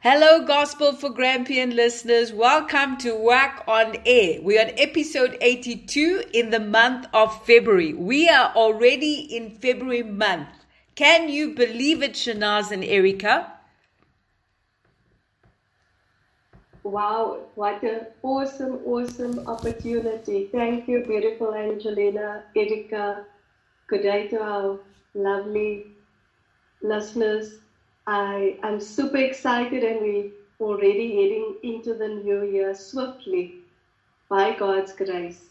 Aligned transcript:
Hello, 0.00 0.46
Gospel 0.46 0.92
for 0.92 1.10
Grampian 1.10 1.74
listeners. 1.74 2.32
Welcome 2.32 2.98
to 2.98 3.14
WOAC 3.14 3.66
on 3.66 3.96
Air. 4.06 4.40
We're 4.40 4.60
on 4.60 4.70
episode 4.78 5.36
82 5.40 6.22
in 6.32 6.50
the 6.50 6.60
month 6.60 7.08
of 7.12 7.44
February. 7.44 7.94
We 7.94 8.28
are 8.28 8.52
already 8.54 9.22
in 9.36 9.50
February 9.50 10.04
month. 10.04 10.50
Can 10.94 11.28
you 11.28 11.52
believe 11.52 12.00
it, 12.00 12.12
Shanaz 12.12 12.70
and 12.70 12.84
Erica? 12.84 13.52
Wow, 16.84 17.40
what 17.56 17.82
an 17.82 18.06
awesome, 18.22 18.78
awesome 18.86 19.48
opportunity. 19.48 20.48
Thank 20.52 20.86
you, 20.86 21.02
beautiful 21.02 21.56
Angelina, 21.56 22.44
Erica. 22.54 23.24
Good 23.88 24.02
day 24.02 24.28
to 24.28 24.40
our 24.40 24.78
lovely 25.14 25.86
listeners. 26.82 27.58
I 28.08 28.56
am 28.62 28.80
super 28.80 29.18
excited 29.18 29.84
and 29.84 30.00
we're 30.00 30.30
already 30.60 31.08
heading 31.16 31.56
into 31.62 31.92
the 31.92 32.08
new 32.08 32.42
year 32.42 32.74
swiftly 32.74 33.56
by 34.30 34.56
God's 34.56 34.94
grace. 34.94 35.42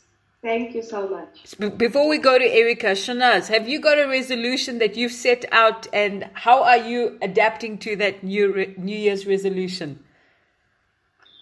Thank 0.42 0.74
you 0.74 0.82
so 0.82 1.08
much. 1.08 1.78
Before 1.78 2.10
we 2.10 2.18
go 2.18 2.40
to 2.40 2.44
Erica, 2.44 2.94
Shanaz, 3.04 3.48
have 3.50 3.70
you 3.70 3.80
got 3.80 4.00
a 4.00 4.08
resolution 4.08 4.80
that 4.80 4.98
you've 4.98 5.12
set 5.12 5.46
out 5.52 5.86
and 5.94 6.28
how 6.34 6.64
are 6.64 6.78
you 6.78 7.20
adapting 7.22 7.78
to 7.80 7.96
that 7.98 8.24
new 8.24 8.52
re- 8.52 8.74
New 8.76 8.98
Year's 8.98 9.28
resolution? 9.28 10.04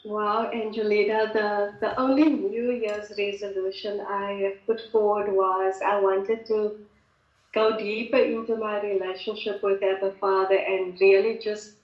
Wow, 0.03 0.51
Angelina, 0.51 1.31
the, 1.31 1.75
the 1.79 1.97
only 1.97 2.25
New 2.25 2.71
Year's 2.73 3.13
resolution 3.17 4.01
I 4.01 4.55
put 4.67 4.81
forward 4.91 5.31
was 5.31 5.75
I 5.81 5.97
wanted 5.97 6.45
to 6.47 6.77
go 7.55 7.77
deeper 7.77 8.17
into 8.17 8.57
my 8.57 8.81
relationship 8.81 9.63
with 9.63 9.81
Abba 9.81 10.11
Father 10.19 10.57
and 10.57 10.99
really 10.99 11.39
just 11.41 11.75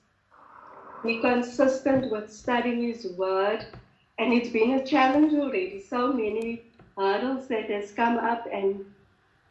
be 1.04 1.20
consistent 1.22 2.12
with 2.12 2.32
studying 2.32 2.84
His 2.84 3.08
Word. 3.14 3.66
And 4.20 4.34
it's 4.34 4.50
been 4.50 4.72
a 4.72 4.86
challenge 4.86 5.34
already. 5.34 5.82
So 5.90 6.12
many 6.14 6.64
hurdles 6.98 7.48
that 7.48 7.70
has 7.72 7.92
come 7.92 8.18
up, 8.18 8.46
and 8.52 8.86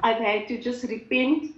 I've 0.02 0.18
had 0.18 0.46
to 0.48 0.60
just 0.60 0.84
repent 0.84 1.54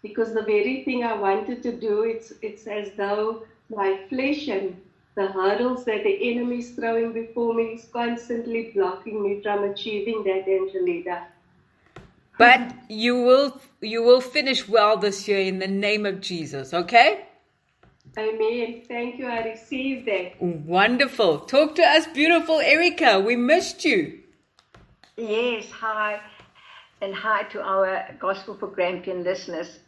because 0.00 0.32
the 0.32 0.42
very 0.42 0.84
thing 0.84 1.04
I 1.04 1.14
wanted 1.14 1.62
to 1.64 1.72
do, 1.72 2.04
it's 2.04 2.32
it's 2.40 2.66
as 2.66 2.92
though 2.96 3.42
my 3.68 3.98
flesh 4.08 4.48
and 4.48 4.80
the 5.16 5.26
hurdles 5.26 5.84
that 5.84 6.04
the 6.04 6.30
enemy 6.30 6.58
is 6.58 6.70
throwing 6.70 7.12
before 7.12 7.52
me 7.54 7.64
is 7.74 7.84
constantly 7.92 8.70
blocking 8.74 9.22
me 9.22 9.40
from 9.42 9.64
achieving 9.64 10.24
that, 10.24 10.48
Angelina. 10.48 11.28
But 12.38 12.74
you 12.88 13.22
will 13.22 13.60
you 13.80 14.02
will 14.02 14.20
finish 14.20 14.68
well 14.68 14.96
this 14.96 15.28
year 15.28 15.40
in 15.40 15.58
the 15.58 15.68
name 15.68 16.06
of 16.06 16.20
Jesus, 16.20 16.74
okay? 16.74 17.26
Amen. 18.16 18.82
Thank 18.86 19.18
you. 19.18 19.26
I 19.26 19.44
received 19.44 20.06
that. 20.06 20.40
Wonderful. 20.40 21.40
Talk 21.40 21.74
to 21.76 21.82
us, 21.82 22.06
beautiful 22.08 22.60
Erica. 22.60 23.20
We 23.20 23.36
missed 23.36 23.84
you. 23.84 24.20
Yes, 25.16 25.70
hi. 25.70 26.20
And 27.00 27.14
hi 27.14 27.42
to 27.44 27.60
our 27.60 28.04
Gospel 28.18 28.54
for 28.54 28.68
Grampian 28.68 29.24
listeners. 29.24 29.78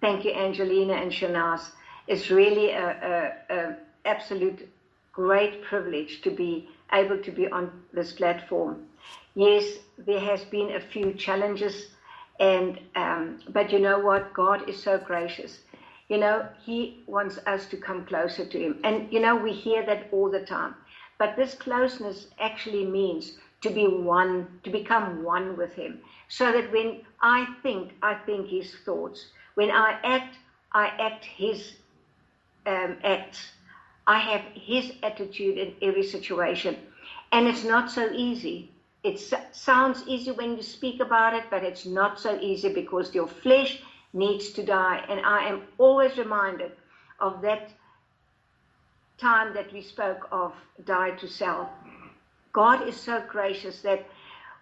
Thank 0.00 0.24
you, 0.24 0.32
Angelina 0.32 0.94
and 0.94 1.12
Shanaz. 1.12 1.70
It's 2.06 2.30
really 2.30 2.70
a, 2.70 3.34
a, 3.50 3.54
a 3.54 3.76
absolute 4.04 4.68
great 5.12 5.62
privilege 5.62 6.20
to 6.22 6.30
be 6.30 6.68
able 6.92 7.18
to 7.18 7.30
be 7.30 7.48
on 7.48 7.70
this 7.92 8.12
platform. 8.12 8.78
Yes, 9.34 9.78
there 9.98 10.20
has 10.20 10.44
been 10.44 10.70
a 10.72 10.80
few 10.80 11.12
challenges, 11.12 11.88
and 12.40 12.78
um, 12.94 13.38
but 13.48 13.72
you 13.72 13.78
know 13.78 13.98
what? 13.98 14.32
God 14.32 14.68
is 14.68 14.82
so 14.82 14.98
gracious. 14.98 15.60
You 16.08 16.18
know, 16.18 16.46
He 16.64 17.02
wants 17.06 17.38
us 17.46 17.66
to 17.66 17.76
come 17.76 18.04
closer 18.04 18.44
to 18.44 18.58
Him, 18.58 18.80
and 18.84 19.06
you 19.10 19.20
know 19.20 19.36
we 19.36 19.52
hear 19.52 19.84
that 19.86 20.08
all 20.12 20.30
the 20.30 20.40
time. 20.40 20.74
But 21.18 21.36
this 21.36 21.54
closeness 21.54 22.26
actually 22.38 22.84
means 22.84 23.32
to 23.62 23.70
be 23.70 23.86
one, 23.86 24.48
to 24.64 24.70
become 24.70 25.22
one 25.22 25.56
with 25.56 25.74
Him, 25.74 26.00
so 26.28 26.52
that 26.52 26.70
when 26.70 27.02
I 27.20 27.46
think, 27.62 27.94
I 28.02 28.14
think 28.14 28.48
His 28.48 28.74
thoughts. 28.84 29.26
When 29.54 29.70
I 29.70 29.98
act, 30.04 30.38
I 30.72 30.88
act 30.98 31.24
His 31.24 31.74
um, 32.66 32.96
acts. 33.04 33.52
I 34.06 34.18
have 34.18 34.42
His 34.54 34.92
attitude 35.02 35.58
in 35.58 35.74
every 35.82 36.04
situation, 36.04 36.76
and 37.32 37.46
it's 37.46 37.64
not 37.64 37.90
so 37.90 38.10
easy 38.12 38.70
it 39.06 39.20
sounds 39.52 40.02
easy 40.08 40.32
when 40.32 40.56
you 40.56 40.62
speak 40.62 41.00
about 41.00 41.32
it, 41.32 41.44
but 41.48 41.62
it's 41.62 41.86
not 41.86 42.18
so 42.18 42.38
easy 42.40 42.72
because 42.72 43.14
your 43.14 43.28
flesh 43.28 43.80
needs 44.12 44.50
to 44.50 44.64
die. 44.64 45.04
And 45.08 45.20
I 45.24 45.44
am 45.48 45.62
always 45.78 46.18
reminded 46.18 46.72
of 47.20 47.40
that 47.42 47.70
time 49.16 49.54
that 49.54 49.72
we 49.72 49.80
spoke 49.80 50.26
of 50.32 50.52
die 50.84 51.12
to 51.12 51.28
self. 51.28 51.68
God 52.52 52.88
is 52.88 52.96
so 52.96 53.22
gracious 53.28 53.80
that 53.82 54.04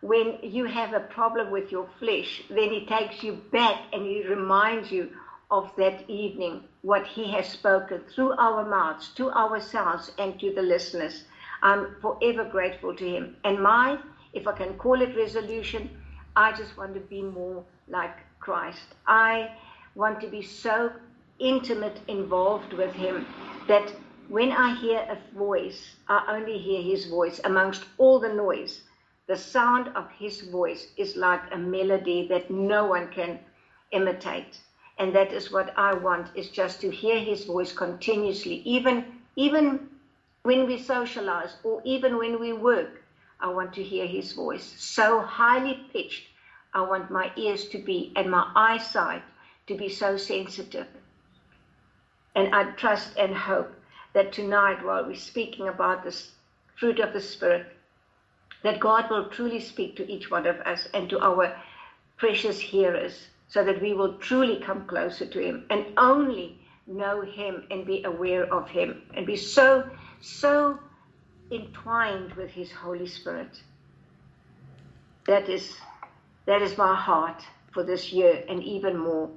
when 0.02 0.38
you 0.42 0.66
have 0.66 0.92
a 0.92 1.00
problem 1.00 1.50
with 1.50 1.72
your 1.72 1.88
flesh, 1.98 2.42
then 2.50 2.70
He 2.70 2.84
takes 2.84 3.22
you 3.22 3.32
back 3.50 3.80
and 3.94 4.04
He 4.04 4.28
reminds 4.28 4.92
you 4.92 5.08
of 5.50 5.72
that 5.78 6.08
evening, 6.10 6.64
what 6.84 7.06
He 7.06 7.32
has 7.32 7.48
spoken 7.48 8.02
through 8.14 8.34
our 8.36 8.62
mouths, 8.68 9.08
to 9.14 9.30
ourselves, 9.30 10.12
and 10.18 10.38
to 10.38 10.52
the 10.52 10.62
listeners. 10.62 11.24
I'm 11.62 11.96
forever 12.02 12.44
grateful 12.44 12.94
to 12.94 13.08
Him. 13.08 13.36
And 13.42 13.58
my 13.62 13.98
if 14.34 14.46
I 14.48 14.52
can 14.52 14.74
call 14.74 15.00
it 15.00 15.16
resolution, 15.16 15.88
I 16.36 16.52
just 16.52 16.76
want 16.76 16.92
to 16.94 17.00
be 17.00 17.22
more 17.22 17.64
like 17.88 18.16
Christ. 18.40 18.96
I 19.06 19.52
want 19.94 20.20
to 20.20 20.26
be 20.26 20.42
so 20.42 20.90
intimate, 21.38 22.00
involved 22.08 22.72
with 22.74 22.92
Him 22.92 23.26
that 23.68 23.94
when 24.28 24.52
I 24.52 24.74
hear 24.74 24.98
a 24.98 25.38
voice, 25.38 25.96
I 26.08 26.36
only 26.36 26.58
hear 26.58 26.82
His 26.82 27.06
voice 27.06 27.40
amongst 27.44 27.84
all 27.96 28.18
the 28.18 28.34
noise. 28.34 28.82
The 29.26 29.36
sound 29.36 29.88
of 29.96 30.10
His 30.10 30.42
voice 30.42 30.88
is 30.98 31.16
like 31.16 31.42
a 31.50 31.56
melody 31.56 32.28
that 32.28 32.50
no 32.50 32.86
one 32.86 33.08
can 33.10 33.38
imitate. 33.92 34.58
And 34.98 35.14
that 35.14 35.32
is 35.32 35.50
what 35.50 35.76
I 35.76 35.94
want 35.94 36.28
is 36.36 36.50
just 36.50 36.80
to 36.82 36.90
hear 36.90 37.18
his 37.18 37.44
voice 37.44 37.72
continuously, 37.72 38.62
even 38.64 39.04
even 39.36 39.88
when 40.42 40.66
we 40.66 40.78
socialize 40.78 41.56
or 41.64 41.82
even 41.84 42.16
when 42.16 42.38
we 42.38 42.52
work. 42.52 43.02
I 43.40 43.48
want 43.48 43.72
to 43.74 43.82
hear 43.82 44.06
his 44.06 44.32
voice. 44.32 44.74
So 44.78 45.20
highly 45.20 45.86
pitched, 45.92 46.28
I 46.72 46.82
want 46.82 47.10
my 47.10 47.32
ears 47.36 47.68
to 47.70 47.78
be 47.78 48.12
and 48.14 48.30
my 48.30 48.50
eyesight 48.54 49.22
to 49.66 49.74
be 49.74 49.88
so 49.88 50.16
sensitive. 50.16 50.86
And 52.36 52.54
I 52.54 52.70
trust 52.72 53.16
and 53.16 53.34
hope 53.34 53.74
that 54.12 54.32
tonight, 54.32 54.84
while 54.84 55.04
we're 55.04 55.16
speaking 55.16 55.68
about 55.68 56.04
this 56.04 56.30
fruit 56.76 57.00
of 57.00 57.12
the 57.12 57.20
Spirit, 57.20 57.66
that 58.62 58.80
God 58.80 59.10
will 59.10 59.28
truly 59.28 59.60
speak 59.60 59.96
to 59.96 60.10
each 60.10 60.30
one 60.30 60.46
of 60.46 60.60
us 60.60 60.88
and 60.94 61.08
to 61.10 61.20
our 61.20 61.54
precious 62.16 62.60
hearers 62.60 63.28
so 63.54 63.62
that 63.62 63.80
we 63.80 63.94
will 63.94 64.14
truly 64.14 64.58
come 64.58 64.84
closer 64.86 65.24
to 65.24 65.38
Him 65.38 65.64
and 65.70 65.86
only 65.96 66.58
know 66.88 67.20
Him 67.22 67.62
and 67.70 67.86
be 67.86 68.02
aware 68.02 68.52
of 68.52 68.68
Him 68.68 69.02
and 69.14 69.24
be 69.24 69.36
so, 69.36 69.88
so 70.20 70.76
entwined 71.52 72.32
with 72.32 72.50
his 72.50 72.72
Holy 72.72 73.06
Spirit. 73.06 73.62
That 75.28 75.48
is 75.48 75.76
that 76.46 76.62
is 76.62 76.76
my 76.76 76.96
heart 76.96 77.44
for 77.72 77.84
this 77.84 78.12
year 78.12 78.42
and 78.48 78.60
even 78.60 78.98
more. 78.98 79.30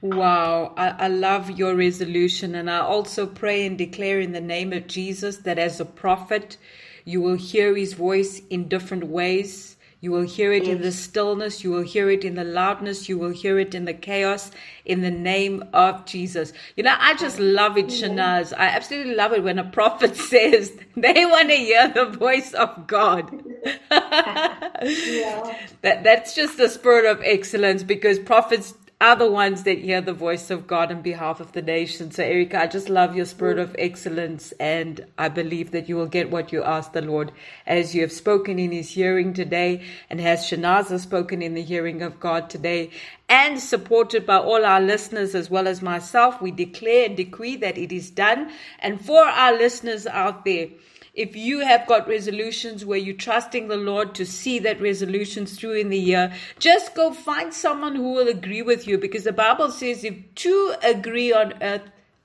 Wow, 0.00 0.72
I, 0.76 0.90
I, 0.90 1.08
love 1.08 1.50
your 1.50 1.74
resolution. 1.74 2.54
And 2.54 2.70
I 2.70 2.78
also 2.78 3.26
pray 3.26 3.66
and 3.66 3.76
declare 3.76 4.20
in 4.20 4.32
the 4.32 4.40
name 4.40 4.72
of 4.72 4.86
Jesus 4.86 5.38
that 5.38 5.58
as 5.58 5.80
a 5.80 5.84
prophet, 5.84 6.56
you 7.04 7.20
will 7.20 7.36
hear 7.36 7.74
his 7.74 7.94
voice 7.94 8.42
in 8.48 8.68
different 8.68 9.04
ways 9.04 9.76
you 10.04 10.10
will 10.10 10.20
hear 10.20 10.52
it 10.52 10.68
in 10.68 10.82
the 10.82 10.92
stillness. 10.92 11.64
You 11.64 11.70
will 11.70 11.80
hear 11.80 12.10
it 12.10 12.26
in 12.26 12.34
the 12.34 12.44
loudness. 12.44 13.08
You 13.08 13.16
will 13.16 13.30
hear 13.30 13.58
it 13.58 13.74
in 13.74 13.86
the 13.86 13.94
chaos 13.94 14.50
in 14.84 15.00
the 15.00 15.10
name 15.10 15.64
of 15.72 16.04
Jesus. 16.04 16.52
You 16.76 16.82
know, 16.82 16.94
I 16.98 17.14
just 17.14 17.38
love 17.38 17.78
it, 17.78 17.86
Shanaz. 17.86 18.52
I 18.52 18.66
absolutely 18.66 19.14
love 19.14 19.32
it 19.32 19.42
when 19.42 19.58
a 19.58 19.64
prophet 19.64 20.14
says 20.30 20.72
they 20.94 21.24
want 21.24 21.48
to 21.48 21.54
hear 21.54 21.88
the 21.88 22.04
voice 22.04 22.52
of 22.52 22.86
God. 22.86 23.30
yeah. 23.90 25.56
that, 25.80 26.04
that's 26.04 26.34
just 26.34 26.58
the 26.58 26.68
spirit 26.68 27.06
of 27.06 27.22
excellence 27.24 27.82
because 27.82 28.18
prophets 28.18 28.74
are 29.04 29.16
the 29.16 29.30
ones 29.30 29.64
that 29.64 29.76
hear 29.80 30.00
the 30.00 30.14
voice 30.14 30.50
of 30.50 30.66
God 30.66 30.90
on 30.90 31.02
behalf 31.02 31.38
of 31.38 31.52
the 31.52 31.60
nation. 31.60 32.10
So, 32.10 32.22
Erica, 32.22 32.62
I 32.62 32.66
just 32.66 32.88
love 32.88 33.14
your 33.14 33.26
spirit 33.26 33.58
of 33.58 33.76
excellence, 33.78 34.52
and 34.52 35.04
I 35.18 35.28
believe 35.28 35.72
that 35.72 35.90
you 35.90 35.96
will 35.96 36.06
get 36.06 36.30
what 36.30 36.52
you 36.52 36.62
ask 36.62 36.94
the 36.94 37.02
Lord 37.02 37.30
as 37.66 37.94
you 37.94 38.00
have 38.00 38.12
spoken 38.12 38.58
in 38.58 38.72
His 38.72 38.92
hearing 38.92 39.34
today, 39.34 39.84
and 40.08 40.22
has 40.22 40.48
Shanaza 40.48 40.98
spoken 40.98 41.42
in 41.42 41.52
the 41.52 41.60
hearing 41.60 42.00
of 42.00 42.18
God 42.18 42.48
today, 42.48 42.88
and 43.28 43.60
supported 43.60 44.24
by 44.24 44.38
all 44.38 44.64
our 44.64 44.80
listeners 44.80 45.34
as 45.34 45.50
well 45.50 45.68
as 45.68 45.82
myself. 45.82 46.40
We 46.40 46.50
declare 46.50 47.04
and 47.04 47.14
decree 47.14 47.56
that 47.56 47.76
it 47.76 47.92
is 47.92 48.08
done. 48.08 48.52
And 48.78 49.04
for 49.04 49.22
our 49.22 49.52
listeners 49.52 50.06
out 50.06 50.46
there, 50.46 50.68
if 51.14 51.36
you 51.36 51.60
have 51.60 51.86
got 51.86 52.08
resolutions 52.08 52.84
where 52.84 52.98
you're 52.98 53.14
trusting 53.16 53.68
the 53.68 53.76
Lord 53.76 54.14
to 54.16 54.26
see 54.26 54.58
that 54.60 54.80
resolutions 54.80 55.56
through 55.58 55.74
in 55.74 55.88
the 55.88 55.98
year, 55.98 56.32
just 56.58 56.94
go 56.94 57.12
find 57.12 57.54
someone 57.54 57.94
who 57.94 58.12
will 58.12 58.28
agree 58.28 58.62
with 58.62 58.88
you 58.88 58.98
because 58.98 59.24
the 59.24 59.32
Bible 59.32 59.70
says 59.70 60.02
if 60.04 60.16
two 60.34 60.74
agree 60.82 61.32
on 61.32 61.54
earth 61.62 61.82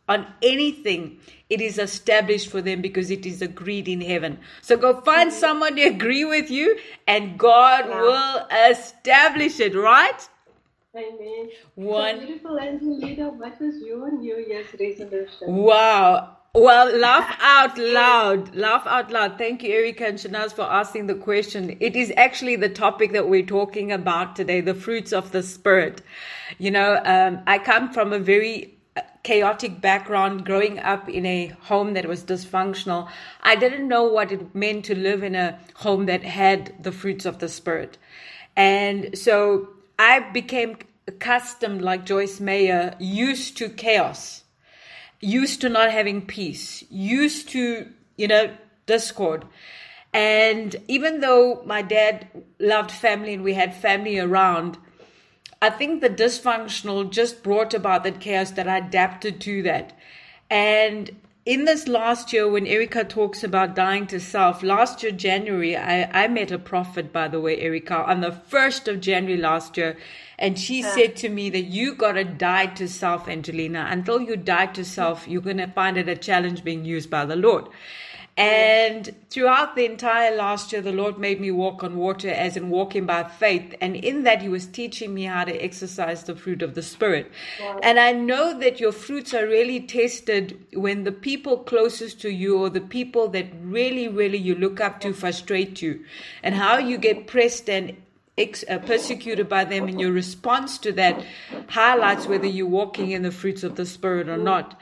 on 0.07 0.25
anything, 0.41 1.19
it 1.51 1.61
is 1.61 1.77
established 1.77 2.49
for 2.49 2.61
them 2.63 2.81
because 2.81 3.11
it 3.11 3.27
is 3.27 3.43
agreed 3.43 3.87
in 3.87 4.01
heaven. 4.01 4.39
So 4.63 4.75
go 4.75 5.01
find 5.01 5.31
someone 5.31 5.75
to 5.75 5.83
agree 5.83 6.25
with 6.25 6.49
you, 6.49 6.79
and 7.07 7.37
God 7.37 7.85
Yeah. 7.87 8.01
will 8.01 8.47
establish 8.71 9.59
it, 9.59 9.75
right? 9.75 10.27
Amen. 10.95 11.51
One- 11.75 12.19
So 12.21 12.25
beautiful 12.25 12.59
Angelina, 12.59 13.29
what 13.29 13.61
was 13.61 13.79
your 13.83 14.11
New 14.11 14.37
Year's 14.37 14.73
resolution? 14.79 15.55
Wow. 15.55 16.37
Well, 16.59 16.93
laugh 16.97 17.37
out 17.41 17.77
loud. 17.77 18.53
Laugh 18.53 18.85
out 18.85 19.11
loud. 19.11 19.37
Thank 19.37 19.63
you, 19.63 19.71
Erika 19.73 20.07
and 20.07 20.17
Shanaz, 20.17 20.51
for 20.51 20.63
asking 20.63 21.07
the 21.07 21.15
question. 21.15 21.77
It 21.79 21.95
is 21.95 22.11
actually 22.17 22.57
the 22.57 22.67
topic 22.67 23.13
that 23.13 23.29
we're 23.29 23.45
talking 23.45 23.93
about 23.93 24.35
today 24.35 24.59
the 24.59 24.73
fruits 24.73 25.13
of 25.13 25.31
the 25.31 25.41
Spirit. 25.41 26.01
You 26.57 26.71
know, 26.71 27.01
um, 27.05 27.39
I 27.47 27.59
come 27.59 27.93
from 27.93 28.11
a 28.11 28.19
very 28.19 28.77
uh, 28.97 29.03
chaotic 29.23 29.79
background 29.79 30.45
growing 30.45 30.79
up 30.79 31.07
in 31.07 31.25
a 31.25 31.47
home 31.61 31.93
that 31.93 32.05
was 32.07 32.25
dysfunctional. 32.25 33.07
I 33.39 33.55
didn't 33.55 33.87
know 33.87 34.03
what 34.03 34.33
it 34.33 34.53
meant 34.53 34.83
to 34.85 34.95
live 34.95 35.23
in 35.23 35.35
a 35.35 35.57
home 35.75 36.07
that 36.07 36.23
had 36.23 36.73
the 36.83 36.91
fruits 36.91 37.25
of 37.25 37.39
the 37.39 37.47
Spirit. 37.47 37.97
And 38.57 39.17
so 39.17 39.69
I 39.97 40.19
became 40.31 40.75
accustomed, 41.07 41.81
like 41.81 42.05
Joyce 42.05 42.41
Meyer, 42.41 42.95
used 42.99 43.55
to 43.59 43.69
chaos 43.69 44.43
used 45.19 45.61
to 45.61 45.69
not 45.69 45.91
having 45.91 46.25
peace, 46.25 46.83
used 46.89 47.49
to, 47.49 47.87
you 48.17 48.27
know, 48.27 48.55
discord. 48.85 49.45
And 50.13 50.75
even 50.87 51.19
though 51.19 51.61
my 51.65 51.81
dad 51.81 52.27
loved 52.59 52.91
family 52.91 53.33
and 53.33 53.43
we 53.43 53.53
had 53.53 53.73
family 53.75 54.17
around, 54.17 54.77
I 55.61 55.69
think 55.69 56.01
the 56.01 56.09
dysfunctional 56.09 57.09
just 57.09 57.43
brought 57.43 57.73
about 57.73 58.03
that 58.03 58.19
chaos 58.19 58.51
that 58.51 58.67
I 58.67 58.77
adapted 58.77 59.41
to 59.41 59.61
that. 59.63 59.93
And 60.49 61.11
in 61.45 61.65
this 61.65 61.87
last 61.87 62.33
year, 62.33 62.49
when 62.49 62.67
Erica 62.67 63.03
talks 63.03 63.43
about 63.43 63.75
dying 63.75 64.05
to 64.07 64.19
self, 64.19 64.61
last 64.61 65.01
year, 65.01 65.11
January, 65.11 65.75
I, 65.75 66.25
I 66.25 66.27
met 66.27 66.51
a 66.51 66.59
prophet, 66.59 67.13
by 67.13 67.27
the 67.27 67.39
way, 67.39 67.59
Erica, 67.59 67.95
on 67.95 68.21
the 68.21 68.31
1st 68.31 68.87
of 68.87 68.99
January 68.99 69.41
last 69.41 69.77
year. 69.77 69.97
And 70.37 70.59
she 70.59 70.81
said 70.81 71.15
to 71.17 71.29
me 71.29 71.49
that 71.49 71.63
you 71.63 71.95
got 71.95 72.13
to 72.13 72.23
die 72.23 72.67
to 72.67 72.87
self, 72.87 73.27
Angelina. 73.27 73.87
Until 73.89 74.21
you 74.21 74.35
die 74.35 74.67
to 74.67 74.85
self, 74.85 75.27
you're 75.27 75.41
going 75.41 75.57
to 75.57 75.67
find 75.67 75.97
it 75.97 76.07
a 76.07 76.15
challenge 76.15 76.63
being 76.63 76.85
used 76.85 77.09
by 77.09 77.25
the 77.25 77.35
Lord. 77.35 77.67
And 78.39 79.13
throughout 79.29 79.75
the 79.75 79.83
entire 79.83 80.33
last 80.33 80.71
year, 80.71 80.81
the 80.81 80.93
Lord 80.93 81.17
made 81.17 81.41
me 81.41 81.51
walk 81.51 81.83
on 81.83 81.97
water, 81.97 82.29
as 82.29 82.55
in 82.55 82.69
walking 82.69 83.05
by 83.05 83.25
faith. 83.25 83.75
And 83.81 83.97
in 83.97 84.23
that, 84.23 84.41
He 84.41 84.47
was 84.47 84.65
teaching 84.65 85.13
me 85.13 85.25
how 85.25 85.43
to 85.43 85.53
exercise 85.61 86.23
the 86.23 86.37
fruit 86.37 86.61
of 86.61 86.73
the 86.73 86.81
Spirit. 86.81 87.29
And 87.83 87.99
I 87.99 88.13
know 88.13 88.57
that 88.57 88.79
your 88.79 88.93
fruits 88.93 89.33
are 89.33 89.45
really 89.45 89.81
tested 89.81 90.57
when 90.73 91.03
the 91.03 91.11
people 91.11 91.57
closest 91.57 92.21
to 92.21 92.29
you 92.29 92.57
or 92.57 92.69
the 92.69 92.79
people 92.79 93.27
that 93.27 93.47
really, 93.61 94.07
really 94.07 94.37
you 94.37 94.55
look 94.55 94.79
up 94.79 95.01
to 95.01 95.11
frustrate 95.11 95.81
you, 95.81 95.99
and 96.41 96.55
how 96.55 96.77
you 96.77 96.97
get 96.97 97.27
pressed 97.27 97.69
and 97.69 97.97
ex- 98.37 98.63
uh, 98.69 98.77
persecuted 98.77 99.49
by 99.49 99.65
them, 99.65 99.89
and 99.89 99.99
your 99.99 100.13
response 100.13 100.77
to 100.77 100.93
that 100.93 101.25
highlights 101.67 102.25
whether 102.25 102.47
you're 102.47 102.67
walking 102.67 103.11
in 103.11 103.23
the 103.23 103.31
fruits 103.31 103.63
of 103.63 103.75
the 103.75 103.85
Spirit 103.85 104.29
or 104.29 104.37
not. 104.37 104.79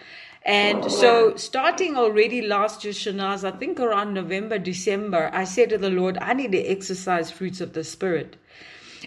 And 0.48 0.86
oh, 0.86 0.88
so, 0.88 1.36
starting 1.36 1.98
already 1.98 2.42
last 2.42 2.86
year, 2.86 2.94
Shanaz, 2.94 3.44
I 3.44 3.52
think 3.52 3.82
around 3.82 4.14
November, 4.14 4.58
December, 4.58 5.30
I 5.34 5.44
said 5.44 5.70
to 5.72 5.78
the 5.78 5.90
Lord, 5.90 6.18
I 6.22 6.34
need 6.34 6.54
to 6.54 6.62
exercise 6.64 7.30
fruits 7.30 7.60
of 7.60 7.74
the 7.74 7.84
Spirit. 7.84 8.38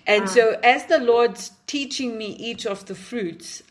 And 0.06 0.24
ah. 0.24 0.26
so, 0.26 0.60
as 0.62 0.84
the 0.84 0.98
Lord's 0.98 1.52
teaching 1.66 2.18
me 2.18 2.26
each 2.26 2.66
of 2.66 2.84
the 2.84 2.94
fruits, 2.94 3.62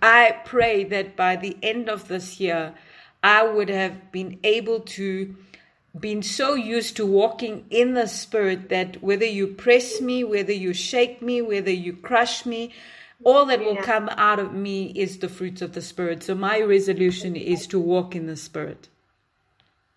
I 0.00 0.40
pray 0.46 0.84
that 0.84 1.16
by 1.16 1.36
the 1.36 1.58
end 1.62 1.90
of 1.90 2.08
this 2.08 2.40
year, 2.40 2.74
I 3.22 3.42
would 3.46 3.68
have 3.68 4.10
been 4.10 4.38
able 4.42 4.80
to 4.80 5.36
been 5.98 6.22
so 6.22 6.54
used 6.54 6.96
to 6.96 7.06
walking 7.06 7.64
in 7.70 7.94
the 7.94 8.06
spirit 8.06 8.68
that 8.68 9.02
whether 9.02 9.24
you 9.24 9.46
press 9.46 10.00
me, 10.00 10.24
whether 10.24 10.52
you 10.52 10.74
shake 10.74 11.22
me, 11.22 11.40
whether 11.40 11.70
you 11.70 11.94
crush 11.94 12.44
me, 12.44 12.72
all 13.24 13.46
that 13.46 13.60
will 13.60 13.74
Yeah. 13.74 13.82
come 13.82 14.08
out 14.10 14.38
of 14.38 14.52
me 14.52 14.92
is 14.94 15.18
the 15.18 15.28
fruits 15.28 15.62
of 15.62 15.72
the 15.72 15.82
spirit. 15.82 16.22
So 16.22 16.34
my 16.34 16.60
resolution 16.60 17.36
is 17.36 17.66
to 17.68 17.78
walk 17.80 18.14
in 18.14 18.26
the 18.26 18.36
spirit. 18.36 18.88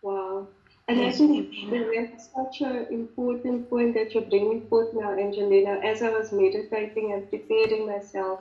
Wow. 0.01 0.47
And 0.87 1.01
I 1.01 1.11
think 1.11 1.53
that's 1.93 2.29
such 2.33 2.61
an 2.61 2.87
important 2.89 3.69
point 3.69 3.93
that 3.93 4.13
you're 4.15 4.23
bringing 4.23 4.65
forth 4.67 4.93
now, 4.93 5.11
Angelina. 5.11 5.79
As 5.83 6.01
I 6.01 6.09
was 6.09 6.31
meditating 6.31 7.13
and 7.13 7.29
preparing 7.29 7.85
myself, 7.85 8.39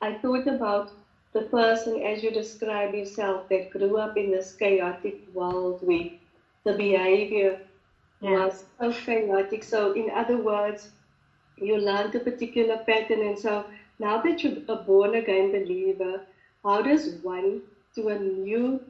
I 0.00 0.14
thought 0.14 0.48
about 0.48 0.90
the 1.32 1.42
person 1.42 2.02
as 2.02 2.22
you 2.22 2.30
describe 2.30 2.94
yourself 2.94 3.48
that 3.50 3.70
grew 3.70 3.98
up 3.98 4.16
in 4.16 4.30
this 4.30 4.54
chaotic 4.54 5.20
world 5.34 5.80
where 5.82 6.10
the 6.64 6.72
behavior 6.72 7.60
Yeah. 8.20 8.46
was 8.46 8.64
so 8.80 8.92
chaotic. 8.92 9.62
So, 9.62 9.92
in 9.92 10.10
other 10.10 10.38
words, 10.38 10.90
you 11.58 11.76
learned 11.76 12.14
a 12.14 12.20
particular 12.20 12.78
pattern. 12.78 13.20
And 13.20 13.38
so, 13.38 13.64
now 13.98 14.20
that 14.22 14.42
you're 14.42 14.58
a 14.68 14.76
born 14.76 15.14
again 15.14 15.50
believer, 15.50 16.22
how 16.64 16.82
does 16.82 17.08
one 17.22 17.62
to 17.94 18.08
a 18.08 18.18
new 18.18 18.80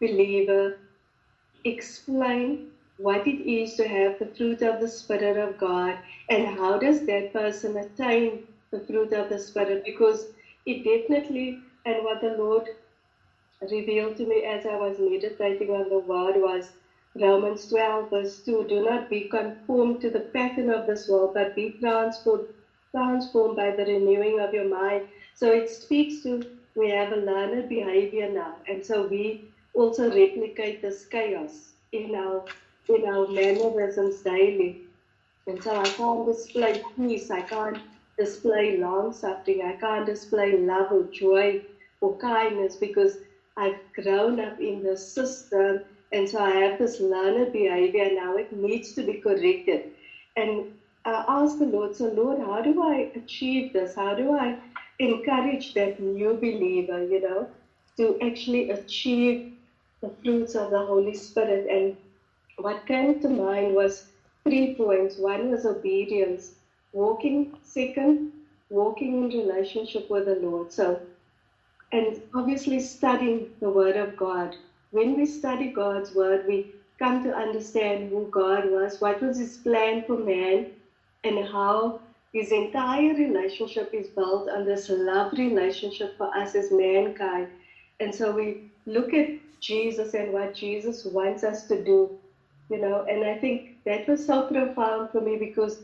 believer 0.00 0.76
explain 1.64 2.64
what 2.98 3.26
it 3.26 3.40
is 3.50 3.74
to 3.74 3.88
have 3.88 4.18
the 4.18 4.26
fruit 4.36 4.62
of 4.62 4.80
the 4.80 4.88
Spirit 4.88 5.36
of 5.36 5.56
God 5.58 5.98
and 6.28 6.46
how 6.46 6.78
does 6.78 7.04
that 7.06 7.32
person 7.32 7.76
attain 7.76 8.40
the 8.70 8.80
fruit 8.80 9.12
of 9.12 9.28
the 9.28 9.38
Spirit? 9.38 9.82
Because 9.84 10.26
it 10.66 10.84
definitely, 10.84 11.58
and 11.84 12.04
what 12.04 12.20
the 12.20 12.30
Lord 12.30 12.68
revealed 13.70 14.16
to 14.16 14.26
me 14.26 14.44
as 14.44 14.64
I 14.66 14.76
was 14.76 14.98
meditating 14.98 15.70
on 15.70 15.88
the 15.88 15.98
word 15.98 16.36
was 16.36 16.72
Romans 17.20 17.66
12, 17.66 18.10
verse 18.10 18.38
2 18.40 18.64
Do 18.66 18.80
not 18.84 19.08
be 19.08 19.22
conformed 19.24 20.00
to 20.02 20.10
the 20.10 20.20
pattern 20.20 20.70
of 20.70 20.86
this 20.86 21.08
world, 21.08 21.32
but 21.34 21.54
be 21.54 21.74
transformed, 21.80 22.46
transformed 22.94 23.56
by 23.56 23.70
the 23.72 23.84
renewing 23.84 24.40
of 24.40 24.54
your 24.54 24.68
mind. 24.68 25.08
So 25.34 25.52
it 25.52 25.70
speaks 25.70 26.22
to 26.22 26.42
we 26.76 26.90
have 26.90 27.12
a 27.12 27.16
learned 27.16 27.68
behavior 27.68 28.28
now, 28.28 28.56
and 28.68 28.84
so 28.84 29.06
we 29.06 29.44
also 29.74 30.10
replicate 30.10 30.82
this 30.82 31.04
chaos 31.06 31.74
in 31.92 32.14
our 32.14 32.44
in 32.88 33.04
our 33.06 33.26
mannerisms 33.28 34.22
daily. 34.22 34.80
And 35.46 35.62
so 35.62 35.76
I 35.76 35.84
can't 35.84 36.26
display 36.26 36.82
peace, 36.96 37.30
I 37.30 37.42
can't 37.42 37.78
display 38.18 38.76
long 38.78 39.12
suffering, 39.12 39.62
I 39.62 39.74
can't 39.74 40.06
display 40.06 40.52
love 40.52 40.92
or 40.92 41.04
joy 41.12 41.62
or 42.00 42.16
kindness 42.16 42.76
because 42.76 43.18
I've 43.56 43.78
grown 43.94 44.40
up 44.40 44.60
in 44.60 44.82
the 44.82 44.96
system 44.96 45.80
and 46.12 46.28
so 46.28 46.38
I 46.40 46.50
have 46.56 46.78
this 46.78 47.00
learned 47.00 47.52
behavior 47.52 48.10
now 48.12 48.36
it 48.36 48.52
needs 48.52 48.92
to 48.94 49.02
be 49.02 49.14
corrected. 49.14 49.82
And 50.36 50.64
Uh, 51.04 51.24
I 51.28 51.42
asked 51.42 51.58
the 51.58 51.66
Lord, 51.66 51.96
so 51.96 52.06
Lord, 52.06 52.38
how 52.38 52.62
do 52.62 52.82
I 52.82 53.10
achieve 53.16 53.72
this? 53.72 53.94
How 53.96 54.14
do 54.14 54.32
I 54.34 54.56
encourage 55.00 55.74
that 55.74 55.98
new 55.98 56.34
believer, 56.36 57.02
you 57.02 57.20
know, 57.20 57.48
to 57.98 58.16
actually 58.22 58.68
achieve 58.70 59.44
the 60.02 60.10
fruits 60.22 60.54
of 60.56 60.70
the 60.70 60.82
Holy 60.82 61.14
Spirit? 61.14 61.66
And 61.70 61.96
what 62.58 62.86
came 62.86 63.20
to 63.20 63.28
mind 63.28 63.74
was 63.74 64.04
three 64.44 64.74
points. 64.74 65.18
One 65.18 65.50
was 65.50 65.66
obedience, 65.66 66.52
walking, 66.92 67.48
second, 67.62 68.20
walking 68.70 69.18
in 69.24 69.28
relationship 69.30 70.10
with 70.10 70.26
the 70.26 70.36
Lord. 70.36 70.72
So, 70.72 71.00
and 71.92 72.20
obviously 72.34 72.80
studying 72.80 73.48
the 73.60 73.70
Word 73.70 73.96
of 73.96 74.16
God. 74.16 74.56
When 74.92 75.16
we 75.16 75.26
study 75.26 75.68
God's 75.68 76.12
Word, 76.12 76.46
we 76.46 76.66
come 76.98 77.22
to 77.24 77.34
understand 77.34 78.10
who 78.10 78.28
God 78.32 78.66
was, 78.66 79.00
what 79.00 79.20
was 79.20 79.38
His 79.38 79.58
plan 79.58 80.02
for 80.06 80.16
man, 80.16 80.66
and 81.24 81.46
how 81.48 82.00
His 82.32 82.52
entire 82.52 83.14
relationship 83.14 83.90
is 83.94 84.08
built 84.08 84.48
on 84.48 84.64
this 84.66 84.88
love 84.90 85.32
relationship 85.38 86.16
for 86.18 86.36
us 86.36 86.54
as 86.54 86.70
mankind. 86.72 87.48
And 88.00 88.14
so 88.14 88.32
we 88.32 88.58
look 88.86 89.14
at 89.14 89.28
Jesus 89.60 90.14
and 90.14 90.32
what 90.32 90.54
Jesus 90.54 91.04
wants 91.04 91.44
us 91.44 91.64
to 91.64 91.82
do, 91.82 92.10
you 92.70 92.78
know, 92.78 93.04
and 93.08 93.24
I 93.24 93.36
think 93.36 93.62
that 93.86 94.06
was 94.08 94.24
so 94.24 94.42
profound 94.42 95.10
for 95.10 95.20
me 95.22 95.36
because 95.36 95.80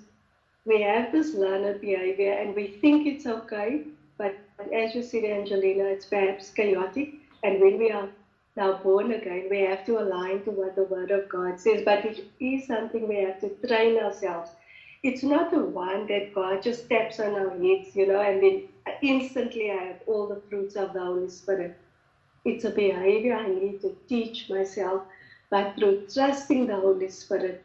we 0.67 0.83
have 0.83 1.13
this 1.13 1.35
learned 1.35 1.81
behavior 1.81 2.33
and 2.33 2.55
we 2.55 2.69
think 2.81 3.07
it's 3.07 3.27
okay, 3.27 3.83
but 4.19 4.35
as 4.73 4.95
you 4.95 5.03
said, 5.03 5.25
Angelina, 5.25 5.85
it's 5.85 6.07
perhaps 6.07 6.51
chaotic. 6.51 7.11
And 7.43 7.61
when 7.61 7.79
we 7.79 7.91
are 7.91 8.09
now 8.57 8.75
born 8.75 9.13
again, 9.13 9.49
we 9.51 9.61
have 9.61 9.85
to 9.87 9.99
align 10.01 10.43
to 10.43 10.53
what 10.53 10.75
the 10.77 10.85
Word 10.85 11.11
of 11.11 11.29
God 11.29 11.59
says. 11.59 11.83
But 11.85 12.05
it 12.05 12.21
is 12.41 12.67
something 12.67 13.09
we 13.09 13.17
have 13.19 13.39
to 13.41 13.51
train 13.67 13.99
ourselves. 13.99 14.51
It's 15.03 15.23
not 15.23 15.51
the 15.51 15.65
one 15.65 16.07
that 16.09 16.33
God 16.33 16.63
just 16.63 16.89
taps 16.89 17.21
on 17.21 17.37
our 17.37 17.51
heads, 17.51 17.95
you 17.95 18.07
know, 18.07 18.21
and 18.21 18.43
then 18.43 18.63
instantly 19.03 19.71
I 19.71 19.85
have 19.85 19.99
all 20.07 20.27
the 20.29 20.41
fruits 20.51 20.77
of 20.77 20.93
the 20.93 21.01
Holy 21.01 21.29
Spirit. 21.29 21.75
It's 22.45 22.65
a 22.65 22.71
behavior 22.71 23.35
I 23.35 23.49
need 23.49 23.81
to 23.83 23.95
teach 24.09 24.49
myself, 24.51 25.03
but 25.51 25.75
through 25.77 26.01
trusting 26.13 26.67
the 26.67 26.77
Holy 26.81 27.09
Spirit, 27.09 27.61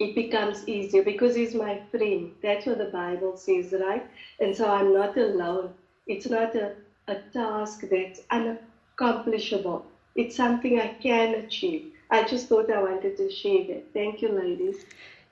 it 0.00 0.14
becomes 0.14 0.64
easier 0.68 1.02
because 1.02 1.34
He's 1.34 1.54
my 1.54 1.80
friend. 1.90 2.30
That's 2.42 2.66
what 2.66 2.78
the 2.78 2.86
Bible 2.86 3.36
says, 3.36 3.72
right? 3.80 4.04
And 4.40 4.56
so 4.56 4.68
I'm 4.70 4.92
not 4.92 5.16
alone. 5.16 5.72
It's 6.06 6.28
not 6.28 6.54
a, 6.56 6.72
a 7.08 7.16
task 7.32 7.82
that's 7.90 8.20
unaccomplishable. 8.32 9.82
It's 10.16 10.36
something 10.36 10.78
I 10.78 10.88
can 11.02 11.34
achieve. 11.34 11.84
I 12.10 12.24
just 12.24 12.48
thought 12.48 12.70
I 12.70 12.80
wanted 12.80 13.16
to 13.18 13.30
share 13.30 13.64
that. 13.68 13.84
Thank 13.94 14.22
you, 14.22 14.30
ladies. 14.30 14.84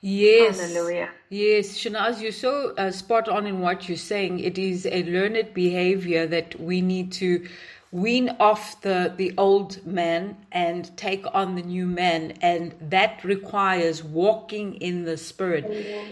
Yes. 0.07 0.61
Hallelujah. 0.61 1.09
Yes, 1.31 1.79
Shanaz, 1.79 2.21
you're 2.21 2.31
so 2.31 2.75
uh, 2.77 2.91
spot 2.91 3.27
on 3.27 3.47
in 3.47 3.61
what 3.61 3.89
you're 3.89 3.97
saying. 3.97 4.39
It 4.39 4.59
is 4.59 4.85
a 4.85 5.03
learned 5.05 5.55
behavior 5.55 6.27
that 6.27 6.61
we 6.61 6.83
need 6.83 7.11
to 7.13 7.49
wean 7.95 8.29
off 8.41 8.81
the, 8.81 9.15
the 9.17 9.33
old 9.39 9.87
man 9.87 10.37
and 10.51 10.95
take 10.97 11.25
on 11.33 11.55
the 11.55 11.63
new 11.63 11.87
man. 11.87 12.33
And 12.43 12.75
that 12.81 13.23
requires 13.23 14.03
walking 14.03 14.75
in 14.75 15.05
the 15.05 15.17
spirit. 15.17 15.65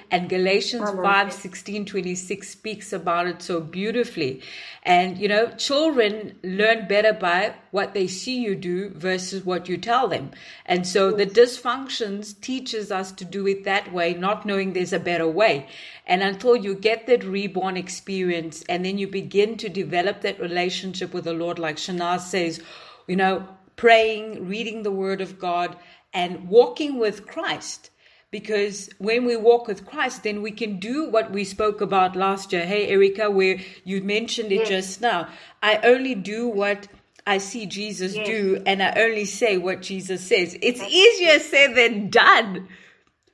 And 0.09 0.29
Galatians 0.29 0.89
5 0.89 1.33
16, 1.33 1.85
26 1.87 2.49
speaks 2.49 2.93
about 2.93 3.27
it 3.27 3.43
so 3.43 3.61
beautifully. 3.61 4.43
And, 4.85 5.19
you 5.19 5.27
know, 5.27 5.49
children 5.57 6.39
learn 6.45 6.87
better 6.87 7.13
by 7.13 7.55
what 7.73 7.95
they 7.95 8.07
see 8.07 8.41
you 8.41 8.55
do 8.55 8.91
versus 8.91 9.45
what 9.45 9.69
you 9.69 9.77
tell 9.77 10.07
them. 10.07 10.31
And 10.67 10.87
so 10.87 11.11
the 11.11 11.27
dysfunctions 11.27 12.41
teaches 12.41 12.93
us 12.93 13.11
to 13.13 13.25
do 13.25 13.49
it 13.49 13.65
that 13.65 13.93
way, 13.93 14.15
not 14.15 14.47
knowing 14.47 14.73
there's 14.73 14.93
a 14.93 15.01
better 15.01 15.27
way. 15.27 15.67
And 16.07 16.23
until 16.23 16.57
you 16.57 16.75
get 16.75 17.07
that 17.07 17.25
reborn 17.25 17.77
experience 17.77 18.65
and 18.69 18.85
then 18.85 18.99
you 18.99 19.07
begin 19.07 19.57
to 19.59 19.69
develop 19.69 20.23
that 20.23 20.41
relationship 20.41 21.15
with 21.15 21.25
the 21.25 21.33
Lord, 21.33 21.59
like 21.59 21.77
Shanaz 21.77 22.21
says, 22.23 22.61
you 23.07 23.17
know, 23.17 23.47
praying, 23.77 24.49
reading 24.49 24.83
the 24.83 24.91
Word 24.91 25.21
of 25.21 25.39
God, 25.39 25.77
and 26.13 26.49
walking 26.49 26.99
with 26.99 27.27
Christ. 27.27 27.91
Because 28.31 28.89
when 28.99 29.27
we 29.27 29.37
walk 29.37 29.67
with 29.69 29.85
Christ, 29.85 30.23
then 30.23 30.41
we 30.41 30.51
can 30.51 30.79
do 30.79 31.09
what 31.09 31.31
we 31.31 31.45
spoke 31.45 31.81
about 31.81 32.17
last 32.17 32.53
year. 32.53 32.65
Hey, 32.65 32.89
Erica, 32.89 33.31
where 33.31 33.59
you 33.85 34.01
mentioned 34.01 34.51
it 34.51 34.61
Yes. 34.61 34.69
just 34.69 35.01
now. 35.03 35.29
I 35.63 35.77
only 35.85 36.15
do 36.15 36.49
what 36.49 36.89
I 37.27 37.39
see 37.39 37.67
Jesus 37.67 38.17
Yes. 38.17 38.27
do, 38.27 38.63
and 38.67 38.83
I 38.83 38.93
only 38.97 39.27
say 39.27 39.59
what 39.59 39.83
Jesus 39.83 40.23
says. 40.23 40.57
It's 40.63 40.83
easier 40.83 41.39
said 41.39 41.75
than 41.77 42.09
done, 42.09 42.69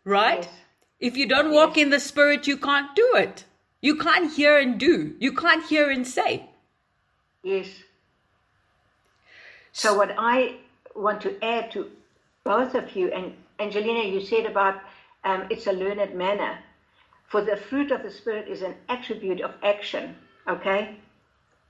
right? 0.05 0.43
Yes. 0.43 0.49
If 1.01 1.17
you 1.17 1.27
don't 1.27 1.53
walk 1.53 1.79
in 1.79 1.91
the 1.91 2.01
Spirit, 2.01 2.47
you 2.47 2.57
can't 2.57 2.95
do 2.97 3.13
it. 3.15 3.45
You 3.81 3.97
can't 3.97 4.33
hear 4.33 4.59
and 4.59 4.79
do. 4.79 5.15
You 5.21 5.33
can't 5.33 5.65
hear 5.65 5.91
and 5.91 6.07
say. 6.07 6.47
Yes. 7.43 7.69
So 9.73 9.95
what 9.95 10.13
I 10.19 10.57
want 10.97 11.21
to 11.23 11.43
add 11.45 11.71
to 11.73 11.91
both 12.43 12.75
of 12.75 12.97
you, 12.97 13.13
and 13.13 13.35
Angelina, 13.61 14.09
you 14.09 14.21
said 14.21 14.47
about 14.47 14.81
um, 15.25 15.47
it's 15.51 15.67
a 15.67 15.73
learned 15.73 16.15
manner. 16.15 16.59
For 17.29 17.43
the 17.43 17.57
fruit 17.57 17.93
of 17.93 18.03
the 18.03 18.11
Spirit 18.11 18.49
is 18.49 18.63
an 18.63 18.75
attribute 18.89 19.41
of 19.41 19.53
action, 19.63 20.17
okay? 20.49 20.97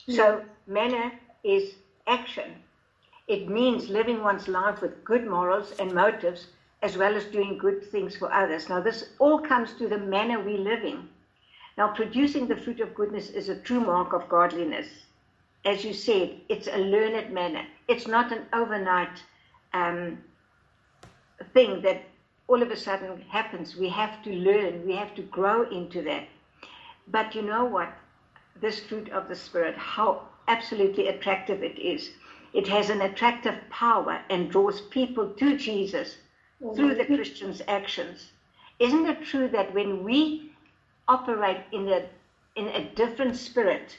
So 0.08 0.42
manner 0.66 1.12
is 1.44 1.74
action. 2.06 2.54
It 3.26 3.48
means 3.48 3.90
living 3.90 4.22
one's 4.22 4.48
life 4.48 4.80
with 4.80 5.04
good 5.04 5.26
morals 5.26 5.72
and 5.78 5.92
motives, 5.92 6.46
as 6.82 6.96
well 6.96 7.16
as 7.16 7.24
doing 7.24 7.58
good 7.58 7.84
things 7.90 8.16
for 8.16 8.32
others. 8.32 8.68
Now, 8.68 8.80
this 8.80 9.10
all 9.18 9.40
comes 9.40 9.72
to 9.74 9.88
the 9.88 9.98
manner 9.98 10.40
we 10.40 10.56
live 10.56 10.84
in. 10.84 11.08
Now, 11.76 11.88
producing 11.88 12.46
the 12.46 12.56
fruit 12.56 12.80
of 12.80 12.94
goodness 12.94 13.30
is 13.30 13.48
a 13.48 13.56
true 13.56 13.80
mark 13.80 14.12
of 14.12 14.28
godliness. 14.28 14.86
As 15.64 15.84
you 15.84 15.92
said, 15.92 16.40
it's 16.48 16.68
a 16.68 16.78
learned 16.78 17.32
manner. 17.32 17.64
It's 17.88 18.06
not 18.06 18.32
an 18.32 18.46
overnight 18.52 19.22
um, 19.74 20.18
thing 21.52 21.82
that 21.82 22.02
all 22.46 22.62
of 22.62 22.70
a 22.70 22.76
sudden 22.76 23.22
happens. 23.28 23.76
We 23.76 23.88
have 23.90 24.22
to 24.22 24.30
learn, 24.30 24.86
we 24.86 24.94
have 24.94 25.14
to 25.16 25.22
grow 25.22 25.68
into 25.68 26.02
that. 26.02 26.28
But 27.08 27.34
you 27.34 27.42
know 27.42 27.64
what? 27.64 27.92
This 28.60 28.80
fruit 28.80 29.08
of 29.10 29.28
the 29.28 29.36
Spirit, 29.36 29.76
how 29.76 30.22
absolutely 30.46 31.08
attractive 31.08 31.62
it 31.62 31.78
is. 31.78 32.10
It 32.54 32.66
has 32.68 32.88
an 32.88 33.02
attractive 33.02 33.56
power 33.68 34.20
and 34.30 34.50
draws 34.50 34.80
people 34.80 35.28
to 35.34 35.56
Jesus 35.56 36.16
through 36.58 36.94
the 36.94 37.04
Christian's 37.04 37.62
actions. 37.68 38.32
Isn't 38.78 39.06
it 39.06 39.22
true 39.24 39.48
that 39.48 39.72
when 39.74 40.04
we 40.04 40.52
operate 41.06 41.62
in 41.72 41.88
a, 41.88 42.06
in 42.56 42.68
a 42.68 42.90
different 42.94 43.36
spirit 43.36 43.96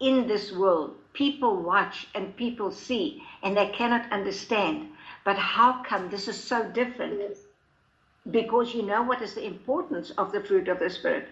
in 0.00 0.26
this 0.26 0.52
world, 0.52 0.96
people 1.12 1.62
watch 1.62 2.06
and 2.14 2.36
people 2.36 2.70
see 2.70 3.22
and 3.42 3.56
they 3.56 3.68
cannot 3.68 4.10
understand? 4.12 4.88
But 5.24 5.36
how 5.36 5.82
come 5.82 6.08
this 6.08 6.28
is 6.28 6.42
so 6.42 6.68
different? 6.70 7.20
Yes. 7.20 7.38
Because 8.30 8.74
you 8.74 8.82
know 8.82 9.02
what 9.02 9.22
is 9.22 9.34
the 9.34 9.44
importance 9.46 10.10
of 10.12 10.32
the 10.32 10.40
fruit 10.40 10.68
of 10.68 10.78
the 10.78 10.90
Spirit. 10.90 11.28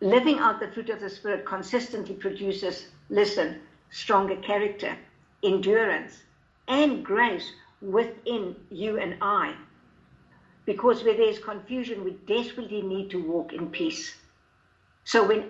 Living 0.00 0.38
out 0.38 0.60
the 0.60 0.68
fruit 0.68 0.90
of 0.90 1.00
the 1.00 1.08
Spirit 1.08 1.46
consistently 1.46 2.14
produces, 2.14 2.86
listen, 3.08 3.60
stronger 3.90 4.36
character, 4.36 4.96
endurance, 5.42 6.22
and 6.68 7.04
grace 7.04 7.50
within 7.82 8.56
you 8.70 8.98
and 8.98 9.16
I. 9.20 9.56
Because 10.66 11.02
where 11.04 11.14
there's 11.16 11.38
confusion, 11.38 12.04
we 12.04 12.16
desperately 12.26 12.82
need 12.82 13.10
to 13.10 13.18
walk 13.20 13.52
in 13.52 13.68
peace. 13.68 14.16
So 15.04 15.24
when 15.24 15.44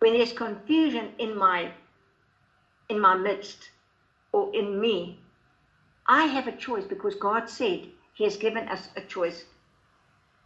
when 0.00 0.14
there's 0.14 0.32
confusion 0.32 1.10
in 1.18 1.36
my 1.36 1.72
in 2.88 3.00
my 3.00 3.14
midst 3.14 3.70
or 4.32 4.48
in 4.52 4.80
me, 4.80 5.16
I 6.08 6.24
have 6.26 6.48
a 6.48 6.52
choice 6.52 6.86
because 6.86 7.14
God 7.16 7.48
said 7.48 7.80
He 8.14 8.24
has 8.24 8.36
given 8.36 8.68
us 8.68 8.88
a 8.96 9.02
choice. 9.02 9.44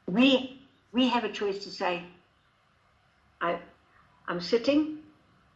We 0.08 0.44
we 0.92 1.08
have 1.08 1.24
a 1.24 1.30
choice 1.30 1.58
to 1.60 1.70
say, 1.70 2.06
I 3.40 3.58
I'm 4.28 4.40
sitting 4.40 4.88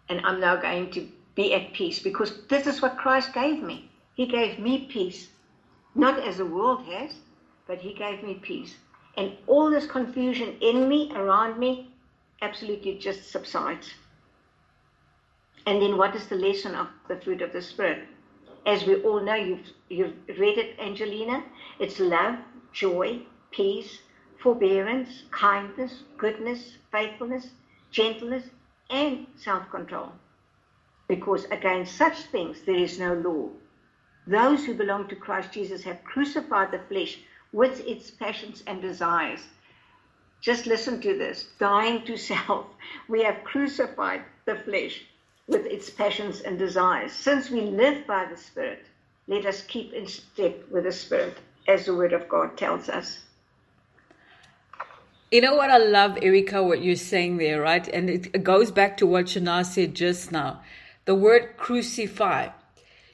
and 0.08 0.20
I'm 0.24 0.40
now 0.40 0.56
going 0.56 0.88
to 0.90 1.04
be 1.36 1.52
at 1.54 1.72
peace 1.72 2.00
because 2.00 2.32
this 2.48 2.66
is 2.66 2.82
what 2.82 2.96
Christ 2.96 3.32
gave 3.32 3.62
me. 3.62 3.84
He 4.14 4.26
gave 4.26 4.58
me 4.58 4.78
peace. 4.78 5.28
Not 5.98 6.20
as 6.20 6.36
the 6.36 6.46
world 6.46 6.84
has, 6.84 7.10
but 7.66 7.80
He 7.80 7.92
gave 7.92 8.22
me 8.22 8.34
peace. 8.34 8.76
And 9.16 9.32
all 9.48 9.68
this 9.68 9.84
confusion 9.84 10.56
in 10.60 10.88
me, 10.88 11.10
around 11.12 11.58
me, 11.58 11.90
absolutely 12.40 12.98
just 12.98 13.32
subsides. 13.32 13.94
And 15.66 15.82
then 15.82 15.96
what 15.96 16.14
is 16.14 16.28
the 16.28 16.36
lesson 16.36 16.76
of 16.76 16.86
the 17.08 17.16
fruit 17.16 17.42
of 17.42 17.52
the 17.52 17.60
Spirit? 17.60 18.06
As 18.64 18.86
we 18.86 19.02
all 19.02 19.20
know, 19.20 19.34
you've, 19.34 19.72
you've 19.88 20.14
read 20.38 20.56
it, 20.56 20.78
Angelina. 20.78 21.42
It's 21.80 21.98
love, 21.98 22.36
joy, 22.72 23.22
peace, 23.50 23.98
forbearance, 24.40 25.24
kindness, 25.32 26.04
goodness, 26.16 26.76
faithfulness, 26.92 27.48
gentleness, 27.90 28.44
and 28.88 29.26
self 29.34 29.68
control. 29.68 30.12
Because 31.08 31.46
against 31.46 31.96
such 31.96 32.18
things 32.30 32.62
there 32.62 32.76
is 32.76 33.00
no 33.00 33.14
law. 33.14 33.48
Those 34.28 34.66
who 34.66 34.74
belong 34.74 35.08
to 35.08 35.16
Christ 35.16 35.52
Jesus 35.52 35.82
have 35.84 36.04
crucified 36.04 36.70
the 36.70 36.80
flesh 36.80 37.18
with 37.54 37.80
its 37.86 38.10
passions 38.10 38.62
and 38.66 38.82
desires. 38.82 39.40
Just 40.42 40.66
listen 40.66 41.00
to 41.00 41.16
this 41.16 41.48
dying 41.58 42.04
to 42.04 42.18
self. 42.18 42.66
We 43.08 43.22
have 43.24 43.42
crucified 43.44 44.20
the 44.44 44.56
flesh 44.56 45.00
with 45.46 45.64
its 45.64 45.88
passions 45.88 46.42
and 46.42 46.58
desires. 46.58 47.12
Since 47.12 47.48
we 47.48 47.62
live 47.62 48.06
by 48.06 48.26
the 48.26 48.36
Spirit, 48.36 48.84
let 49.28 49.46
us 49.46 49.62
keep 49.62 49.94
in 49.94 50.06
step 50.06 50.62
with 50.70 50.84
the 50.84 50.92
Spirit, 50.92 51.38
as 51.66 51.86
the 51.86 51.94
Word 51.94 52.12
of 52.12 52.28
God 52.28 52.58
tells 52.58 52.90
us. 52.90 53.20
You 55.30 55.40
know 55.40 55.54
what 55.54 55.70
I 55.70 55.78
love, 55.78 56.18
Erica, 56.20 56.62
what 56.62 56.82
you're 56.82 56.96
saying 56.96 57.38
there, 57.38 57.62
right? 57.62 57.88
And 57.88 58.10
it 58.10 58.44
goes 58.44 58.70
back 58.70 58.98
to 58.98 59.06
what 59.06 59.24
Shana 59.24 59.64
said 59.64 59.94
just 59.94 60.32
now. 60.32 60.60
The 61.06 61.14
word 61.14 61.56
crucify. 61.56 62.48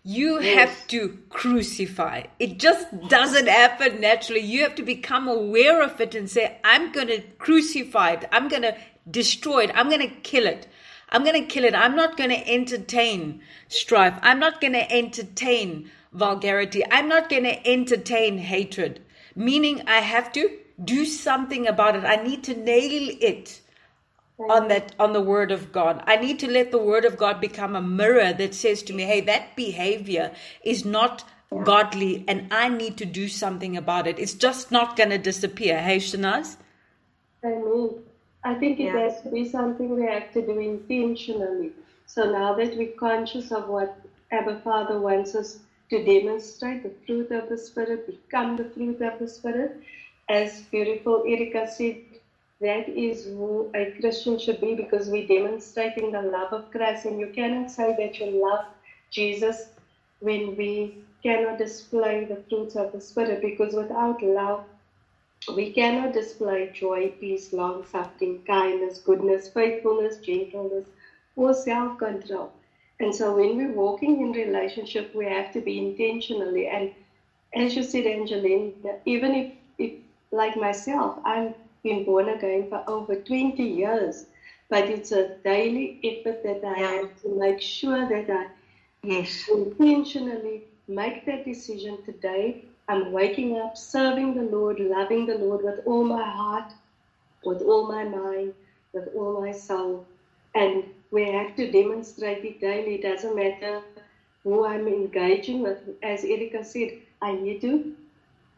You 0.07 0.39
Yes. 0.43 0.55
have 0.59 0.87
to 0.89 1.19
crucify. 1.31 2.25
It 2.39 2.59
just 2.59 2.87
doesn't 3.09 3.47
happen 3.49 4.03
naturally. 4.03 4.41
You 4.43 4.61
have 4.63 4.75
to 4.75 4.83
become 4.83 5.29
aware 5.29 5.83
of 5.83 5.99
it 5.99 6.15
and 6.15 6.29
say, 6.31 6.59
I'm 6.63 6.93
going 6.93 7.07
to 7.07 7.23
crucify 7.39 8.11
it. 8.11 8.27
I'm 8.31 8.49
going 8.49 8.63
to 8.63 8.77
destroy 9.11 9.65
it. 9.65 9.71
I'm 9.75 9.89
going 9.89 10.03
to 10.03 10.15
kill 10.23 10.47
it. 10.47 10.69
I'm 11.09 11.25
going 11.25 11.41
to 11.41 11.47
kill 11.47 11.65
it. 11.65 11.75
I'm 11.75 11.97
not 11.97 12.19
going 12.19 12.29
to 12.31 12.47
entertain 12.47 13.41
strife. 13.69 14.19
I'm 14.21 14.39
not 14.39 14.61
going 14.61 14.75
to 14.75 14.93
entertain 14.93 15.91
vulgarity. 16.13 16.83
I'm 16.91 17.09
not 17.09 17.31
going 17.31 17.45
to 17.45 17.67
entertain 17.67 18.37
hatred. 18.37 19.01
Meaning, 19.35 19.83
I 19.87 20.01
have 20.01 20.33
to 20.33 20.51
do 20.85 21.07
something 21.07 21.67
about 21.67 21.97
it. 21.97 22.05
I 22.05 22.17
need 22.17 22.45
to 22.45 22.55
nail 22.55 23.09
it 23.21 23.61
on 24.39 24.69
that 24.69 24.95
on 24.99 25.13
the 25.13 25.21
word 25.21 25.53
of 25.53 25.73
god. 25.73 26.03
I 26.07 26.17
need 26.17 26.39
to 26.41 26.51
let 26.51 26.71
the 26.73 26.79
word 26.79 27.05
of 27.05 27.17
god 27.17 27.41
become 27.41 27.77
a 27.77 27.83
mirror 27.83 28.33
that 28.33 28.55
says 28.55 28.83
to 28.85 28.93
me 28.93 29.05
hey 29.05 29.21
that 29.23 29.57
behavior 29.57 30.33
is 30.63 30.85
not 30.85 31.25
godly 31.65 32.25
and 32.29 32.53
i 32.53 32.69
need 32.69 32.97
to 32.99 33.07
do 33.07 33.29
something 33.29 33.77
about 33.77 34.07
it. 34.07 34.19
It's 34.19 34.35
just 34.35 34.73
not 34.73 34.97
going 34.97 35.11
to 35.11 35.19
disappear. 35.19 35.81
Hey 35.81 35.99
shanaz? 35.99 36.57
I 37.45 37.49
mean, 37.49 38.03
I 38.45 38.55
think 38.55 38.81
it 38.81 38.95
Yeah. 38.95 39.01
has 39.01 39.23
to 39.23 39.31
be 39.31 39.49
something 39.49 39.91
we 39.97 40.03
have 40.07 40.33
to 40.33 40.43
do 40.47 40.59
intentionally. 40.59 41.73
So 42.07 42.31
now 42.31 42.55
that 42.55 42.77
we're 42.77 42.97
conscious 42.99 43.53
of 43.53 43.69
what 43.69 43.97
Abba 44.33 44.61
Father 44.61 45.01
wants 45.01 45.35
us 45.35 45.61
to 45.91 46.05
demonstrate, 46.05 46.83
the 46.83 46.93
fruit 47.07 47.31
of 47.33 47.49
the 47.49 47.59
Spirit, 47.59 48.07
become 48.07 48.57
the 48.57 48.65
fruit 48.71 49.01
of 49.03 49.19
the 49.21 49.29
Spirit, 49.29 49.83
as 50.29 50.63
beautiful 50.73 51.25
Erika 51.27 51.69
said, 51.69 51.97
that 52.65 52.89
is 52.89 53.25
who 53.25 53.71
a 53.75 53.93
Christian 54.01 54.39
should 54.39 54.61
be 54.61 54.75
because 54.75 55.11
we're 55.11 55.27
demonstrating 55.29 56.13
the 56.13 56.23
love 56.23 56.53
of 56.53 56.71
Christ. 56.73 57.07
And 57.07 57.21
you 57.21 57.29
cannot 57.29 57.71
say 57.71 57.95
that 57.99 58.21
you 58.21 58.27
love 58.29 58.65
Jesus 59.11 59.69
when 60.21 60.57
we 60.57 60.97
cannot 61.23 61.59
display 61.59 62.27
the 62.27 62.43
fruits 62.51 62.77
of 62.77 62.93
the 62.93 63.01
Spirit 63.01 63.43
because 63.43 63.75
without 63.75 64.23
love, 64.23 64.63
we 65.57 65.71
cannot 65.71 66.15
display 66.15 66.71
joy, 66.75 67.13
peace, 67.21 67.53
long 67.53 67.85
suffering, 67.87 68.41
kindness, 68.47 69.01
goodness, 69.01 69.49
faithfulness, 69.49 70.19
gentleness, 70.19 70.87
or 71.37 71.55
self 71.55 71.99
control. 71.99 72.53
And 73.01 73.15
so 73.15 73.35
when 73.35 73.57
we're 73.57 73.73
walking 73.73 74.21
in 74.23 74.33
relationship, 74.33 75.15
we 75.15 75.27
have 75.27 75.53
to 75.53 75.61
be 75.63 75.79
intentionally. 75.79 76.67
And 76.69 76.91
as 77.55 77.77
you 77.77 77.83
said, 77.85 78.07
Angeline, 78.07 78.75
even 79.07 79.35
if, 79.35 79.53
if 79.79 79.93
like 80.33 80.57
myself, 80.57 81.19
I've 81.25 81.55
been 81.85 82.05
born 82.05 82.31
again 82.31 82.69
for 82.69 82.85
over 82.89 83.17
20 83.17 83.65
years, 83.65 84.27
but 84.71 84.91
it's 84.91 85.13
a 85.13 85.37
daily 85.45 86.01
effort 86.05 86.43
that 86.45 86.65
I 86.65 86.79
have 86.81 87.17
to 87.23 87.31
make 87.41 87.61
sure 87.63 88.09
that 88.09 88.31
I 88.31 88.47
Yes. 89.05 89.49
intentionally 89.49 90.65
make 90.89 91.27
that 91.27 91.45
decision 91.45 91.99
today. 92.05 92.63
I'm 92.89 93.13
waking 93.13 93.59
up, 93.59 93.77
serving 93.77 94.35
the 94.35 94.43
Lord, 94.45 94.81
loving 94.81 95.27
the 95.27 95.39
Lord 95.39 95.63
with 95.63 95.81
all 95.87 96.05
my 96.05 96.25
heart, 96.31 96.73
with 97.45 97.63
all 97.63 97.87
my 97.87 98.05
mind, 98.05 98.55
with 98.93 99.09
all 99.15 99.41
my 99.41 99.53
soul. 99.53 100.07
And 100.55 100.85
we 101.11 101.31
have 101.31 101.55
to 101.57 101.71
demonstrate 101.71 102.45
it 102.45 102.61
daily. 102.61 102.97
It 102.97 103.03
doesn't 103.03 103.37
matter 103.37 103.83
who 104.45 104.65
I'm 104.65 104.89
engaging 104.89 105.63
with. 105.63 105.79
As 106.03 106.25
Erica 106.25 106.65
said, 106.65 106.91
I 107.23 107.35
need 107.35 107.61
to 107.63 107.93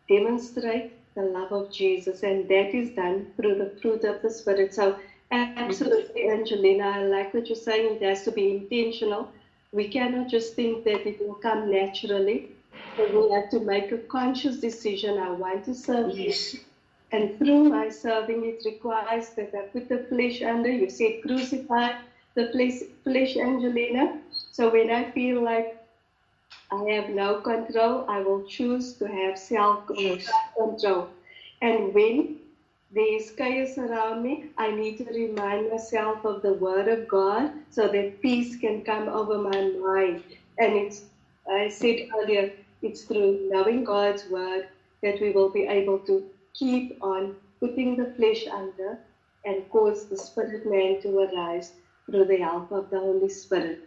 demonstrate 0.08 0.95
the 1.16 1.24
love 1.24 1.52
of 1.52 1.70
Jesus, 1.70 2.22
and 2.24 2.48
that 2.48 2.74
is 2.74 2.90
done 2.92 3.26
through 3.36 3.56
the 3.56 3.72
fruit 3.82 4.04
of 4.04 4.22
the 4.22 4.30
Spirit. 4.30 4.74
So, 4.74 4.96
absolutely, 5.32 6.30
Angelina, 6.30 6.84
I 6.84 7.02
like 7.04 7.34
what 7.34 7.48
you're 7.50 7.56
saying. 7.56 7.98
It 8.00 8.04
has 8.04 8.22
to 8.24 8.32
be 8.32 8.50
intentional. 8.50 9.28
We 9.72 9.88
cannot 9.88 10.28
just 10.28 10.54
think 10.54 10.84
that 10.84 11.06
it 11.06 11.20
will 11.20 11.36
come 11.36 11.70
naturally. 11.70 12.46
But 12.96 13.14
we 13.14 13.30
have 13.32 13.50
to 13.50 13.60
make 13.60 13.92
a 13.92 13.98
conscious 13.98 14.58
decision. 14.58 15.18
I 15.18 15.30
want 15.30 15.64
to 15.66 15.74
serve 15.74 16.10
you. 16.10 16.26
Yes. 16.26 16.56
And 17.12 17.38
through 17.38 17.64
my 17.70 17.90
serving, 17.90 18.44
it 18.46 18.62
requires 18.66 19.30
that 19.36 19.50
I 19.54 19.62
put 19.72 19.88
the 19.88 20.00
flesh 20.08 20.42
under. 20.42 20.70
You 20.70 20.90
said 20.90 21.20
crucify 21.22 21.92
the 22.36 22.46
flesh, 22.52 22.82
flesh, 23.04 23.36
Angelina. 23.36 24.12
So 24.52 24.70
when 24.70 24.90
I 24.90 25.04
feel 25.12 25.42
like 25.44 25.75
I 26.72 26.84
have 26.92 27.10
no 27.10 27.40
control, 27.42 28.04
I 28.08 28.20
will 28.22 28.42
choose 28.44 28.94
to 28.98 29.06
have 29.06 29.38
self 29.38 29.86
control. 29.86 31.10
And 31.62 31.94
when 31.94 32.38
there 32.92 33.14
is 33.16 33.30
chaos 33.32 33.78
around 33.78 34.22
me, 34.22 34.44
I 34.58 34.70
need 34.72 34.98
to 34.98 35.04
remind 35.06 35.70
myself 35.70 36.24
of 36.24 36.42
the 36.42 36.54
Word 36.54 36.88
of 36.88 37.08
God 37.08 37.52
so 37.70 37.88
that 37.88 38.20
peace 38.22 38.56
can 38.56 38.82
come 38.82 39.08
over 39.08 39.38
my 39.38 39.62
mind. 39.80 40.22
And 40.58 40.76
it's, 40.76 41.04
I 41.50 41.68
said 41.68 41.96
earlier, 42.18 42.52
it's 42.82 43.04
through 43.04 43.48
knowing 43.50 43.84
God's 43.84 44.26
Word 44.28 44.68
that 45.02 45.20
we 45.20 45.32
will 45.32 45.50
be 45.50 45.64
able 45.64 46.00
to 46.00 46.24
keep 46.54 46.96
on 47.02 47.36
putting 47.60 47.96
the 47.96 48.12
flesh 48.16 48.46
under 48.48 48.98
and 49.46 49.68
cause 49.70 50.06
the 50.06 50.16
spirit 50.18 50.66
man 50.66 51.00
to 51.02 51.18
arise 51.20 51.74
through 52.10 52.26
the 52.26 52.38
help 52.38 52.72
of 52.72 52.90
the 52.90 53.00
Holy 53.00 53.30
Spirit. 53.30 53.85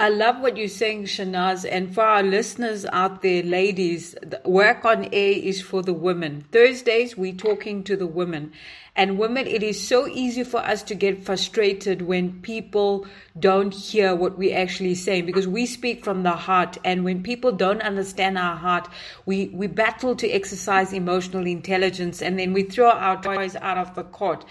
I 0.00 0.08
love 0.08 0.40
what 0.40 0.56
you're 0.56 0.66
saying, 0.68 1.04
Shanaz. 1.04 1.64
And 1.70 1.94
for 1.94 2.02
our 2.02 2.22
listeners 2.22 2.84
out 2.86 3.22
there, 3.22 3.42
ladies, 3.42 4.16
the 4.22 4.40
WOAC 4.44 4.84
on 4.84 5.04
air 5.12 5.34
is 5.36 5.62
for 5.62 5.82
the 5.82 5.92
women. 5.92 6.46
Thursdays, 6.50 7.16
we're 7.16 7.34
talking 7.34 7.84
to 7.84 7.96
the 7.96 8.06
women. 8.06 8.52
And 8.96 9.18
women, 9.18 9.46
it 9.46 9.62
is 9.62 9.86
so 9.86 10.08
easy 10.08 10.42
for 10.42 10.58
us 10.58 10.82
to 10.84 10.94
get 10.94 11.24
frustrated 11.24 12.02
when 12.02 12.40
people 12.42 13.06
don't 13.38 13.72
hear 13.72 14.14
what 14.14 14.36
we're 14.36 14.58
actually 14.58 14.96
saying 14.96 15.26
because 15.26 15.46
we 15.46 15.64
speak 15.64 16.02
from 16.02 16.22
the 16.24 16.32
heart. 16.32 16.76
And 16.84 17.04
when 17.04 17.22
people 17.22 17.52
don't 17.52 17.82
understand 17.82 18.36
our 18.36 18.56
heart, 18.56 18.88
we, 19.26 19.48
we 19.48 19.68
battle 19.68 20.16
to 20.16 20.28
exercise 20.28 20.92
emotional 20.92 21.46
intelligence 21.46 22.20
and 22.20 22.38
then 22.38 22.52
we 22.52 22.64
throw 22.64 22.90
our 22.90 23.22
toys 23.22 23.54
out 23.56 23.78
of 23.78 23.94
the 23.94 24.02
court. 24.02 24.44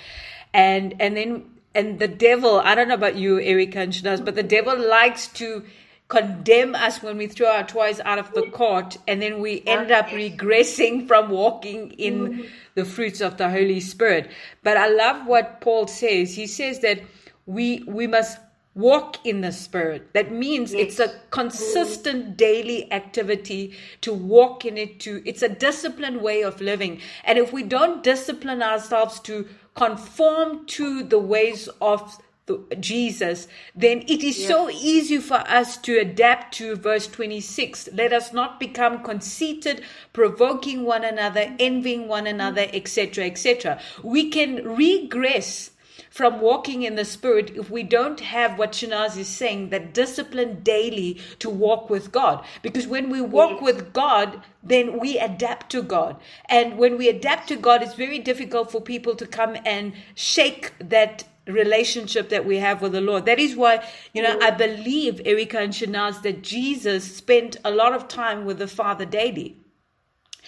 And, 0.54 0.96
and 1.00 1.18
then 1.18 1.59
and 1.80 1.98
the 1.98 2.10
devil, 2.10 2.60
I 2.60 2.76
don't 2.76 2.90
know 2.90 2.96
about 2.96 3.16
you, 3.16 3.40
Erica 3.40 3.80
and 3.80 3.94
Shanaz, 3.94 4.24
but 4.24 4.36
the 4.36 4.44
devil 4.44 4.78
likes 4.78 5.28
to 5.28 5.64
condemn 6.10 6.76
us 6.76 7.02
when 7.02 7.16
we 7.16 7.28
throw 7.28 7.48
our 7.48 7.66
toys 7.66 8.02
out 8.04 8.20
of 8.20 8.34
the 8.34 8.42
court 8.52 8.98
and 9.08 9.22
then 9.22 9.40
we 9.40 9.64
end 9.66 9.90
up 9.90 10.08
regressing 10.08 11.08
from 11.08 11.30
walking 11.30 11.92
in 11.92 12.50
the 12.76 12.84
fruits 12.84 13.22
of 13.22 13.38
the 13.38 13.50
Holy 13.50 13.80
Spirit. 13.80 14.30
But 14.62 14.76
I 14.76 14.90
love 14.90 15.26
what 15.26 15.62
Paul 15.62 15.88
says. 15.88 16.36
He 16.36 16.48
says 16.48 16.80
that 16.80 17.00
we 17.46 17.84
we 17.88 18.08
must 18.08 18.40
walk 18.76 19.26
in 19.26 19.42
the 19.42 19.52
spirit 19.52 20.14
that 20.14 20.32
means 20.32 20.74
it's 20.74 21.00
a 21.00 21.12
consistent 21.32 22.38
daily 22.38 22.90
activity 22.94 23.76
to 24.00 24.14
walk 24.14 24.64
in 24.64 24.78
it 24.78 25.00
to 25.00 25.22
it's 25.26 25.42
a 25.42 25.50
disciplined 25.50 26.22
way 26.22 26.44
of 26.44 26.62
living 26.62 27.02
and 27.26 27.40
if 27.40 27.52
we 27.52 27.64
don't 27.64 28.04
discipline 28.04 28.62
ourselves 28.62 29.20
to 29.20 29.46
conform 29.80 30.66
to 30.66 31.04
the 31.04 31.18
ways 31.18 31.70
of 31.80 32.22
the, 32.48 32.60
Jesus, 32.82 33.48
then 33.74 34.00
it 34.10 34.22
is 34.24 34.46
so 34.46 34.70
easy 34.70 35.20
for 35.20 35.38
us 35.48 35.78
to 35.78 35.98
adapt 35.98 36.56
to 36.56 36.76
verse 36.76 37.08
26. 37.08 37.88
Let 37.94 38.12
us 38.12 38.34
not 38.34 38.60
become 38.60 39.02
conceited, 39.04 39.82
provoking 40.12 40.84
one 40.84 41.06
another, 41.06 41.56
envying 41.60 42.10
one 42.10 42.28
another, 42.28 42.66
etc., 42.74 43.26
etc. 43.26 43.80
We 44.04 44.30
can 44.30 44.68
regress 44.68 45.72
from 46.10 46.42
walking 46.42 46.84
in 46.84 46.96
the 46.96 47.06
spirit 47.06 47.52
if 47.56 47.70
we 47.70 47.84
don't 47.84 48.20
have 48.20 48.58
what 48.58 48.74
Shanaz 48.74 49.18
is 49.18 49.28
saying, 49.28 49.70
that 49.70 49.94
discipline 49.94 50.62
daily 50.62 51.22
to 51.40 51.50
walk 51.50 51.90
with 51.90 52.12
God. 52.12 52.44
Because 52.62 52.88
when 52.88 53.10
we 53.10 53.22
walk 53.22 53.62
with 53.62 53.94
God, 53.94 54.42
then 54.64 55.00
we 55.00 55.18
adapt 55.18 55.70
to 55.72 55.82
God. 55.82 56.18
And 56.46 56.78
when 56.78 56.98
we 56.98 57.10
adapt 57.10 57.48
to 57.50 57.56
God, 57.56 57.82
it's 57.82 57.94
very 57.94 58.20
difficult 58.20 58.72
for 58.72 58.82
people 58.82 59.16
to 59.16 59.26
come 59.28 59.56
and 59.66 59.94
shake 60.16 60.74
that 60.80 61.24
relationship 61.48 62.30
that 62.30 62.46
we 62.46 62.58
have 62.58 62.82
with 62.82 62.92
the 62.92 63.02
Lord. 63.02 63.26
That 63.26 63.40
is 63.40 63.56
why, 63.56 63.84
you 64.14 64.22
know, 64.22 64.38
I 64.42 64.52
believe, 64.52 65.22
Erica 65.26 65.60
and 65.60 65.74
Shanaz, 65.74 66.22
that 66.24 66.44
Jesus 66.44 67.16
spent 67.16 67.58
a 67.64 67.72
lot 67.72 67.94
of 67.94 68.08
time 68.08 68.46
with 68.46 68.60
the 68.60 68.68
Father 68.68 69.06
daily. 69.06 69.58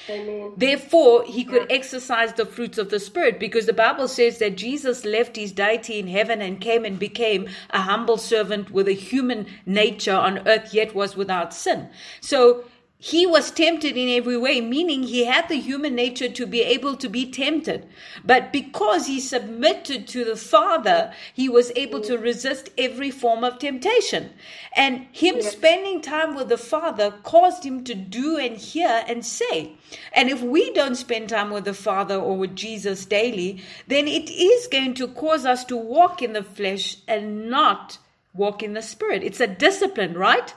Amen. 0.09 0.53
Therefore, 0.57 1.23
he 1.23 1.43
could 1.43 1.71
exercise 1.71 2.33
the 2.33 2.45
fruits 2.45 2.77
of 2.77 2.89
the 2.89 2.99
Spirit 2.99 3.39
because 3.39 3.65
the 3.65 3.73
Bible 3.73 4.07
says 4.07 4.39
that 4.39 4.57
Jesus 4.57 5.05
left 5.05 5.35
his 5.35 5.51
deity 5.51 5.99
in 5.99 6.07
heaven 6.07 6.41
and 6.41 6.59
came 6.59 6.85
and 6.85 6.97
became 6.97 7.47
a 7.69 7.81
humble 7.81 8.17
servant 8.17 8.71
with 8.71 8.87
a 8.87 8.93
human 8.93 9.47
nature 9.65 10.15
on 10.15 10.47
earth, 10.47 10.73
yet 10.73 10.95
was 10.95 11.15
without 11.15 11.53
sin. 11.53 11.89
So, 12.19 12.65
he 13.03 13.25
was 13.25 13.49
tempted 13.49 13.97
in 13.97 14.09
every 14.09 14.37
way, 14.37 14.61
meaning 14.61 15.01
he 15.01 15.25
had 15.25 15.49
the 15.49 15.55
human 15.55 15.95
nature 15.95 16.29
to 16.29 16.45
be 16.45 16.61
able 16.61 16.95
to 16.97 17.09
be 17.09 17.31
tempted. 17.31 17.89
But 18.23 18.53
because 18.53 19.07
he 19.07 19.19
submitted 19.19 20.07
to 20.09 20.23
the 20.23 20.35
Father, 20.35 21.11
he 21.33 21.49
was 21.49 21.71
able 21.75 22.01
to 22.01 22.19
resist 22.19 22.69
every 22.77 23.09
form 23.09 23.43
of 23.43 23.57
temptation. 23.57 24.29
And 24.75 25.07
him 25.11 25.41
spending 25.41 26.01
time 26.01 26.35
with 26.35 26.49
the 26.49 26.59
Father 26.59 27.09
caused 27.23 27.65
him 27.65 27.83
to 27.85 27.95
do 27.95 28.37
and 28.37 28.55
hear 28.55 29.03
and 29.07 29.25
say. 29.25 29.77
And 30.13 30.29
if 30.29 30.43
we 30.43 30.71
don't 30.71 30.93
spend 30.93 31.29
time 31.29 31.49
with 31.49 31.65
the 31.65 31.73
Father 31.73 32.17
or 32.17 32.37
with 32.37 32.55
Jesus 32.55 33.05
daily, 33.05 33.63
then 33.87 34.07
it 34.07 34.29
is 34.29 34.67
going 34.67 34.93
to 34.93 35.07
cause 35.07 35.43
us 35.43 35.65
to 35.65 35.75
walk 35.75 36.21
in 36.21 36.33
the 36.33 36.43
flesh 36.43 36.97
and 37.07 37.49
not 37.49 37.97
walk 38.35 38.61
in 38.61 38.75
the 38.75 38.83
Spirit. 38.83 39.23
It's 39.23 39.39
a 39.39 39.47
discipline, 39.47 40.13
right? 40.13 40.53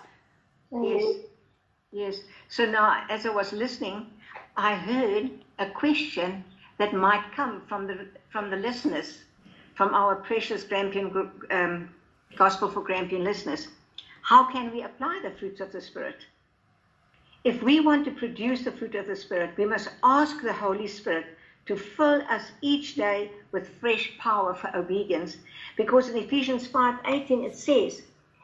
Yes. 0.70 1.16
Yes. 1.90 2.20
So 2.56 2.64
now, 2.64 3.04
as 3.10 3.26
I 3.26 3.30
was 3.30 3.52
listening, 3.52 4.06
I 4.56 4.76
heard 4.76 5.28
a 5.58 5.70
question 5.70 6.44
that 6.78 6.94
might 6.94 7.32
come 7.34 7.62
from 7.62 7.88
the 7.88 8.06
from 8.28 8.48
the 8.48 8.56
listeners, 8.56 9.24
from 9.74 9.92
our 9.92 10.14
precious 10.14 10.62
Grampian 10.62 11.32
um, 11.50 11.92
Gospel 12.36 12.68
for 12.68 12.80
Grampian 12.80 13.24
listeners. 13.24 13.66
How 14.22 14.44
can 14.52 14.70
we 14.70 14.82
apply 14.82 15.18
the 15.24 15.32
fruits 15.32 15.60
of 15.60 15.72
the 15.72 15.80
Spirit? 15.80 16.26
If 17.42 17.60
we 17.60 17.80
want 17.80 18.04
to 18.04 18.12
produce 18.12 18.62
the 18.62 18.70
fruit 18.70 18.94
of 18.94 19.08
the 19.08 19.16
Spirit, 19.16 19.56
we 19.56 19.64
must 19.64 19.88
ask 20.04 20.40
the 20.40 20.52
Holy 20.52 20.86
Spirit 20.86 21.26
to 21.66 21.74
fill 21.74 22.22
us 22.30 22.52
each 22.60 22.94
day 22.94 23.32
with 23.50 23.80
fresh 23.80 24.16
power 24.18 24.54
for 24.54 24.70
obedience. 24.76 25.38
Because 25.76 26.08
in 26.08 26.16
Ephesians 26.18 26.68
5:18 26.68 27.42
it 27.42 27.56
says, 27.56 28.02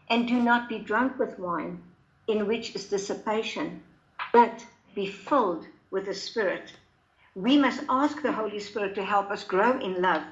"And 0.09 0.27
do 0.27 0.42
not 0.42 0.68
be 0.68 0.81
drunk 0.81 1.16
with 1.16 1.38
wine, 1.38 1.81
in 2.27 2.49
which 2.49 2.75
is 2.75 2.88
dissipation, 2.88 3.85
but 4.33 4.66
be 4.94 5.06
filled 5.06 5.66
with 5.90 6.06
the 6.06 6.14
Spirit." 6.14 6.72
We 7.35 7.56
must 7.56 7.85
ask 7.88 8.20
the 8.22 8.33
Holy 8.33 8.59
Spirit 8.59 8.94
to 8.96 9.04
help 9.04 9.30
us 9.30 9.44
grow 9.44 9.78
in 9.78 10.02
love, 10.02 10.24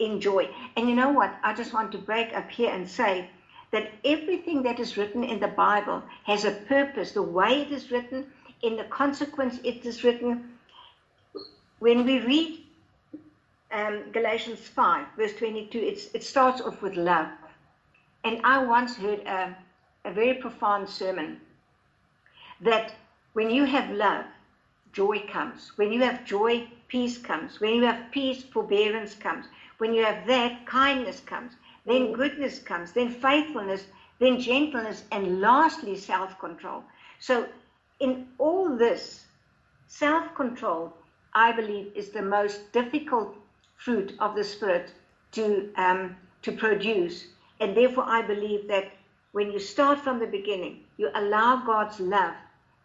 in 0.00 0.20
joy. 0.20 0.50
And 0.76 0.88
you 0.88 0.94
know 0.94 1.10
what? 1.10 1.32
I 1.44 1.54
just 1.54 1.72
want 1.72 1.92
to 1.92 1.98
break 1.98 2.34
up 2.34 2.50
here 2.50 2.70
and 2.70 2.88
say 2.88 3.30
that 3.70 3.92
everything 4.04 4.62
that 4.64 4.80
is 4.80 4.96
written 4.96 5.22
in 5.22 5.38
the 5.38 5.48
Bible 5.48 6.02
has 6.24 6.44
a 6.44 6.50
purpose. 6.50 7.12
The 7.12 7.22
way 7.22 7.62
it 7.62 7.70
is 7.70 7.90
written, 7.92 8.26
in 8.62 8.76
the 8.76 8.84
consequence 8.84 9.60
it 9.62 9.86
is 9.86 10.02
written. 10.02 10.58
When 11.78 12.04
we 12.04 12.18
read 12.18 12.64
um, 13.70 14.10
Galatians 14.12 14.60
5, 14.60 15.06
verse 15.16 15.34
22, 15.34 15.78
it's, 15.78 16.06
it 16.12 16.24
starts 16.24 16.60
off 16.60 16.82
with 16.82 16.96
love. 16.96 17.28
And 18.24 18.40
I 18.44 18.64
once 18.64 18.96
heard 18.96 19.20
a, 19.20 19.56
a 20.04 20.12
very 20.12 20.34
profound 20.34 20.88
sermon 20.88 21.40
that 22.60 22.94
when 23.34 23.48
you 23.48 23.64
have 23.64 23.90
love, 23.90 24.26
joy 24.92 25.20
comes. 25.26 25.72
When 25.76 25.90
you 25.90 26.02
have 26.02 26.24
joy, 26.24 26.68
peace 26.88 27.16
comes. 27.16 27.60
When 27.60 27.74
you 27.74 27.84
have 27.84 28.10
peace, 28.10 28.42
forbearance 28.42 29.14
comes. 29.14 29.46
When 29.78 29.94
you 29.94 30.04
have 30.04 30.26
that, 30.26 30.66
kindness 30.66 31.20
comes. 31.20 31.52
Then 31.86 32.12
goodness 32.12 32.58
comes. 32.58 32.92
Then 32.92 33.10
faithfulness. 33.10 33.84
Then 34.18 34.38
gentleness. 34.38 35.04
And 35.10 35.40
lastly, 35.40 35.96
self 35.96 36.38
control. 36.38 36.84
So, 37.20 37.48
in 38.00 38.26
all 38.38 38.76
this, 38.76 39.24
self 39.86 40.34
control, 40.34 40.92
I 41.32 41.52
believe, 41.52 41.90
is 41.94 42.10
the 42.10 42.22
most 42.22 42.70
difficult 42.72 43.34
fruit 43.76 44.14
of 44.20 44.34
the 44.36 44.44
Spirit 44.44 44.92
to, 45.32 45.72
um, 45.76 46.16
to 46.42 46.52
produce. 46.52 47.28
And 47.60 47.74
therefore, 47.74 48.04
I 48.06 48.20
believe 48.20 48.68
that 48.68 48.92
when 49.32 49.50
you 49.50 49.58
start 49.58 50.00
from 50.00 50.18
the 50.18 50.26
beginning, 50.26 50.84
you 50.98 51.10
allow 51.14 51.64
God's 51.64 51.98
love 51.98 52.34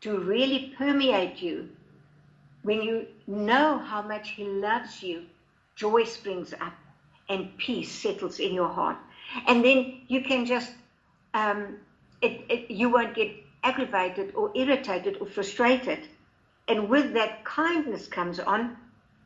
to 0.01 0.19
really 0.19 0.73
permeate 0.77 1.41
you. 1.41 1.69
When 2.63 2.81
you 2.81 3.07
know 3.27 3.77
how 3.79 4.01
much 4.01 4.29
He 4.29 4.43
loves 4.43 5.01
you, 5.01 5.23
joy 5.75 6.03
springs 6.03 6.53
up 6.53 6.73
and 7.29 7.55
peace 7.57 7.91
settles 7.91 8.39
in 8.39 8.53
your 8.53 8.67
heart. 8.67 8.97
And 9.47 9.63
then 9.63 10.01
you 10.07 10.21
can 10.21 10.45
just, 10.45 10.71
um, 11.33 11.77
it, 12.21 12.41
it, 12.49 12.71
you 12.71 12.89
won't 12.89 13.15
get 13.15 13.31
aggravated 13.63 14.33
or 14.35 14.51
irritated 14.55 15.17
or 15.19 15.27
frustrated. 15.27 15.99
And 16.67 16.89
with 16.89 17.13
that, 17.13 17.43
kindness 17.45 18.07
comes 18.07 18.39
on. 18.39 18.77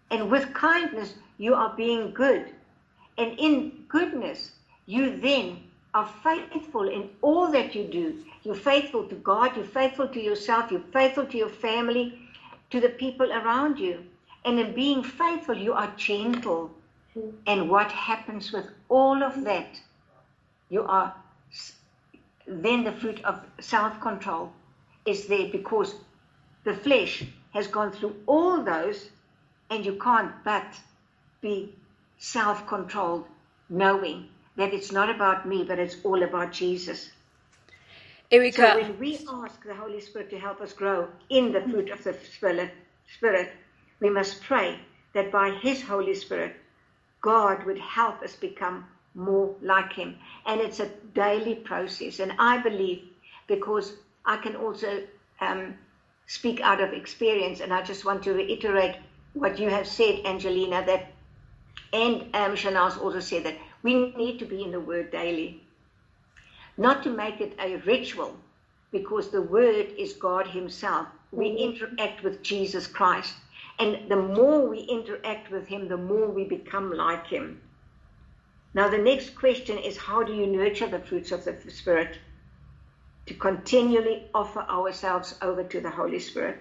And 0.09 0.29
with 0.29 0.53
kindness, 0.53 1.13
you 1.37 1.53
are 1.55 1.73
being 1.75 2.11
good. 2.13 2.51
And 3.17 3.37
in 3.39 3.85
goodness, 3.87 4.51
you 4.85 5.19
then 5.21 5.63
are 5.93 6.09
faithful 6.23 6.87
in 6.87 7.09
all 7.21 7.51
that 7.51 7.75
you 7.75 7.83
do. 7.83 8.23
You're 8.43 8.55
faithful 8.55 9.07
to 9.07 9.15
God, 9.15 9.55
you're 9.55 9.65
faithful 9.65 10.07
to 10.07 10.21
yourself, 10.21 10.71
you're 10.71 10.89
faithful 10.93 11.25
to 11.25 11.37
your 11.37 11.49
family, 11.49 12.17
to 12.69 12.79
the 12.79 12.89
people 12.89 13.31
around 13.31 13.79
you. 13.79 14.03
And 14.45 14.59
in 14.59 14.73
being 14.73 15.03
faithful, 15.03 15.55
you 15.57 15.73
are 15.73 15.93
gentle. 15.97 16.71
And 17.45 17.69
what 17.69 17.91
happens 17.91 18.51
with 18.51 18.67
all 18.89 19.21
of 19.21 19.43
that? 19.43 19.79
You 20.69 20.83
are 20.83 21.13
then 22.47 22.83
the 22.83 22.91
fruit 22.91 23.23
of 23.23 23.41
self 23.59 23.99
control 24.01 24.51
is 25.05 25.27
there 25.27 25.49
because 25.51 25.95
the 26.63 26.73
flesh 26.73 27.23
has 27.53 27.67
gone 27.67 27.91
through 27.91 28.15
all 28.25 28.63
those, 28.63 29.09
and 29.69 29.85
you 29.85 29.97
can't 30.01 30.31
but 30.43 30.79
be 31.41 31.75
self 32.17 32.65
controlled, 32.67 33.25
knowing 33.69 34.29
that 34.61 34.73
it's 34.73 34.91
not 34.91 35.09
about 35.09 35.47
me, 35.47 35.63
but 35.63 35.79
it's 35.79 35.97
all 36.03 36.23
about 36.23 36.51
Jesus. 36.51 37.11
Erica. 38.31 38.73
So 38.73 38.81
when 38.81 38.99
we 38.99 39.17
ask 39.31 39.63
the 39.63 39.75
Holy 39.75 39.99
Spirit 39.99 40.29
to 40.29 40.39
help 40.39 40.61
us 40.61 40.73
grow 40.73 41.09
in 41.29 41.51
the 41.51 41.61
fruit 41.61 41.89
of 41.89 42.03
the 42.03 42.13
Spirit, 42.13 42.71
Spirit, 43.17 43.51
we 43.99 44.09
must 44.09 44.41
pray 44.43 44.79
that 45.13 45.31
by 45.31 45.51
His 45.51 45.81
Holy 45.81 46.15
Spirit, 46.15 46.55
God 47.21 47.65
would 47.65 47.79
help 47.79 48.21
us 48.21 48.35
become 48.35 48.85
more 49.15 49.53
like 49.61 49.93
Him. 49.93 50.15
And 50.45 50.61
it's 50.61 50.79
a 50.79 50.89
daily 51.13 51.55
process. 51.55 52.19
And 52.19 52.33
I 52.39 52.59
believe 52.61 53.03
because 53.47 53.93
I 54.25 54.37
can 54.37 54.55
also 54.55 55.03
um, 55.41 55.75
speak 56.27 56.61
out 56.61 56.81
of 56.81 56.93
experience, 56.93 57.61
and 57.61 57.73
I 57.73 57.81
just 57.81 58.05
want 58.05 58.23
to 58.23 58.33
reiterate 58.33 58.95
what 59.33 59.59
you 59.59 59.69
have 59.69 59.87
said, 59.87 60.21
Angelina, 60.25 60.85
that 60.85 61.07
and 61.93 62.23
um, 62.33 62.55
Shanaz 62.55 63.01
also 63.01 63.19
said 63.19 63.43
that 63.43 63.57
we 63.83 64.11
need 64.15 64.39
to 64.39 64.45
be 64.45 64.63
in 64.63 64.71
the 64.71 64.79
Word 64.79 65.11
daily, 65.11 65.63
not 66.77 67.03
to 67.03 67.09
make 67.09 67.41
it 67.41 67.55
a 67.59 67.77
ritual, 67.77 68.35
because 68.91 69.29
the 69.29 69.41
Word 69.41 69.87
is 69.97 70.13
God 70.13 70.47
Himself. 70.47 71.07
We 71.31 71.49
interact 71.49 72.23
with 72.23 72.43
Jesus 72.43 72.87
Christ, 72.87 73.33
and 73.79 74.09
the 74.09 74.17
more 74.17 74.67
we 74.67 74.79
interact 74.79 75.51
with 75.51 75.67
Him, 75.67 75.87
the 75.87 75.97
more 75.97 76.27
we 76.27 76.43
become 76.43 76.93
like 76.93 77.27
Him. 77.27 77.61
Now, 78.73 78.89
the 78.89 78.97
next 78.97 79.35
question 79.35 79.77
is 79.77 79.97
how 79.97 80.23
do 80.23 80.33
you 80.33 80.47
nurture 80.47 80.87
the 80.87 80.99
fruits 80.99 81.31
of 81.31 81.43
the 81.43 81.55
Spirit? 81.71 82.17
To 83.25 83.33
continually 83.33 84.29
offer 84.33 84.61
ourselves 84.61 85.35
over 85.41 85.63
to 85.63 85.81
the 85.81 85.89
Holy 85.89 86.19
Spirit. 86.19 86.57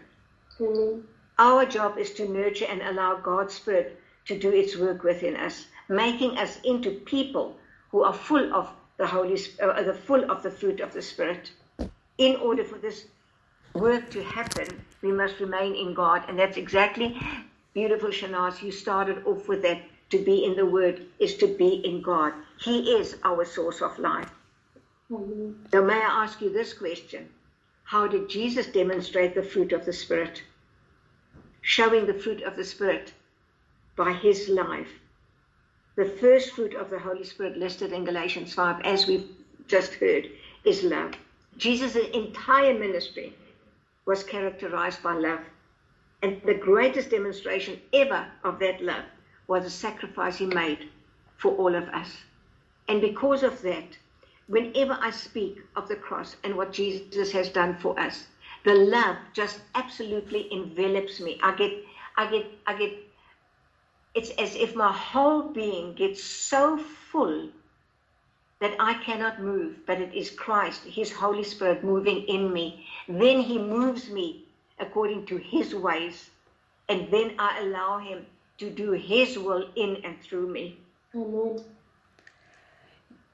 Mm-hmm. 0.59 1.01
Our 1.39 1.65
job 1.65 1.99
is 1.99 2.13
to 2.15 2.29
nurture 2.29 2.67
and 2.69 2.83
allow 2.83 3.17
God's 3.17 3.55
Spirit 3.55 3.99
to 4.27 4.39
do 4.39 4.51
its 4.51 4.77
work 4.77 5.03
within 5.03 5.37
us, 5.37 5.67
making 5.91 6.39
us 6.39 6.61
into 6.63 6.91
people 6.91 7.57
who 7.91 8.05
are 8.05 8.15
full 8.15 8.55
of 8.55 8.71
the 8.97 9.07
Holy 9.07 9.39
uh, 9.61 9.83
the 9.83 9.93
full 9.93 10.31
of 10.31 10.43
the 10.43 10.51
fruit 10.51 10.81
of 10.81 10.93
the 10.93 11.03
Spirit. 11.03 11.51
In 12.17 12.37
order 12.37 12.65
for 12.65 12.79
this 12.79 13.07
work 13.75 14.11
to 14.11 14.23
happen, 14.23 14.69
we 15.03 15.11
must 15.11 15.41
remain 15.41 15.75
in 15.75 15.93
God, 15.93 16.25
and 16.29 16.39
that's 16.39 16.57
exactly 16.57 17.19
beautiful, 17.75 18.11
Shanaz. 18.11 18.63
You 18.63 18.71
started 18.71 19.27
off 19.27 19.49
with 19.49 19.63
that. 19.63 19.83
To 20.11 20.19
be 20.19 20.45
in 20.45 20.57
the 20.57 20.67
Word 20.67 21.03
is 21.21 21.37
to 21.37 21.47
be 21.47 21.69
in 21.89 22.03
God. 22.03 22.33
He 22.59 22.91
is 22.99 23.17
our 23.23 23.45
source 23.45 23.81
of 23.81 23.97
life. 23.97 24.33
Mm-hmm. 25.09 25.87
May 25.87 25.95
I 25.95 26.25
ask 26.25 26.41
you 26.41 26.53
this 26.53 26.73
question? 26.75 27.29
How 27.85 28.09
did 28.09 28.29
Jesus 28.29 28.67
demonstrate 28.67 29.37
the 29.37 29.43
fruit 29.45 29.73
of 29.73 29.85
the 29.85 29.93
Spirit? 29.93 30.43
Showing 31.61 32.07
the 32.07 32.15
fruit 32.15 32.43
of 32.43 32.57
the 32.57 32.65
Spirit 32.65 33.13
by 33.95 34.13
his 34.13 34.49
life. 34.49 35.00
The 36.01 36.07
first 36.07 36.53
fruit 36.53 36.75
of 36.77 36.89
the 36.89 36.99
Holy 36.99 37.25
Spirit 37.25 37.59
listed 37.59 37.93
in 37.93 38.07
Galatians 38.07 38.55
5, 38.55 38.81
as 38.87 39.07
we've 39.07 39.29
just 39.69 39.93
heard, 39.93 40.31
is 40.65 40.83
love. 40.83 41.13
Jesus' 41.59 41.95
entire 42.15 42.73
ministry 42.73 43.35
was 44.07 44.25
characterized 44.25 45.03
by 45.03 45.13
love. 45.13 45.41
And 46.23 46.41
the 46.47 46.55
greatest 46.55 47.11
demonstration 47.11 47.79
ever 47.93 48.27
of 48.45 48.59
that 48.61 48.83
love 48.83 49.05
was 49.47 49.65
the 49.65 49.69
sacrifice 49.69 50.39
he 50.39 50.47
made 50.47 50.89
for 51.37 51.53
all 51.57 51.75
of 51.75 51.87
us. 51.91 52.17
And 52.89 53.03
because 53.03 53.43
of 53.43 53.61
that, 53.61 53.99
whenever 54.47 54.97
I 55.03 55.11
speak 55.11 55.59
of 55.77 55.87
the 55.87 55.97
cross 55.97 56.35
and 56.45 56.57
what 56.57 56.73
Jesus 56.73 57.31
has 57.33 57.51
done 57.51 57.77
for 57.77 58.01
us, 58.01 58.27
the 58.65 58.73
love 58.73 59.17
just 59.35 59.61
absolutely 59.75 60.51
envelops 60.51 61.21
me. 61.21 61.39
I 61.43 61.55
get, 61.57 61.73
I 62.17 62.31
get, 62.31 62.47
I 62.67 62.79
get 62.79 62.93
it's 64.15 64.31
as 64.31 64.57
if 64.57 64.75
my 64.75 64.93
whole 64.93 65.43
being 65.43 65.95
gets 65.95 66.23
so 66.23 66.79
full 66.79 67.49
that 68.61 68.75
I 68.79 68.95
cannot 68.95 69.41
move, 69.41 69.87
but 69.87 70.01
it 70.01 70.13
is 70.15 70.31
Christ, 70.31 70.83
His 70.85 71.13
Holy 71.13 71.45
Spirit 71.45 71.83
moving 71.83 72.25
in 72.25 72.53
me. 72.53 72.87
Then 73.09 73.41
He 73.41 73.59
moves 73.59 74.11
me 74.11 74.45
according 74.79 75.27
to 75.27 75.37
His 75.37 75.75
ways, 75.75 76.31
and 76.89 77.11
then 77.11 77.35
I 77.39 77.61
allow 77.61 77.99
Him 77.99 78.27
to 78.59 78.71
do 78.71 78.93
His 78.93 79.39
will 79.39 79.71
in 79.77 79.97
and 80.05 80.21
through 80.21 80.49
me. 80.49 80.79
Amen. 81.15 81.65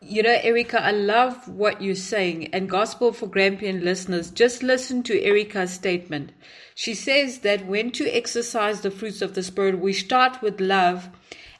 You 0.02 0.22
know, 0.22 0.38
Erica, 0.42 0.84
I 0.84 0.90
love 0.90 1.48
what 1.48 1.80
you're 1.80 1.94
saying. 1.94 2.48
And 2.54 2.68
Gospel 2.68 3.12
for 3.12 3.26
Grampian 3.26 3.84
listeners, 3.84 4.30
just 4.30 4.62
listen 4.62 5.02
to 5.04 5.22
Erica's 5.22 5.72
statement. 5.72 6.32
She 6.74 6.94
says 6.94 7.38
that 7.38 7.66
when 7.66 7.90
to 7.92 8.08
exercise 8.10 8.82
the 8.82 8.90
fruits 8.90 9.22
of 9.22 9.34
the 9.34 9.42
Spirit, 9.42 9.78
we 9.78 9.92
start 9.94 10.42
with 10.42 10.60
love 10.60 11.08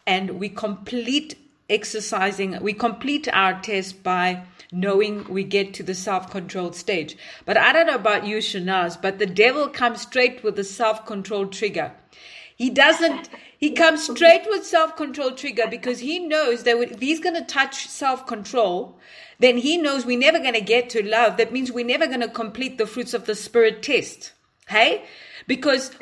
and 0.07 0.39
we 0.39 0.51
complete 0.51 1.37
exercising, 1.69 2.61
we 2.61 2.73
complete 2.73 3.27
our 3.33 3.61
test 3.61 4.03
by 4.03 4.45
knowing 4.71 5.25
we 5.25 5.43
get 5.43 5.75
to 5.75 5.83
the 5.83 5.95
self 5.95 6.31
controlled 6.31 6.77
stage. 6.77 7.17
But 7.45 7.57
I 7.57 7.73
don't 7.73 7.87
know 7.87 7.95
about 7.95 8.27
you, 8.27 8.39
Shanaz, 8.39 9.01
but 9.01 9.19
the 9.19 9.27
devil 9.27 9.69
comes 9.69 10.03
straight 10.03 10.45
with 10.45 10.57
the 10.57 10.65
self 10.65 11.07
control 11.07 11.47
trigger. 11.47 11.93
He 12.57 12.71
doesn't, 12.71 13.29
he 13.59 13.73
comes 13.73 14.09
straight 14.09 14.47
with 14.49 14.67
self 14.67 14.97
control 14.97 15.33
trigger 15.33 15.67
because 15.71 16.01
he 16.01 16.19
knows 16.19 16.63
that 16.63 16.79
if 16.79 17.01
he's 17.01 17.21
going 17.21 17.37
to 17.37 17.45
touch 17.45 17.87
self 17.87 18.27
control, 18.27 18.99
then 19.39 19.59
he 19.59 19.77
knows 19.77 20.07
we're 20.07 20.19
never 20.19 20.39
going 20.39 20.55
to 20.55 20.63
get 20.63 20.89
to 20.91 21.07
love. 21.07 21.37
That 21.37 21.53
means 21.53 21.71
we're 21.71 21.85
never 21.85 22.07
going 22.07 22.21
to 22.21 22.29
complete 22.29 22.79
the 22.79 22.87
fruits 22.87 23.13
of 23.13 23.27
the 23.27 23.35
spirit 23.35 23.83
test. 23.83 24.33
Hey? 24.69 25.05
Because 25.47 25.93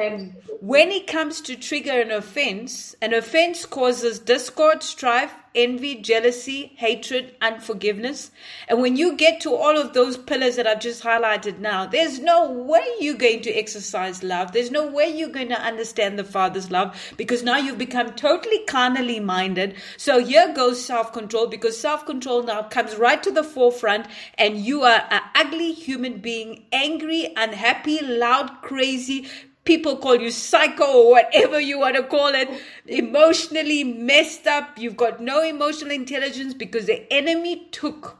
when 0.61 0.91
it 0.91 1.07
comes 1.07 1.41
to 1.43 1.57
trigger 1.57 2.01
an 2.01 2.11
offense, 2.11 2.95
an 3.03 3.13
offense 3.13 3.67
causes 3.67 4.19
discord, 4.19 4.83
strife, 4.83 5.35
envy, 5.55 5.95
jealousy, 5.97 6.73
hatred, 6.77 7.35
unforgiveness. 7.41 8.31
And 8.69 8.81
when 8.81 8.97
you 8.97 9.17
get 9.17 9.41
to 9.43 9.55
all 9.55 9.79
of 9.79 9.93
those 9.93 10.17
pillars 10.17 10.57
that 10.57 10.67
I've 10.67 10.81
just 10.81 11.03
highlighted 11.03 11.59
now, 11.59 11.87
there's 11.87 12.19
no 12.19 12.51
way 12.51 12.85
you're 13.01 13.15
going 13.15 13.43
to 13.43 13.53
exercise 13.53 14.23
love. 14.23 14.53
There's 14.53 14.71
no 14.71 14.87
way 14.87 15.09
you're 15.09 15.29
going 15.29 15.49
to 15.49 15.61
understand 15.61 16.19
the 16.19 16.25
Father's 16.25 16.71
love 16.71 16.97
because 17.17 17.43
now 17.43 17.57
you've 17.57 17.79
become 17.79 18.13
totally 18.15 18.65
carnally 18.67 19.21
minded. 19.21 19.77
So 19.97 20.25
here 20.25 20.53
goes 20.53 20.85
self 20.85 21.13
control 21.13 21.47
because 21.47 21.79
self 21.79 22.05
control 22.07 22.43
now 22.43 22.63
comes 22.63 22.97
right 22.97 23.23
to 23.23 23.31
the 23.31 23.45
forefront 23.45 24.07
and 24.37 24.59
you 24.59 24.83
are 24.83 25.07
an 25.11 25.23
ugly 25.35 25.73
human 25.73 26.19
being, 26.19 26.65
angry, 26.73 27.33
unhappy, 27.37 28.01
loud, 28.03 28.63
crazy, 28.63 29.29
people 29.65 29.97
call 29.97 30.17
you 30.17 30.31
psycho 30.31 30.85
or 30.85 31.11
whatever 31.11 31.61
you 31.61 31.79
want 31.79 31.97
to 31.97 32.03
call 32.03 32.29
it, 32.29 32.49
emotionally 32.87 33.85
messed 33.85 34.47
up. 34.47 34.79
You've 34.79 34.97
got 34.97 35.21
no 35.21 35.43
emotional 35.43 35.93
intelligence 35.93 36.55
because 36.55 36.87
the 36.87 37.11
enemy 37.13 37.69
took 37.73 38.19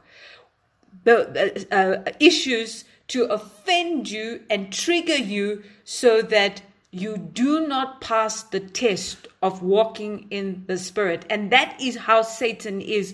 the 1.03 1.67
uh, 1.71 2.11
issues 2.19 2.85
to 3.07 3.25
offend 3.25 4.09
you 4.09 4.41
and 4.49 4.73
trigger 4.73 5.15
you 5.15 5.63
so 5.83 6.21
that 6.23 6.61
you 6.91 7.17
do 7.17 7.67
not 7.67 8.01
pass 8.01 8.43
the 8.43 8.59
test 8.59 9.27
of 9.41 9.61
walking 9.61 10.27
in 10.31 10.63
the 10.67 10.77
Spirit. 10.77 11.25
And 11.29 11.51
that 11.51 11.79
is 11.79 11.97
how 11.97 12.21
Satan 12.21 12.81
is, 12.81 13.13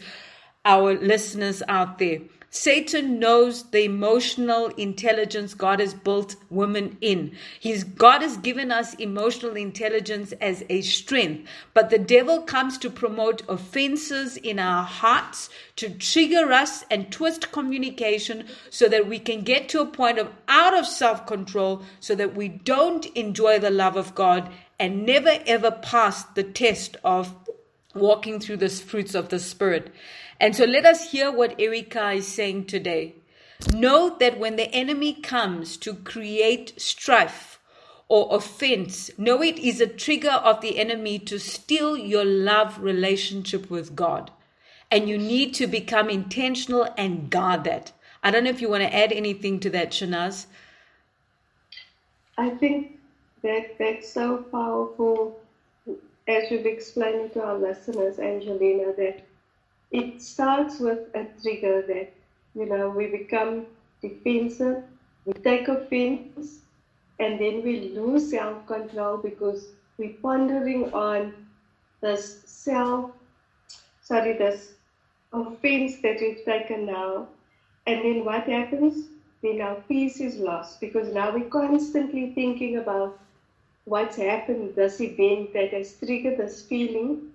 our 0.63 0.93
listeners 0.93 1.63
out 1.67 1.97
there. 1.97 2.19
Satan 2.53 3.17
knows 3.17 3.63
the 3.71 3.85
emotional 3.85 4.67
intelligence 4.75 5.53
God 5.53 5.79
has 5.79 5.93
built 5.93 6.35
women 6.49 6.97
in. 6.99 7.31
He's, 7.61 7.85
God 7.85 8.21
has 8.21 8.35
given 8.35 8.73
us 8.73 8.93
emotional 8.95 9.55
intelligence 9.55 10.33
as 10.33 10.61
a 10.67 10.81
strength, 10.81 11.47
but 11.73 11.89
the 11.89 11.97
devil 11.97 12.41
comes 12.41 12.77
to 12.79 12.89
promote 12.89 13.41
offenses 13.47 14.35
in 14.35 14.59
our 14.59 14.83
hearts, 14.83 15.49
to 15.77 15.89
trigger 15.89 16.51
us 16.51 16.83
and 16.91 17.09
twist 17.09 17.53
communication 17.53 18.45
so 18.69 18.89
that 18.89 19.07
we 19.07 19.17
can 19.17 19.43
get 19.43 19.69
to 19.69 19.79
a 19.79 19.85
point 19.85 20.19
of 20.19 20.29
out 20.49 20.77
of 20.77 20.85
self 20.85 21.25
control 21.25 21.83
so 22.01 22.15
that 22.15 22.35
we 22.35 22.49
don't 22.49 23.05
enjoy 23.15 23.59
the 23.59 23.71
love 23.71 23.95
of 23.95 24.13
God 24.13 24.51
and 24.77 25.05
never 25.05 25.39
ever 25.45 25.71
pass 25.71 26.23
the 26.23 26.43
test 26.43 26.97
of 27.05 27.33
walking 27.93 28.39
through 28.39 28.57
the 28.57 28.69
fruits 28.69 29.15
of 29.15 29.29
the 29.29 29.39
Spirit. 29.39 29.93
And 30.39 30.55
so 30.55 30.65
let 30.65 30.85
us 30.85 31.11
hear 31.11 31.31
what 31.31 31.59
Erica 31.59 32.11
is 32.11 32.27
saying 32.27 32.65
today. 32.65 33.15
Note 33.73 34.19
that 34.19 34.39
when 34.39 34.55
the 34.55 34.73
enemy 34.73 35.13
comes 35.13 35.77
to 35.77 35.93
create 35.93 36.79
strife 36.81 37.59
or 38.09 38.35
offense, 38.35 39.11
know 39.17 39.41
it 39.41 39.59
is 39.59 39.79
a 39.79 39.87
trigger 39.87 40.31
of 40.31 40.61
the 40.61 40.79
enemy 40.79 41.19
to 41.19 41.39
steal 41.39 41.95
your 41.95 42.25
love 42.25 42.79
relationship 42.79 43.69
with 43.69 43.95
God. 43.95 44.31
And 44.89 45.07
you 45.07 45.17
need 45.17 45.53
to 45.55 45.67
become 45.67 46.09
intentional 46.09 46.87
and 46.97 47.29
guard 47.29 47.63
that. 47.63 47.91
I 48.23 48.31
don't 48.31 48.43
know 48.43 48.49
if 48.49 48.61
you 48.61 48.69
want 48.69 48.83
to 48.83 48.95
add 48.95 49.11
anything 49.11 49.59
to 49.61 49.69
that, 49.71 49.91
Shanaz. 49.91 50.47
I 52.37 52.49
think 52.49 52.99
that 53.43 53.77
that's 53.77 54.11
so 54.11 54.37
powerful, 54.37 55.39
as 56.31 56.49
you've 56.51 56.65
explained 56.65 57.33
to 57.33 57.43
our 57.43 57.57
listeners, 57.57 58.19
Angelina, 58.19 58.93
that 58.97 59.21
it 59.91 60.21
starts 60.21 60.79
with 60.79 61.13
a 61.15 61.25
trigger 61.41 61.81
that, 61.87 62.13
you 62.55 62.65
know, 62.65 62.89
we 62.89 63.07
become 63.07 63.65
defensive, 64.01 64.83
we 65.25 65.33
take 65.33 65.67
offense, 65.67 66.59
and 67.19 67.39
then 67.39 67.61
we 67.63 67.89
lose 67.89 68.29
self 68.31 68.65
control 68.65 69.17
because 69.17 69.67
we're 69.97 70.15
pondering 70.21 70.91
on 70.93 71.33
this 72.01 72.41
self, 72.45 73.11
sorry, 74.01 74.33
this 74.37 74.73
offense 75.33 75.97
that 76.01 76.17
we've 76.19 76.43
taken 76.45 76.85
now. 76.85 77.27
And 77.85 78.03
then 78.05 78.25
what 78.25 78.43
happens? 78.43 79.07
Then 79.43 79.61
our 79.61 79.75
peace 79.87 80.19
is 80.19 80.37
lost 80.37 80.79
because 80.79 81.13
now 81.13 81.33
we're 81.33 81.49
constantly 81.49 82.31
thinking 82.33 82.77
about 82.77 83.19
what's 83.85 84.15
happened, 84.17 84.75
this 84.75 85.01
event 85.01 85.53
that 85.53 85.71
has 85.73 85.93
triggered 85.99 86.37
this 86.37 86.61
feeling 86.63 87.31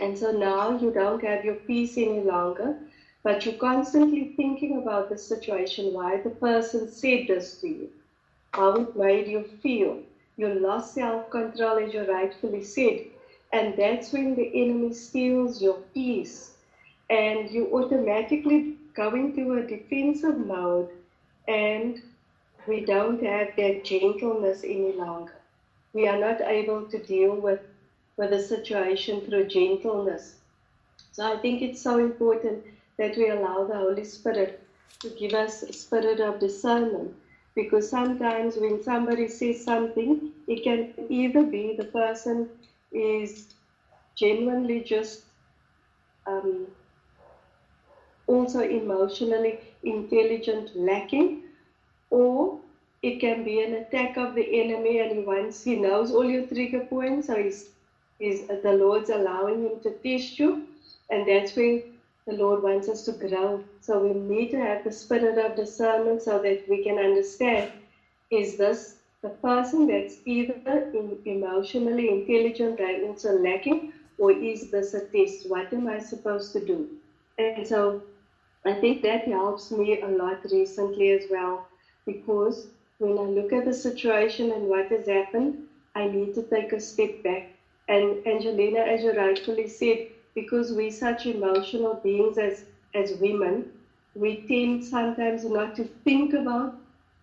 and 0.00 0.18
so 0.18 0.32
now 0.32 0.78
you 0.78 0.90
don't 0.90 1.22
have 1.22 1.44
your 1.44 1.54
peace 1.54 1.96
any 1.98 2.20
longer, 2.20 2.76
but 3.22 3.44
you're 3.44 3.54
constantly 3.54 4.32
thinking 4.36 4.78
about 4.78 5.10
the 5.10 5.18
situation, 5.18 5.92
why 5.92 6.16
the 6.18 6.30
person 6.30 6.88
said 6.88 7.26
this 7.28 7.60
to 7.60 7.68
you, 7.68 7.90
how 8.52 8.74
it 8.76 8.96
made 8.96 9.28
you 9.28 9.44
feel. 9.62 9.98
You 10.36 10.48
lost 10.54 10.94
self 10.94 11.30
control, 11.30 11.78
as 11.78 11.92
you 11.92 12.04
rightfully 12.04 12.62
said. 12.64 13.00
And 13.52 13.76
that's 13.76 14.12
when 14.12 14.34
the 14.34 14.50
enemy 14.62 14.94
steals 14.94 15.60
your 15.60 15.78
peace. 15.92 16.52
And 17.10 17.50
you 17.50 17.68
automatically 17.74 18.76
go 18.94 19.14
into 19.14 19.52
a 19.54 19.62
defensive 19.62 20.38
mode, 20.38 20.88
and 21.46 22.02
we 22.66 22.80
don't 22.86 23.22
have 23.22 23.54
that 23.56 23.84
gentleness 23.84 24.64
any 24.64 24.92
longer. 24.92 25.41
We 25.92 26.08
are 26.08 26.18
not 26.18 26.40
able 26.40 26.86
to 26.86 26.98
deal 26.98 27.34
with 27.34 27.60
with 28.16 28.30
the 28.30 28.42
situation 28.42 29.20
through 29.22 29.46
gentleness. 29.48 30.34
So 31.12 31.24
I 31.24 31.36
think 31.38 31.62
it's 31.62 31.80
so 31.80 31.98
important 31.98 32.64
that 32.98 33.16
we 33.16 33.30
allow 33.30 33.64
the 33.64 33.76
Holy 33.76 34.04
Spirit 34.04 34.62
to 35.00 35.10
give 35.10 35.32
us 35.32 35.62
a 35.62 35.72
spirit 35.72 36.20
of 36.20 36.40
discernment. 36.40 37.14
Because 37.54 37.88
sometimes 37.88 38.56
when 38.56 38.82
somebody 38.82 39.28
says 39.28 39.64
something, 39.64 40.30
it 40.46 40.62
can 40.62 40.94
either 41.08 41.42
be 41.42 41.74
the 41.76 41.84
person 41.84 42.48
is 42.92 43.48
genuinely 44.14 44.80
just 44.80 45.22
um, 46.26 46.66
also 48.26 48.60
emotionally 48.60 49.58
intelligent 49.82 50.70
lacking, 50.74 51.42
or 52.10 52.58
it 53.02 53.20
can 53.20 53.44
be 53.44 53.60
an 53.60 53.74
attack 53.74 54.16
of 54.16 54.34
the 54.34 54.60
enemy 54.60 54.98
and 55.00 55.12
he 55.12 55.20
wants 55.20 55.62
he 55.64 55.74
knows 55.76 56.12
all 56.12 56.24
your 56.24 56.46
trigger 56.46 56.80
points, 56.80 57.26
so 57.28 57.36
he's 57.36 57.70
is 58.20 58.46
the 58.62 58.72
Lord's 58.72 59.10
allowing 59.10 59.62
him 59.62 59.80
to 59.82 59.90
test 60.04 60.38
you, 60.38 60.62
and 61.10 61.26
that's 61.26 61.56
where 61.56 61.80
the 62.26 62.34
Lord 62.34 62.62
wants 62.62 62.88
us 62.88 63.02
to 63.04 63.12
grow. 63.12 63.62
So 63.80 63.98
we 63.98 64.12
need 64.14 64.50
to 64.52 64.58
have 64.58 64.84
the 64.84 64.92
spirit 64.92 65.38
of 65.38 65.56
discernment 65.56 66.22
so 66.22 66.38
that 66.40 66.62
we 66.68 66.82
can 66.82 66.98
understand 66.98 67.70
is 68.30 68.56
this 68.56 68.96
the 69.22 69.30
person 69.30 69.86
that's 69.86 70.20
either 70.26 70.88
in 70.94 71.18
emotionally 71.24 72.08
intelligent 72.10 72.80
and 72.80 73.04
also 73.04 73.32
lacking, 73.32 73.92
or 74.18 74.32
is 74.32 74.70
this 74.70 74.94
a 74.94 75.00
test? 75.02 75.48
What 75.48 75.72
am 75.72 75.88
I 75.88 75.98
supposed 75.98 76.52
to 76.52 76.60
do? 76.64 76.88
And 77.38 77.66
so 77.66 78.02
I 78.64 78.74
think 78.74 79.02
that 79.02 79.26
helps 79.26 79.70
me 79.70 80.00
a 80.00 80.08
lot 80.08 80.40
recently 80.50 81.10
as 81.10 81.26
well 81.30 81.66
because 82.06 82.66
when 83.02 83.18
I 83.18 83.26
look 83.26 83.52
at 83.52 83.64
the 83.66 83.74
situation 83.74 84.52
and 84.52 84.68
what 84.68 84.90
has 84.90 85.06
happened, 85.08 85.58
I 85.94 86.06
need 86.06 86.34
to 86.34 86.42
take 86.42 86.72
a 86.72 86.80
step 86.80 87.22
back 87.22 87.48
and 87.88 88.16
Angelina, 88.26 88.80
as 88.80 89.02
you 89.02 89.12
rightfully 89.12 89.66
said, 89.68 90.06
because 90.34 90.72
we're 90.72 90.90
such 90.90 91.26
emotional 91.26 91.94
beings 92.02 92.38
as, 92.38 92.64
as 92.94 93.14
women, 93.14 93.66
we 94.14 94.42
tend 94.48 94.84
sometimes 94.84 95.44
not 95.44 95.74
to 95.76 95.84
think 96.04 96.32
about 96.34 96.74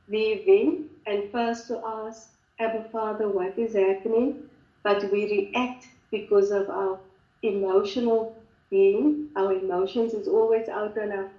the 0.08 0.34
event 0.34 0.86
and 1.06 1.32
first 1.32 1.68
to 1.68 1.80
ask, 1.86 2.30
Abba 2.60 2.84
Father, 2.92 3.30
what 3.30 3.58
is 3.58 3.74
happening? 3.74 4.36
But 4.84 5.04
we 5.12 5.26
react 5.54 5.90
because 6.12 6.52
of 6.52 6.70
our 6.70 7.00
emotional 7.44 8.34
being. 8.70 9.30
Our 9.36 9.54
emotions 9.54 10.14
is 10.14 10.28
always 10.28 10.68
out 10.70 10.98
in 10.98 11.12
our 11.12 11.30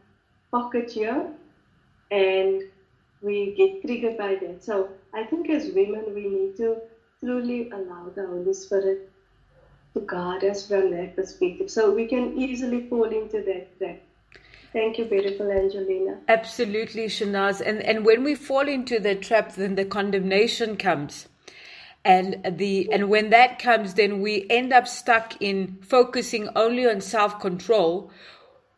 pocket 0.50 0.90
here, 0.92 1.28
and 2.10 2.62
we 3.22 3.54
get 3.54 3.82
triggered 3.82 4.16
by 4.16 4.36
that. 4.36 4.62
So 4.62 4.90
I 5.12 5.24
think 5.24 5.50
as 5.50 5.72
women, 5.72 6.14
we 6.14 6.28
need 6.28 6.56
to 6.56 6.76
truly 7.20 7.70
allow 7.70 8.08
the 8.14 8.26
Holy 8.26 8.54
Spirit 8.54 9.10
to 9.94 10.00
guard 10.00 10.44
us 10.44 10.66
from 10.66 10.90
that 10.92 11.16
perspective. 11.16 11.70
So 11.70 11.92
we 11.92 12.06
can 12.06 12.38
easily 12.38 12.88
fall 12.88 13.04
into 13.04 13.42
that 13.42 13.78
trap. 13.78 14.00
Thank 14.72 14.98
you, 14.98 15.04
beautiful 15.06 15.50
Angelina. 15.50 16.18
Absolutely, 16.28 17.06
Shanaz. 17.06 17.60
And 17.60 17.82
and 17.82 18.06
when 18.06 18.22
we 18.22 18.36
fall 18.36 18.68
into 18.68 19.00
the 19.00 19.16
trap, 19.16 19.56
then 19.56 19.74
the 19.74 19.84
condemnation 19.84 20.76
comes. 20.76 21.26
And 22.04 22.56
the 22.56 22.90
and 22.92 23.10
when 23.10 23.30
that 23.30 23.58
comes, 23.58 23.94
then 23.94 24.22
we 24.22 24.46
end 24.48 24.72
up 24.72 24.86
stuck 24.86 25.34
in 25.40 25.78
focusing 25.82 26.48
only 26.54 26.86
on 26.86 27.00
self-control 27.00 28.10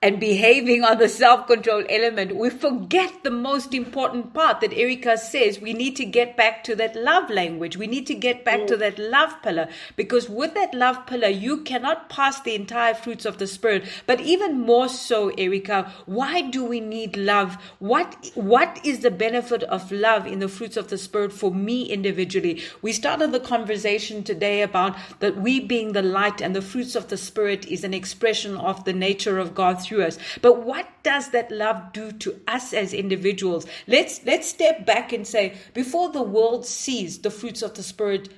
and 0.02 0.18
behaving 0.18 0.82
on 0.82 0.98
the 0.98 1.08
self 1.08 1.46
control 1.46 1.84
element, 1.88 2.34
we 2.36 2.50
forget 2.50 3.22
the 3.22 3.30
most 3.30 3.72
important 3.72 4.34
part 4.34 4.60
that 4.60 4.72
Erica 4.72 5.16
says 5.16 5.60
we 5.60 5.72
need 5.72 5.94
to 5.96 6.04
get 6.04 6.36
back 6.36 6.64
to 6.64 6.74
that 6.76 6.96
love 6.96 7.30
language. 7.30 7.76
We 7.76 7.86
need 7.86 8.06
to 8.08 8.14
get 8.14 8.44
back 8.44 8.66
to 8.66 8.76
that 8.78 8.98
love 8.98 9.40
pillar 9.42 9.68
because 9.96 10.28
with 10.28 10.54
that 10.54 10.74
love 10.74 11.06
pillar, 11.06 11.28
you 11.28 11.62
cannot 11.62 12.08
pass 12.08 12.40
the 12.40 12.56
entire 12.56 12.94
fruits 12.94 13.24
of 13.24 13.38
the 13.38 13.46
Spirit. 13.46 13.84
But 14.06 14.20
even 14.20 14.60
more 14.60 14.88
so, 14.88 15.28
Erica, 15.38 15.92
why 16.06 16.42
do 16.42 16.64
we 16.64 16.80
need 16.80 17.16
love? 17.16 17.56
What, 17.78 18.30
what 18.34 18.80
is 18.84 19.00
the 19.00 19.10
benefit 19.10 19.62
of 19.64 19.92
love 19.92 20.26
in 20.26 20.40
the 20.40 20.48
fruits 20.48 20.76
of 20.76 20.88
the 20.88 20.98
Spirit 20.98 21.32
for 21.32 21.52
me 21.52 21.84
individually? 21.84 22.62
We 22.82 22.92
started 22.92 23.30
the 23.30 23.40
conversation 23.40 24.24
today 24.24 24.62
about 24.62 24.96
that 25.20 25.36
we 25.36 25.60
being 25.60 25.92
the 25.92 26.02
light 26.02 26.40
and 26.40 26.56
the 26.56 26.62
fruits 26.62 26.96
of 26.96 27.08
the 27.08 27.16
Spirit 27.16 27.66
is 27.66 27.84
an 27.84 27.94
expression 27.94 28.56
of 28.56 28.84
the 28.84 28.92
nature 28.92 29.38
of 29.38 29.54
God 29.54 29.80
through 29.92 30.04
us. 30.04 30.18
But 30.40 30.62
what 30.64 30.88
does 31.02 31.30
that 31.30 31.50
love 31.50 31.92
do 31.92 32.12
to 32.12 32.40
us 32.48 32.72
as 32.72 32.94
individuals? 32.94 33.66
Let's 33.86 34.24
let's 34.24 34.48
step 34.48 34.86
back 34.86 35.12
and 35.12 35.26
say, 35.26 35.54
before 35.74 36.10
the 36.10 36.22
world 36.22 36.64
sees 36.64 37.18
the 37.18 37.30
fruits 37.30 37.62
of 37.62 37.74
the 37.74 37.82
Spirit 37.82 38.30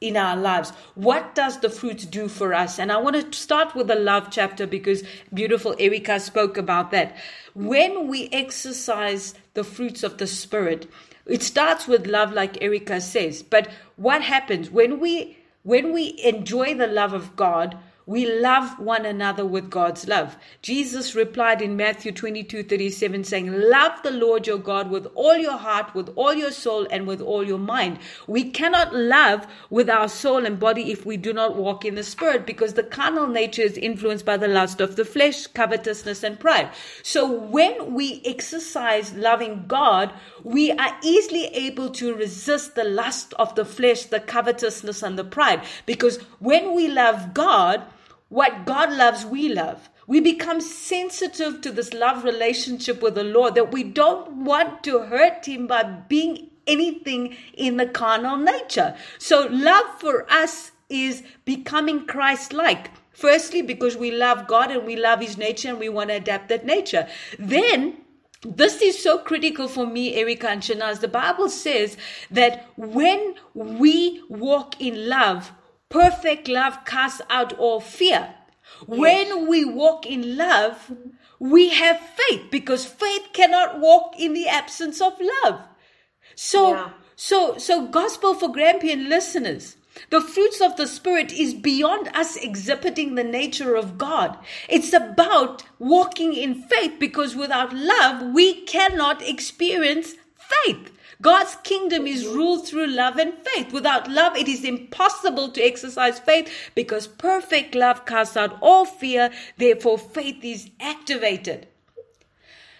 in 0.00 0.16
our 0.16 0.36
lives. 0.36 0.70
What 0.94 1.34
does 1.34 1.60
the 1.60 1.70
fruit 1.70 2.10
do 2.10 2.28
for 2.28 2.52
us? 2.52 2.78
And 2.78 2.92
I 2.92 2.98
want 2.98 3.16
to 3.16 3.38
start 3.38 3.74
with 3.74 3.88
the 3.88 3.94
love 3.94 4.28
chapter 4.30 4.66
because 4.66 5.02
beautiful 5.32 5.74
Erica 5.78 6.20
spoke 6.20 6.56
about 6.56 6.90
that. 6.90 7.16
When 7.54 8.06
we 8.08 8.28
exercise 8.30 9.34
the 9.54 9.64
fruits 9.64 10.02
of 10.02 10.18
the 10.18 10.26
Spirit, 10.26 10.90
it 11.26 11.42
starts 11.42 11.88
with 11.88 12.06
love, 12.06 12.32
like 12.32 12.62
Erica 12.62 13.00
says. 13.00 13.42
But 13.42 13.68
what 13.96 14.22
happens 14.22 14.70
when 14.70 15.00
we 15.00 15.38
when 15.62 15.92
we 15.92 16.18
enjoy 16.22 16.74
the 16.74 16.86
love 16.86 17.12
of 17.14 17.34
God? 17.34 17.78
We 18.08 18.24
love 18.24 18.78
one 18.78 19.04
another 19.04 19.44
with 19.44 19.68
God's 19.68 20.08
love. 20.08 20.38
Jesus 20.62 21.14
replied 21.14 21.60
in 21.60 21.76
Matthew 21.76 22.10
22 22.10 22.62
37, 22.62 23.22
saying, 23.22 23.52
Love 23.52 24.02
the 24.02 24.10
Lord 24.10 24.46
your 24.46 24.56
God 24.56 24.90
with 24.90 25.06
all 25.14 25.36
your 25.36 25.58
heart, 25.58 25.94
with 25.94 26.08
all 26.16 26.32
your 26.32 26.50
soul, 26.50 26.86
and 26.90 27.06
with 27.06 27.20
all 27.20 27.46
your 27.46 27.58
mind. 27.58 27.98
We 28.26 28.50
cannot 28.50 28.94
love 28.94 29.46
with 29.68 29.90
our 29.90 30.08
soul 30.08 30.46
and 30.46 30.58
body 30.58 30.90
if 30.90 31.04
we 31.04 31.18
do 31.18 31.34
not 31.34 31.56
walk 31.56 31.84
in 31.84 31.96
the 31.96 32.02
Spirit, 32.02 32.46
because 32.46 32.72
the 32.72 32.82
carnal 32.82 33.26
nature 33.26 33.60
is 33.60 33.76
influenced 33.76 34.24
by 34.24 34.38
the 34.38 34.48
lust 34.48 34.80
of 34.80 34.96
the 34.96 35.04
flesh, 35.04 35.46
covetousness, 35.46 36.22
and 36.22 36.40
pride. 36.40 36.70
So 37.02 37.30
when 37.30 37.92
we 37.92 38.22
exercise 38.24 39.12
loving 39.12 39.66
God, 39.68 40.14
we 40.42 40.72
are 40.72 40.96
easily 41.02 41.48
able 41.48 41.90
to 41.90 42.14
resist 42.14 42.74
the 42.74 42.84
lust 42.84 43.34
of 43.34 43.54
the 43.54 43.66
flesh, 43.66 44.04
the 44.04 44.20
covetousness, 44.20 45.02
and 45.02 45.18
the 45.18 45.24
pride. 45.24 45.60
Because 45.84 46.16
when 46.38 46.74
we 46.74 46.88
love 46.88 47.34
God, 47.34 47.84
what 48.28 48.66
God 48.66 48.92
loves, 48.92 49.24
we 49.24 49.48
love. 49.48 49.88
We 50.06 50.20
become 50.20 50.60
sensitive 50.60 51.60
to 51.62 51.70
this 51.70 51.92
love 51.92 52.24
relationship 52.24 53.02
with 53.02 53.14
the 53.14 53.24
Lord 53.24 53.54
that 53.54 53.72
we 53.72 53.84
don't 53.84 54.44
want 54.44 54.82
to 54.84 55.00
hurt 55.00 55.46
Him 55.46 55.66
by 55.66 55.82
being 55.82 56.50
anything 56.66 57.36
in 57.54 57.76
the 57.76 57.86
carnal 57.86 58.36
nature. 58.36 58.96
So, 59.18 59.48
love 59.50 59.86
for 59.98 60.30
us 60.30 60.72
is 60.88 61.22
becoming 61.44 62.06
Christ 62.06 62.52
like. 62.52 62.90
Firstly, 63.12 63.62
because 63.62 63.96
we 63.96 64.10
love 64.10 64.46
God 64.46 64.70
and 64.70 64.86
we 64.86 64.96
love 64.96 65.20
His 65.20 65.36
nature 65.36 65.70
and 65.70 65.78
we 65.78 65.88
want 65.88 66.10
to 66.10 66.16
adapt 66.16 66.48
that 66.50 66.64
nature. 66.64 67.08
Then, 67.38 67.98
this 68.42 68.80
is 68.80 69.02
so 69.02 69.18
critical 69.18 69.66
for 69.66 69.86
me, 69.86 70.14
Erica 70.14 70.48
and 70.48 70.62
Shanaz. 70.62 71.00
The 71.00 71.08
Bible 71.08 71.48
says 71.48 71.96
that 72.30 72.68
when 72.76 73.34
we 73.54 74.22
walk 74.28 74.80
in 74.80 75.08
love, 75.08 75.50
Perfect 75.88 76.48
love 76.48 76.84
casts 76.84 77.22
out 77.30 77.52
all 77.58 77.80
fear. 77.80 78.34
When 78.86 79.48
we 79.48 79.64
walk 79.64 80.06
in 80.06 80.36
love, 80.36 80.92
we 81.38 81.70
have 81.70 81.98
faith 81.98 82.50
because 82.50 82.84
faith 82.84 83.28
cannot 83.32 83.80
walk 83.80 84.14
in 84.18 84.34
the 84.34 84.48
absence 84.48 85.00
of 85.00 85.14
love. 85.44 85.60
So, 86.34 86.74
yeah. 86.74 86.90
so, 87.16 87.58
so 87.58 87.86
gospel 87.86 88.34
for 88.34 88.52
Grampian 88.52 89.08
listeners. 89.08 89.76
The 90.10 90.20
fruits 90.20 90.60
of 90.60 90.76
the 90.76 90.86
Spirit 90.86 91.32
is 91.32 91.54
beyond 91.54 92.08
us 92.14 92.36
exhibiting 92.36 93.14
the 93.14 93.24
nature 93.24 93.74
of 93.74 93.98
God. 93.98 94.38
It's 94.68 94.92
about 94.92 95.64
walking 95.78 96.34
in 96.34 96.62
faith 96.62 96.94
because 97.00 97.34
without 97.34 97.72
love, 97.72 98.32
we 98.32 98.62
cannot 98.64 99.26
experience 99.26 100.14
faith. 100.64 100.92
God's 101.20 101.56
kingdom 101.64 102.06
is 102.06 102.26
ruled 102.26 102.66
through 102.66 102.86
love 102.86 103.16
and 103.16 103.34
faith. 103.44 103.72
Without 103.72 104.08
love, 104.08 104.36
it 104.36 104.46
is 104.46 104.64
impossible 104.64 105.50
to 105.50 105.62
exercise 105.62 106.20
faith 106.20 106.48
because 106.74 107.08
perfect 107.08 107.74
love 107.74 108.06
casts 108.06 108.36
out 108.36 108.56
all 108.60 108.84
fear. 108.84 109.30
Therefore, 109.56 109.98
faith 109.98 110.44
is 110.44 110.70
activated. 110.78 111.66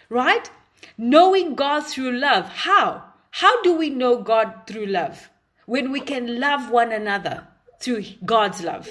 Right? 0.09 0.49
Knowing 0.97 1.57
God 1.57 1.81
through 1.81 2.13
love. 2.13 2.47
How? 2.47 3.05
How 3.33 3.61
do 3.63 3.77
we 3.77 3.91
know 3.91 4.23
God 4.23 4.55
through 4.67 4.87
love? 4.87 5.31
When 5.67 5.91
we 5.91 6.01
can 6.01 6.39
love 6.39 6.71
one 6.71 6.93
another 6.93 7.47
through 7.81 8.05
God's 8.25 8.63
love. 8.63 8.89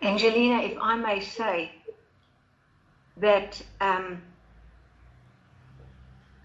Angelina, 0.00 0.62
if 0.62 0.78
I 0.80 0.96
may 0.96 1.20
say 1.20 1.72
that 3.18 3.60
um, 3.80 4.22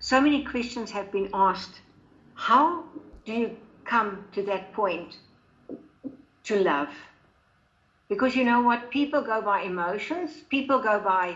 so 0.07 0.21
many 0.21 0.41
questions 0.41 0.89
have 0.89 1.11
been 1.11 1.29
asked 1.33 1.81
how 2.33 2.81
do 3.25 3.33
you 3.33 3.57
come 3.83 4.23
to 4.31 4.41
that 4.43 4.71
point 4.71 5.17
to 6.45 6.59
love? 6.59 6.93
Because 8.07 8.33
you 8.33 8.45
know 8.45 8.61
what? 8.61 8.89
People 8.89 9.21
go 9.21 9.41
by 9.41 9.63
emotions, 9.63 10.31
people 10.47 10.79
go 10.79 11.01
by 11.01 11.35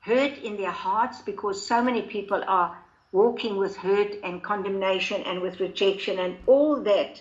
hurt 0.00 0.38
in 0.38 0.56
their 0.56 0.70
hearts 0.70 1.20
because 1.20 1.60
so 1.66 1.82
many 1.82 2.00
people 2.00 2.42
are 2.46 2.74
walking 3.12 3.58
with 3.58 3.76
hurt 3.76 4.14
and 4.24 4.42
condemnation 4.42 5.22
and 5.24 5.42
with 5.42 5.60
rejection 5.60 6.20
and 6.20 6.38
all 6.46 6.80
that 6.80 7.20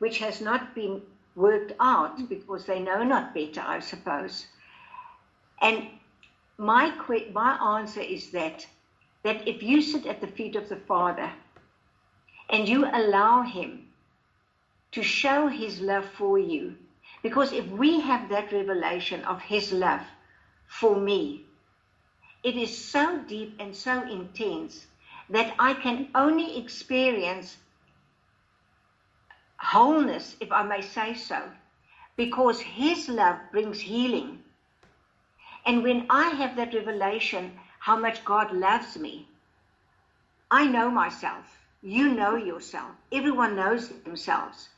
which 0.00 0.18
has 0.18 0.40
not 0.40 0.74
been 0.74 1.00
worked 1.36 1.72
out 1.78 2.28
because 2.28 2.64
they 2.64 2.80
know 2.80 3.04
not 3.04 3.32
better, 3.32 3.62
I 3.64 3.78
suppose. 3.78 4.46
And 5.62 5.86
my, 6.58 6.92
my 7.32 7.78
answer 7.78 8.00
is 8.00 8.32
that 8.32 8.66
that 9.22 9.46
if 9.46 9.62
you 9.62 9.82
sit 9.82 10.06
at 10.06 10.20
the 10.20 10.26
feet 10.26 10.56
of 10.56 10.68
the 10.68 10.76
Father 10.76 11.30
and 12.48 12.68
you 12.68 12.86
allow 12.92 13.42
Him 13.42 13.88
to 14.92 15.02
show 15.02 15.48
His 15.48 15.80
love 15.80 16.06
for 16.06 16.38
you, 16.38 16.76
because 17.22 17.52
if 17.52 17.66
we 17.68 18.00
have 18.00 18.28
that 18.28 18.52
revelation 18.52 19.22
of 19.24 19.40
His 19.40 19.72
love 19.72 20.02
for 20.66 20.96
me, 20.96 21.44
it 22.42 22.56
is 22.56 22.76
so 22.76 23.18
deep 23.28 23.54
and 23.60 23.76
so 23.76 24.02
intense 24.02 24.86
that 25.28 25.54
I 25.58 25.74
can 25.74 26.08
only 26.14 26.58
experience 26.58 27.58
wholeness, 29.58 30.36
if 30.40 30.50
I 30.50 30.62
may 30.62 30.80
say 30.80 31.14
so, 31.14 31.42
because 32.16 32.60
His 32.60 33.08
love 33.08 33.36
brings 33.52 33.80
healing. 33.80 34.42
And 35.66 35.82
when 35.82 36.06
I 36.08 36.30
have 36.30 36.56
that 36.56 36.74
revelation, 36.74 37.52
how 37.80 37.96
much 37.96 38.24
God 38.26 38.52
loves 38.52 38.98
me. 38.98 39.26
I 40.50 40.66
know 40.66 40.90
myself. 40.90 41.58
You 41.82 42.12
know 42.12 42.36
yourself. 42.36 42.90
Everyone 43.10 43.56
knows 43.56 43.88
themselves. 43.88 44.68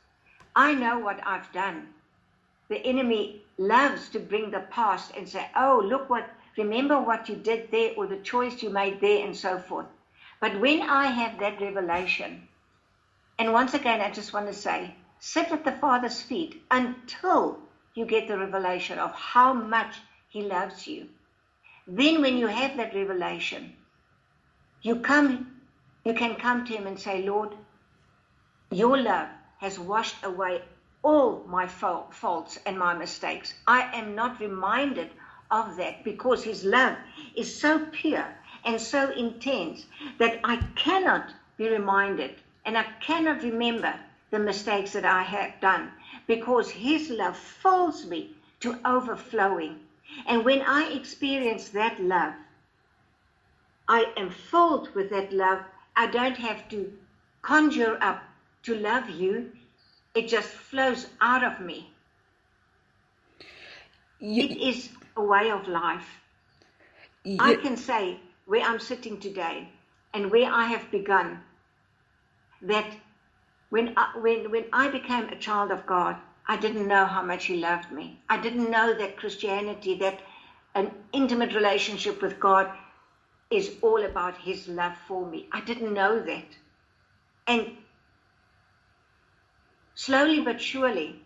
I 0.55 0.73
know 0.73 0.99
what 0.99 1.19
I've 1.27 1.51
done. 1.51 1.93
The 2.69 2.77
enemy 2.77 3.41
loves 3.57 4.07
to 4.09 4.19
bring 4.19 4.51
the 4.51 4.61
past 4.71 5.11
and 5.17 5.27
say, 5.27 5.49
oh, 5.53 5.83
look 5.85 6.09
what, 6.09 6.29
remember 6.57 6.97
what 6.97 7.27
you 7.27 7.35
did 7.35 7.69
there 7.71 7.91
or 7.97 8.07
the 8.07 8.17
choice 8.17 8.63
you 8.63 8.69
made 8.69 9.01
there 9.01 9.25
and 9.25 9.35
so 9.35 9.59
forth. 9.59 9.87
But 10.39 10.61
when 10.61 10.81
I 10.81 11.07
have 11.07 11.39
that 11.39 11.59
revelation, 11.59 12.47
and 13.37 13.51
once 13.51 13.73
again, 13.73 13.99
I 13.99 14.11
just 14.11 14.31
want 14.31 14.47
to 14.47 14.53
say, 14.53 14.95
sit 15.19 15.51
at 15.51 15.65
the 15.65 15.73
Father's 15.73 16.21
feet 16.21 16.63
until 16.71 17.59
you 17.95 18.05
get 18.05 18.29
the 18.29 18.37
revelation 18.37 18.97
of 18.97 19.11
how 19.11 19.53
much 19.53 19.97
He 20.29 20.43
loves 20.43 20.87
you. 20.87 21.09
Then, 21.85 22.21
when 22.21 22.37
you 22.37 22.47
have 22.47 22.77
that 22.77 22.95
revelation, 22.95 23.75
you 24.81 24.97
come, 24.97 25.61
you 26.05 26.13
can 26.13 26.35
come 26.35 26.65
to 26.65 26.73
Him 26.73 26.87
and 26.87 26.99
say, 26.99 27.23
Lord, 27.23 27.55
your 28.71 28.97
love 28.97 29.29
has 29.59 29.77
washed 29.77 30.23
away 30.23 30.61
all 31.03 31.43
my 31.47 31.67
faults 31.67 32.57
and 32.65 32.79
my 32.79 32.93
mistakes. 32.93 33.53
I 33.67 33.81
am 33.93 34.15
not 34.15 34.39
reminded 34.39 35.11
of 35.51 35.75
that 35.75 36.03
because 36.03 36.43
His 36.43 36.63
love 36.63 36.95
is 37.35 37.59
so 37.59 37.85
pure 37.91 38.33
and 38.63 38.79
so 38.79 39.11
intense 39.11 39.85
that 40.19 40.39
I 40.43 40.57
cannot 40.75 41.33
be 41.57 41.67
reminded 41.69 42.41
and 42.65 42.77
I 42.77 42.83
cannot 43.01 43.43
remember 43.43 43.93
the 44.31 44.39
mistakes 44.39 44.93
that 44.93 45.05
I 45.05 45.21
have 45.23 45.59
done 45.59 45.91
because 46.27 46.69
His 46.69 47.09
love 47.09 47.37
fills 47.37 48.05
me 48.05 48.35
to 48.61 48.79
overflowing. 48.85 49.81
And 50.27 50.45
when 50.45 50.61
I 50.61 50.91
experience 50.93 51.69
that 51.69 52.01
love, 52.01 52.33
I 53.87 54.11
am 54.17 54.29
filled 54.29 54.93
with 54.95 55.09
that 55.09 55.33
love. 55.33 55.59
I 55.95 56.07
don't 56.07 56.37
have 56.37 56.67
to 56.69 56.91
conjure 57.41 57.97
up 58.01 58.23
to 58.63 58.75
love 58.75 59.09
you, 59.09 59.51
it 60.15 60.27
just 60.27 60.47
flows 60.49 61.07
out 61.21 61.43
of 61.43 61.59
me. 61.59 61.91
You, 64.19 64.45
it 64.45 64.57
is 64.57 64.89
a 65.17 65.23
way 65.23 65.51
of 65.51 65.67
life. 65.67 66.21
You, 67.23 67.37
I 67.39 67.55
can 67.55 67.75
say 67.75 68.19
where 68.45 68.61
I'm 68.61 68.79
sitting 68.79 69.19
today 69.19 69.69
and 70.13 70.31
where 70.31 70.51
I 70.51 70.65
have 70.65 70.89
begun 70.91 71.39
that 72.61 72.85
when 73.69 73.93
I, 73.97 74.17
when, 74.19 74.49
when 74.51 74.65
I 74.71 74.87
became 74.87 75.27
a 75.27 75.35
child 75.35 75.71
of 75.71 75.85
God, 75.85 76.15
I 76.47 76.57
didn't 76.57 76.87
know 76.87 77.05
how 77.05 77.21
much 77.23 77.45
He 77.45 77.55
loved 77.55 77.91
me. 77.91 78.17
I 78.29 78.37
didn't 78.37 78.69
know 78.69 78.93
that 78.93 79.17
Christianity, 79.17 79.95
that 79.95 80.21
an 80.75 80.91
intimate 81.13 81.53
relationship 81.53 82.21
with 82.21 82.39
God, 82.39 82.67
is 83.51 83.71
all 83.81 84.03
about 84.03 84.37
His 84.37 84.67
love 84.67 84.95
for 85.07 85.25
me. 85.25 85.45
I 85.51 85.61
didn't 85.61 85.93
know 85.93 86.19
that. 86.21 86.45
And 87.47 87.67
slowly 89.95 90.39
but 90.39 90.61
surely, 90.61 91.17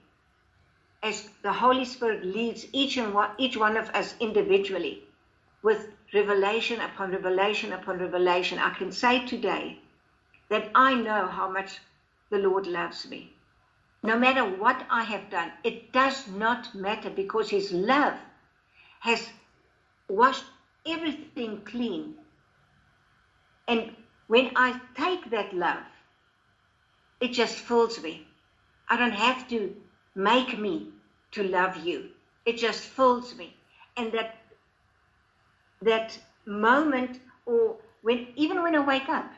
as 1.04 1.26
the 1.44 1.54
Holy 1.54 1.86
Spirit 1.86 2.24
leads 2.24 2.66
each 2.74 2.98
and 2.98 3.14
one, 3.14 3.30
each 3.38 3.58
one 3.58 3.78
of 3.78 3.90
us 3.94 4.16
individually 4.20 5.00
with 5.64 5.88
revelation 6.14 6.82
upon 6.82 7.12
revelation 7.12 7.74
upon 7.74 8.00
revelation, 8.00 8.60
I 8.60 8.72
can 8.72 8.92
say 8.92 9.20
today 9.20 9.78
that 10.50 10.70
I 10.76 10.96
know 10.96 11.28
how 11.28 11.48
much 11.48 11.82
the 12.32 12.40
Lord 12.40 12.68
loves 12.68 13.08
me. 13.08 13.30
No 14.08 14.18
matter 14.18 14.46
what 14.46 14.86
I 14.90 15.04
have 15.04 15.30
done, 15.30 15.52
it 15.66 15.92
does 15.92 16.30
not 16.30 16.74
matter 16.74 17.10
because 17.10 17.50
His 17.50 17.74
love 17.74 18.16
has 19.02 19.32
washed 20.08 20.46
everything 20.86 21.66
clean. 21.66 22.16
And 23.68 23.92
when 24.28 24.54
I 24.56 24.80
take 24.96 25.30
that 25.32 25.54
love, 25.54 25.84
it 27.20 27.34
just 27.34 27.60
fills 27.60 28.00
me. 28.02 28.26
I 28.90 28.96
don't 28.96 29.12
have 29.28 29.46
to 29.50 29.76
make 30.16 30.58
me 30.58 30.88
to 31.34 31.44
love 31.44 31.76
you. 31.76 32.12
It 32.46 32.58
just 32.58 32.86
fills 32.86 33.36
me. 33.36 33.58
And 33.98 34.14
that 34.14 34.38
that 35.82 36.18
moment 36.46 37.20
or 37.46 37.76
when 38.04 38.26
even 38.38 38.64
when 38.64 38.74
I 38.74 38.80
wake 38.80 39.10
up, 39.10 39.34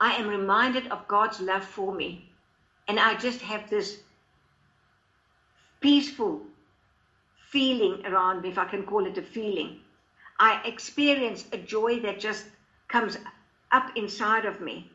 I 0.00 0.14
am 0.14 0.28
reminded 0.28 0.86
of 0.88 1.08
God's 1.08 1.40
love 1.40 1.64
for 1.64 1.92
me. 1.92 2.27
And 2.88 2.98
I 2.98 3.14
just 3.14 3.40
have 3.42 3.68
this 3.68 3.98
peaceful 5.80 6.40
feeling 7.50 8.04
around 8.06 8.42
me, 8.42 8.48
if 8.48 8.58
I 8.58 8.64
can 8.64 8.84
call 8.84 9.06
it 9.06 9.18
a 9.18 9.22
feeling. 9.22 9.80
I 10.40 10.60
experience 10.64 11.44
a 11.52 11.58
joy 11.58 12.00
that 12.00 12.18
just 12.18 12.46
comes 12.88 13.18
up 13.72 13.90
inside 13.96 14.46
of 14.46 14.60
me. 14.60 14.90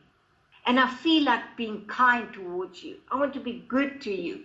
And 0.66 0.80
I 0.80 0.88
feel 0.88 1.24
like 1.24 1.56
being 1.56 1.84
kind 1.86 2.32
towards 2.32 2.82
you. 2.82 2.96
I 3.10 3.16
want 3.16 3.34
to 3.34 3.40
be 3.40 3.64
good 3.68 4.00
to 4.02 4.12
you. 4.12 4.44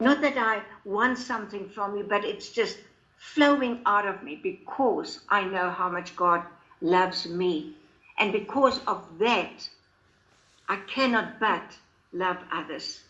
Not 0.00 0.20
that 0.22 0.36
I 0.36 0.62
want 0.84 1.18
something 1.18 1.68
from 1.68 1.96
you, 1.96 2.04
but 2.04 2.24
it's 2.24 2.50
just 2.50 2.78
flowing 3.18 3.80
out 3.86 4.06
of 4.06 4.22
me 4.22 4.40
because 4.42 5.20
I 5.28 5.44
know 5.44 5.70
how 5.70 5.88
much 5.88 6.16
God 6.16 6.42
loves 6.80 7.28
me. 7.28 7.76
And 8.18 8.32
because 8.32 8.80
of 8.86 9.06
that, 9.18 9.68
I 10.68 10.76
cannot 10.86 11.38
but 11.38 11.76
love 12.12 12.38
others. 12.52 13.02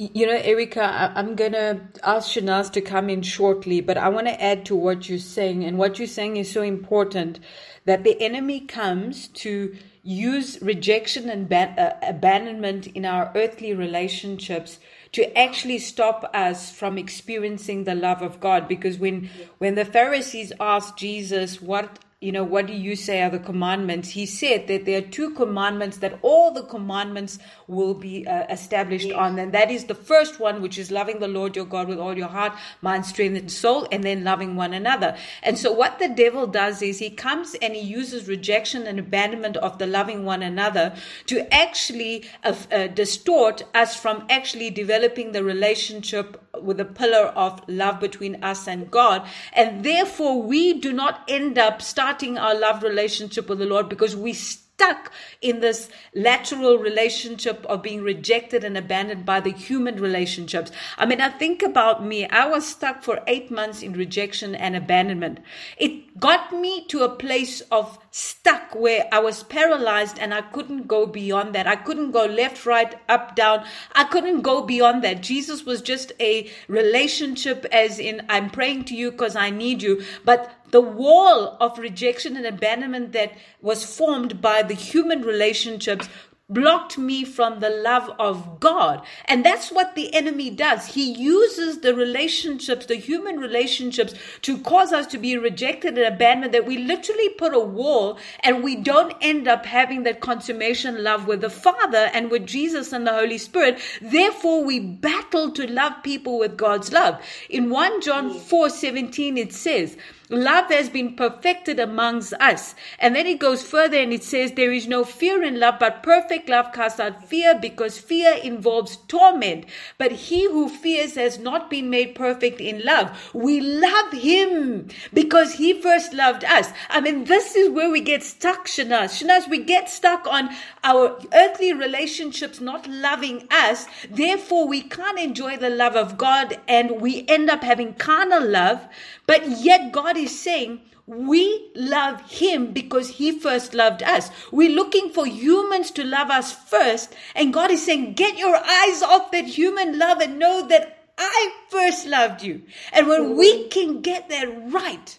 You 0.00 0.28
know, 0.28 0.36
Erica, 0.36 1.12
I'm 1.16 1.34
going 1.34 1.52
to 1.52 1.80
ask 2.04 2.30
Shanaz 2.30 2.70
to 2.72 2.80
come 2.80 3.10
in 3.10 3.22
shortly, 3.22 3.80
but 3.80 3.98
I 3.98 4.08
want 4.08 4.28
to 4.28 4.40
add 4.42 4.64
to 4.66 4.76
what 4.76 5.08
you're 5.08 5.18
saying. 5.18 5.64
And 5.64 5.76
what 5.76 5.98
you're 5.98 6.06
saying 6.06 6.36
is 6.36 6.48
so 6.48 6.62
important 6.62 7.40
that 7.84 8.04
the 8.04 8.20
enemy 8.22 8.60
comes 8.60 9.26
to 9.28 9.76
use 10.04 10.62
rejection 10.62 11.28
and 11.28 11.52
uh, 11.52 11.94
abandonment 12.00 12.86
in 12.86 13.04
our 13.04 13.32
earthly 13.34 13.74
relationships 13.74 14.78
to 15.12 15.36
actually 15.36 15.80
stop 15.80 16.30
us 16.32 16.70
from 16.70 16.96
experiencing 16.96 17.82
the 17.82 17.96
love 17.96 18.22
of 18.22 18.38
God. 18.38 18.68
Because 18.68 18.98
when, 18.98 19.28
when 19.58 19.74
the 19.74 19.84
Pharisees 19.84 20.52
asked 20.60 20.96
Jesus, 20.96 21.60
what 21.60 21.98
you 22.20 22.32
know, 22.32 22.42
what 22.42 22.66
do 22.66 22.72
you 22.72 22.96
say 22.96 23.22
are 23.22 23.30
the 23.30 23.38
commandments? 23.38 24.08
He 24.08 24.26
said 24.26 24.66
that 24.66 24.84
there 24.84 24.98
are 24.98 25.06
two 25.06 25.34
commandments 25.34 25.98
that 25.98 26.18
all 26.22 26.50
the 26.50 26.64
commandments 26.64 27.38
will 27.68 27.94
be 27.94 28.26
uh, 28.26 28.44
established 28.50 29.06
yes. 29.06 29.16
on. 29.16 29.38
And 29.38 29.52
that 29.54 29.70
is 29.70 29.84
the 29.84 29.94
first 29.94 30.40
one, 30.40 30.60
which 30.60 30.78
is 30.78 30.90
loving 30.90 31.20
the 31.20 31.28
Lord 31.28 31.54
your 31.54 31.64
God 31.64 31.86
with 31.86 32.00
all 32.00 32.18
your 32.18 32.26
heart, 32.26 32.54
mind, 32.82 33.06
strength, 33.06 33.38
and 33.38 33.52
soul, 33.52 33.86
and 33.92 34.02
then 34.02 34.24
loving 34.24 34.56
one 34.56 34.74
another. 34.74 35.16
And 35.44 35.56
so 35.56 35.70
what 35.70 36.00
the 36.00 36.08
devil 36.08 36.48
does 36.48 36.82
is 36.82 36.98
he 36.98 37.10
comes 37.10 37.54
and 37.62 37.76
he 37.76 37.82
uses 37.82 38.26
rejection 38.26 38.88
and 38.88 38.98
abandonment 38.98 39.56
of 39.58 39.78
the 39.78 39.86
loving 39.86 40.24
one 40.24 40.42
another 40.42 40.96
to 41.26 41.54
actually 41.54 42.24
uh, 42.42 42.56
uh, 42.72 42.88
distort 42.88 43.62
us 43.74 43.94
from 43.94 44.26
actually 44.28 44.70
developing 44.70 45.30
the 45.30 45.44
relationship 45.44 46.47
with 46.62 46.80
a 46.80 46.84
pillar 46.84 47.26
of 47.26 47.60
love 47.68 48.00
between 48.00 48.42
us 48.42 48.66
and 48.66 48.90
God. 48.90 49.26
And 49.52 49.84
therefore 49.84 50.42
we 50.42 50.74
do 50.74 50.92
not 50.92 51.22
end 51.28 51.58
up 51.58 51.82
starting 51.82 52.38
our 52.38 52.58
love 52.58 52.82
relationship 52.82 53.48
with 53.48 53.58
the 53.58 53.66
Lord 53.66 53.88
because 53.88 54.16
we 54.16 54.32
stuck 54.78 55.10
in 55.42 55.58
this 55.58 55.88
lateral 56.14 56.78
relationship 56.78 57.66
of 57.68 57.82
being 57.82 58.00
rejected 58.00 58.62
and 58.62 58.78
abandoned 58.78 59.26
by 59.26 59.40
the 59.40 59.50
human 59.50 59.96
relationships. 59.96 60.70
I 60.96 61.04
mean, 61.04 61.20
I 61.20 61.30
think 61.30 61.64
about 61.64 62.06
me. 62.06 62.28
I 62.28 62.46
was 62.46 62.64
stuck 62.64 63.02
for 63.02 63.20
eight 63.26 63.50
months 63.50 63.82
in 63.82 63.92
rejection 63.94 64.54
and 64.54 64.76
abandonment. 64.76 65.40
It 65.78 66.20
got 66.20 66.52
me 66.52 66.86
to 66.86 67.02
a 67.02 67.08
place 67.08 67.60
of 67.72 67.98
stuck 68.12 68.72
where 68.76 69.08
I 69.10 69.18
was 69.18 69.42
paralyzed 69.42 70.16
and 70.20 70.32
I 70.32 70.42
couldn't 70.42 70.86
go 70.86 71.06
beyond 71.06 71.56
that. 71.56 71.66
I 71.66 71.74
couldn't 71.74 72.12
go 72.12 72.26
left, 72.26 72.64
right, 72.64 72.94
up, 73.08 73.34
down. 73.34 73.64
I 73.92 74.04
couldn't 74.04 74.42
go 74.42 74.62
beyond 74.62 75.02
that. 75.02 75.22
Jesus 75.22 75.64
was 75.64 75.82
just 75.82 76.12
a 76.20 76.48
relationship, 76.68 77.66
as 77.72 77.98
in, 77.98 78.24
I'm 78.28 78.48
praying 78.48 78.84
to 78.84 78.94
you 78.94 79.10
because 79.10 79.34
I 79.34 79.50
need 79.50 79.82
you. 79.82 80.04
But 80.24 80.52
the 80.70 80.80
wall 80.80 81.56
of 81.60 81.78
rejection 81.78 82.36
and 82.36 82.46
abandonment 82.46 83.12
that 83.12 83.32
was 83.60 83.84
formed 83.84 84.40
by 84.40 84.62
the 84.62 84.74
human 84.74 85.22
relationships 85.22 86.08
blocked 86.50 86.96
me 86.96 87.24
from 87.24 87.60
the 87.60 87.68
love 87.68 88.10
of 88.18 88.58
God. 88.58 89.04
And 89.26 89.44
that's 89.44 89.70
what 89.70 89.94
the 89.94 90.14
enemy 90.14 90.48
does. 90.48 90.86
He 90.86 91.12
uses 91.12 91.80
the 91.80 91.94
relationships, 91.94 92.86
the 92.86 92.94
human 92.94 93.38
relationships, 93.38 94.14
to 94.42 94.56
cause 94.56 94.90
us 94.90 95.06
to 95.08 95.18
be 95.18 95.36
rejected 95.36 95.98
and 95.98 96.06
abandoned, 96.06 96.54
that 96.54 96.64
we 96.64 96.78
literally 96.78 97.28
put 97.30 97.52
a 97.52 97.58
wall 97.58 98.18
and 98.40 98.64
we 98.64 98.76
don't 98.76 99.14
end 99.20 99.46
up 99.46 99.66
having 99.66 100.04
that 100.04 100.20
consummation 100.20 101.04
love 101.04 101.26
with 101.26 101.42
the 101.42 101.50
Father 101.50 102.08
and 102.14 102.30
with 102.30 102.46
Jesus 102.46 102.94
and 102.94 103.06
the 103.06 103.12
Holy 103.12 103.38
Spirit. 103.38 103.78
Therefore, 104.00 104.64
we 104.64 104.80
battle 104.80 105.50
to 105.50 105.70
love 105.70 106.02
people 106.02 106.38
with 106.38 106.56
God's 106.56 106.92
love. 106.92 107.20
In 107.50 107.68
1 107.68 108.00
John 108.00 108.32
4 108.32 108.70
17, 108.70 109.36
it 109.36 109.52
says, 109.52 109.98
Love 110.30 110.70
has 110.70 110.90
been 110.90 111.16
perfected 111.16 111.80
amongst 111.80 112.34
us. 112.34 112.74
And 112.98 113.16
then 113.16 113.26
it 113.26 113.38
goes 113.38 113.62
further 113.62 113.96
and 113.96 114.12
it 114.12 114.22
says, 114.22 114.52
There 114.52 114.72
is 114.72 114.86
no 114.86 115.04
fear 115.04 115.42
in 115.42 115.58
love, 115.58 115.76
but 115.80 116.02
perfect 116.02 116.48
love 116.48 116.72
casts 116.72 117.00
out 117.00 117.26
fear 117.26 117.58
because 117.58 117.98
fear 117.98 118.34
involves 118.42 118.96
torment. 119.08 119.64
But 119.96 120.12
he 120.12 120.44
who 120.44 120.68
fears 120.68 121.14
has 121.14 121.38
not 121.38 121.70
been 121.70 121.88
made 121.88 122.14
perfect 122.14 122.60
in 122.60 122.84
love. 122.84 123.30
We 123.32 123.60
love 123.60 124.12
him 124.12 124.88
because 125.14 125.54
he 125.54 125.80
first 125.80 126.12
loved 126.12 126.44
us. 126.44 126.72
I 126.90 127.00
mean, 127.00 127.24
this 127.24 127.56
is 127.56 127.70
where 127.70 127.90
we 127.90 128.00
get 128.00 128.22
stuck, 128.22 128.66
Shanaz. 128.66 129.22
Shanaz, 129.22 129.48
we 129.48 129.64
get 129.64 129.88
stuck 129.88 130.26
on 130.26 130.50
our 130.84 131.18
earthly 131.32 131.72
relationships 131.72 132.60
not 132.60 132.86
loving 132.86 133.48
us. 133.50 133.86
Therefore, 134.10 134.68
we 134.68 134.82
can't 134.82 135.18
enjoy 135.18 135.56
the 135.56 135.70
love 135.70 135.96
of 135.96 136.18
God 136.18 136.58
and 136.68 137.00
we 137.00 137.24
end 137.28 137.48
up 137.48 137.62
having 137.62 137.94
carnal 137.94 138.46
love. 138.46 138.86
But 139.28 139.46
yet, 139.60 139.92
God 139.92 140.16
is 140.16 140.36
saying, 140.40 140.80
we 141.06 141.70
love 141.76 142.20
him 142.30 142.72
because 142.72 143.10
he 143.10 143.38
first 143.38 143.74
loved 143.74 144.02
us. 144.02 144.30
We're 144.50 144.74
looking 144.74 145.10
for 145.10 145.26
humans 145.26 145.90
to 145.92 146.04
love 146.04 146.30
us 146.30 146.52
first. 146.52 147.14
And 147.34 147.52
God 147.52 147.70
is 147.70 147.84
saying, 147.84 148.14
get 148.14 148.38
your 148.38 148.56
eyes 148.56 149.02
off 149.02 149.30
that 149.32 149.44
human 149.44 149.98
love 149.98 150.20
and 150.20 150.38
know 150.38 150.66
that 150.68 151.10
I 151.18 151.52
first 151.68 152.06
loved 152.06 152.42
you. 152.42 152.62
And 152.92 153.06
when 153.06 153.36
we 153.36 153.68
can 153.68 154.00
get 154.00 154.30
that 154.30 154.48
right, 154.72 155.18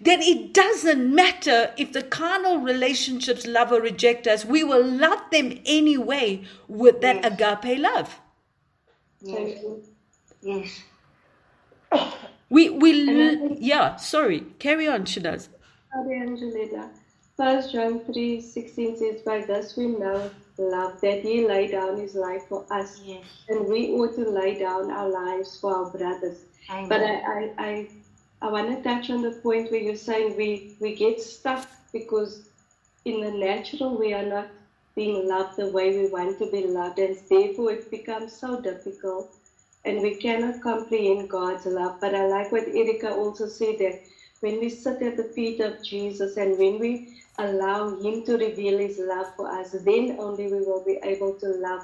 then 0.00 0.22
it 0.22 0.54
doesn't 0.54 1.12
matter 1.12 1.72
if 1.76 1.92
the 1.92 2.02
carnal 2.02 2.58
relationships 2.58 3.44
love 3.44 3.72
or 3.72 3.80
reject 3.80 4.28
us. 4.28 4.44
We 4.44 4.62
will 4.62 4.84
love 4.84 5.20
them 5.32 5.58
anyway 5.66 6.44
with 6.68 7.00
that 7.00 7.24
agape 7.24 7.80
love. 7.80 8.20
Yes. 9.20 9.64
Yes. 10.42 10.82
We 12.52 12.68
we 12.68 12.90
yeah. 13.58 13.96
Sorry, 13.96 14.40
carry 14.58 14.86
on, 14.86 15.04
Shanaz. 15.04 15.48
Sorry, 15.90 16.20
Angelina. 16.20 16.90
First 17.34 17.72
John 17.72 18.00
three 18.00 18.42
sixteen 18.42 18.94
says, 18.94 19.22
"By 19.22 19.38
this 19.40 19.74
we 19.74 19.86
know 19.86 20.30
love 20.58 21.00
that 21.00 21.22
He 21.22 21.46
laid 21.46 21.70
down 21.70 21.96
His 21.98 22.14
life 22.14 22.42
for 22.50 22.66
us, 22.70 23.00
yes. 23.06 23.24
and 23.48 23.66
we 23.66 23.92
ought 23.92 24.14
to 24.16 24.28
lay 24.28 24.58
down 24.58 24.90
our 24.90 25.08
lives 25.08 25.58
for 25.58 25.74
our 25.74 25.90
brothers." 25.90 26.44
Amen. 26.68 26.90
But 26.90 27.00
I 27.00 27.14
I, 27.36 27.40
I, 27.68 27.88
I 28.42 28.50
want 28.50 28.68
to 28.68 28.82
touch 28.82 29.08
on 29.08 29.22
the 29.22 29.32
point 29.46 29.70
where 29.70 29.80
you're 29.80 29.96
saying 29.96 30.36
we 30.36 30.76
we 30.78 30.94
get 30.94 31.22
stuck 31.22 31.66
because 31.90 32.50
in 33.06 33.22
the 33.22 33.30
natural 33.30 33.96
we 33.96 34.12
are 34.12 34.26
not 34.26 34.48
being 34.94 35.26
loved 35.26 35.56
the 35.56 35.70
way 35.70 35.86
we 35.98 36.10
want 36.10 36.38
to 36.38 36.50
be 36.50 36.66
loved, 36.66 36.98
and 36.98 37.16
therefore 37.30 37.72
it 37.72 37.90
becomes 37.90 38.30
so 38.44 38.60
difficult 38.60 39.34
and 39.84 40.00
we 40.00 40.14
cannot 40.16 40.60
comprehend 40.60 41.28
God's 41.28 41.66
love. 41.66 41.96
But 42.00 42.14
I 42.14 42.26
like 42.26 42.52
what 42.52 42.68
Erica 42.68 43.10
also 43.12 43.46
said 43.46 43.78
that 43.78 44.00
when 44.40 44.58
we 44.60 44.68
sit 44.68 45.02
at 45.02 45.16
the 45.16 45.24
feet 45.24 45.60
of 45.60 45.82
Jesus 45.82 46.36
and 46.36 46.58
when 46.58 46.78
we 46.78 47.06
allow 47.38 47.94
Him 48.00 48.24
to 48.24 48.36
reveal 48.36 48.78
His 48.78 48.98
love 48.98 49.28
for 49.36 49.50
us, 49.50 49.70
then 49.70 50.16
only 50.18 50.46
we 50.46 50.60
will 50.60 50.82
be 50.84 50.98
able 51.02 51.32
to 51.34 51.46
love 51.48 51.82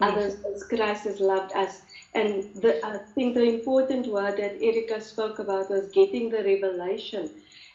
others 0.00 0.36
as 0.54 0.62
Christ 0.64 1.04
has 1.04 1.20
loved 1.20 1.52
us. 1.54 1.82
And 2.14 2.44
the, 2.54 2.84
I 2.84 2.98
think 3.14 3.34
the 3.34 3.44
important 3.44 4.06
word 4.06 4.36
that 4.36 4.60
Erica 4.60 5.00
spoke 5.00 5.38
about 5.38 5.70
was 5.70 5.88
getting 5.88 6.28
the 6.28 6.42
revelation. 6.44 7.30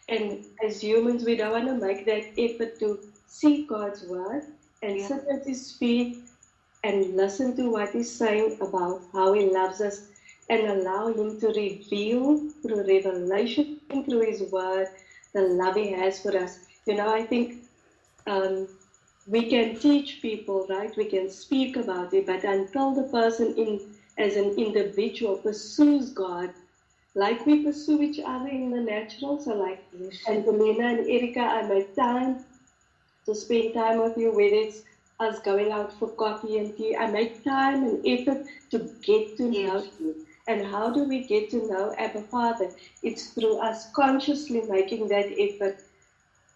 And 0.09 0.39
as 0.63 0.81
humans, 0.81 1.23
we 1.23 1.35
don't 1.35 1.51
want 1.51 1.67
to 1.67 1.75
make 1.75 2.05
that 2.05 2.25
effort 2.37 2.77
to 2.79 2.99
seek 3.27 3.67
God's 3.67 4.03
word 4.03 4.43
and 4.83 4.97
yeah. 4.97 5.07
sit 5.07 5.21
at 5.33 5.45
His 5.45 5.71
feet 5.71 6.17
and 6.83 7.15
listen 7.15 7.55
to 7.55 7.69
what 7.69 7.91
he's 7.91 8.11
saying 8.11 8.55
about 8.61 9.01
how 9.13 9.33
he 9.33 9.43
loves 9.43 9.81
us 9.81 10.01
and 10.49 10.67
allow 10.67 11.07
him 11.07 11.37
to 11.39 11.47
reveal 11.47 12.37
through 12.61 12.83
revelation 12.87 13.65
through 14.05 14.21
his 14.21 14.43
word 14.43 14.87
the 15.33 15.41
love 15.41 15.75
he 15.75 15.91
has 15.91 16.19
for 16.21 16.35
us. 16.37 16.59
You 16.85 16.95
know, 16.95 17.09
I 17.13 17.23
think 17.23 17.55
um, 18.27 18.67
we 19.27 19.47
can 19.49 19.75
teach 19.75 20.21
people, 20.21 20.65
right? 20.69 20.95
We 20.97 21.05
can 21.05 21.29
speak 21.29 21.77
about 21.77 22.13
it, 22.13 22.25
but 22.25 22.43
until 22.43 22.93
the 22.93 23.03
person 23.05 23.53
in 23.57 23.81
as 24.17 24.35
an 24.35 24.53
individual 24.57 25.37
pursues 25.37 26.11
God, 26.11 26.51
like 27.15 27.45
we 27.45 27.63
pursue 27.63 28.01
each 28.01 28.19
other 28.25 28.47
in 28.47 28.71
the 28.71 28.81
natural, 28.81 29.39
so 29.39 29.53
like 29.53 29.79
Angelina 30.27 30.85
and 30.89 31.09
Erica, 31.09 31.41
I 31.41 31.63
make 31.63 31.93
time 31.95 32.37
to 33.25 33.35
spend 33.35 33.73
time 33.73 33.99
with 33.99 34.17
you, 34.17 34.31
whether 34.31 34.55
it's 34.55 34.83
us 35.21 35.39
going 35.39 35.71
out 35.71 35.93
for 35.93 36.09
coffee 36.11 36.57
and 36.57 36.75
tea. 36.77 36.95
I 36.97 37.07
make 37.07 37.43
time 37.43 37.83
and 37.83 38.01
effort 38.05 38.43
to 38.71 38.79
get 39.03 39.37
to 39.37 39.49
Yes. 39.51 39.67
know 39.67 39.85
you. 39.99 40.15
And 40.47 40.65
how 40.65 40.91
do 40.91 41.05
we 41.05 41.23
get 41.25 41.49
to 41.51 41.67
know 41.67 41.93
Abba 41.97 42.23
Father? 42.23 42.71
It's 43.03 43.29
through 43.33 43.57
us 43.59 43.89
consciously 43.91 44.63
making 44.63 45.09
that 45.09 45.27
effort, 45.39 45.77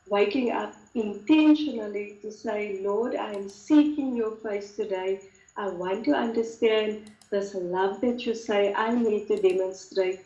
waking 0.09 0.51
up 0.51 0.75
intentionally 0.95 2.17
to 2.21 2.31
say, 2.31 2.79
Lord, 2.81 3.15
I 3.15 3.33
am 3.33 3.49
seeking 3.49 4.15
your 4.15 4.33
face 4.37 4.73
today. 4.73 5.21
I 5.57 5.69
want 5.69 6.05
to 6.05 6.13
understand 6.13 7.11
this 7.31 7.53
love 7.55 8.01
that 8.01 8.25
you 8.25 8.35
say 8.35 8.73
I 8.75 8.91
need 8.95 9.27
to 9.27 9.37
demonstrate. 9.37 10.21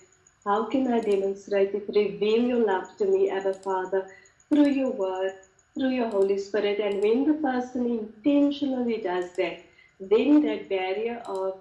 How 0.45 0.65
can 0.65 0.87
I 0.91 1.01
demonstrate 1.01 1.73
it? 1.75 1.85
Reveal 1.89 2.43
your 2.45 2.65
love 2.65 2.95
to 2.97 3.05
me, 3.07 3.29
Abba 3.29 3.55
Father, 3.55 4.07
through 4.49 4.69
your 4.69 4.91
word, 4.91 5.33
through 5.73 5.89
your 5.89 6.09
Holy 6.09 6.37
Spirit. 6.37 6.79
And 6.79 7.01
when 7.01 7.25
the 7.25 7.35
person 7.35 7.85
intentionally 7.85 8.97
does 9.01 9.31
that, 9.33 9.61
then 9.99 10.41
that 10.43 10.69
barrier 10.69 11.21
of 11.25 11.59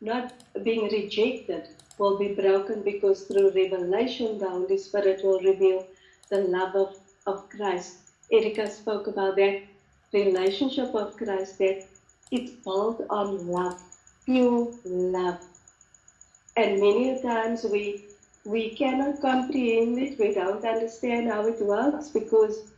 not 0.00 0.32
being 0.62 0.84
rejected 0.90 1.68
will 1.98 2.18
be 2.18 2.34
broken 2.34 2.82
because 2.82 3.22
through 3.22 3.50
revelation, 3.50 4.38
the 4.38 4.48
Holy 4.48 4.78
Spirit 4.78 5.24
will 5.24 5.40
reveal 5.40 5.86
the 6.30 6.38
love 6.38 6.74
of, 6.74 6.96
of 7.26 7.48
Christ. 7.48 7.98
Erica 8.32 8.68
spoke 8.68 9.06
about 9.06 9.36
that 9.36 9.62
relationship 10.12 10.94
of 10.94 11.16
Christ, 11.16 11.58
that 11.58 11.86
it's 12.30 12.52
built 12.52 13.04
on 13.10 13.46
love, 13.46 13.80
pure 14.24 14.72
love. 14.84 15.40
And 16.56 16.80
many 16.80 17.20
times 17.22 17.64
we 17.64 18.04
we 18.44 18.70
cannot 18.70 19.22
comprehend 19.22 19.98
it, 19.98 20.18
we 20.18 20.34
don't 20.34 20.64
understand 20.64 21.28
how 21.28 21.46
it 21.46 21.60
works 21.62 22.10
because 22.10 22.73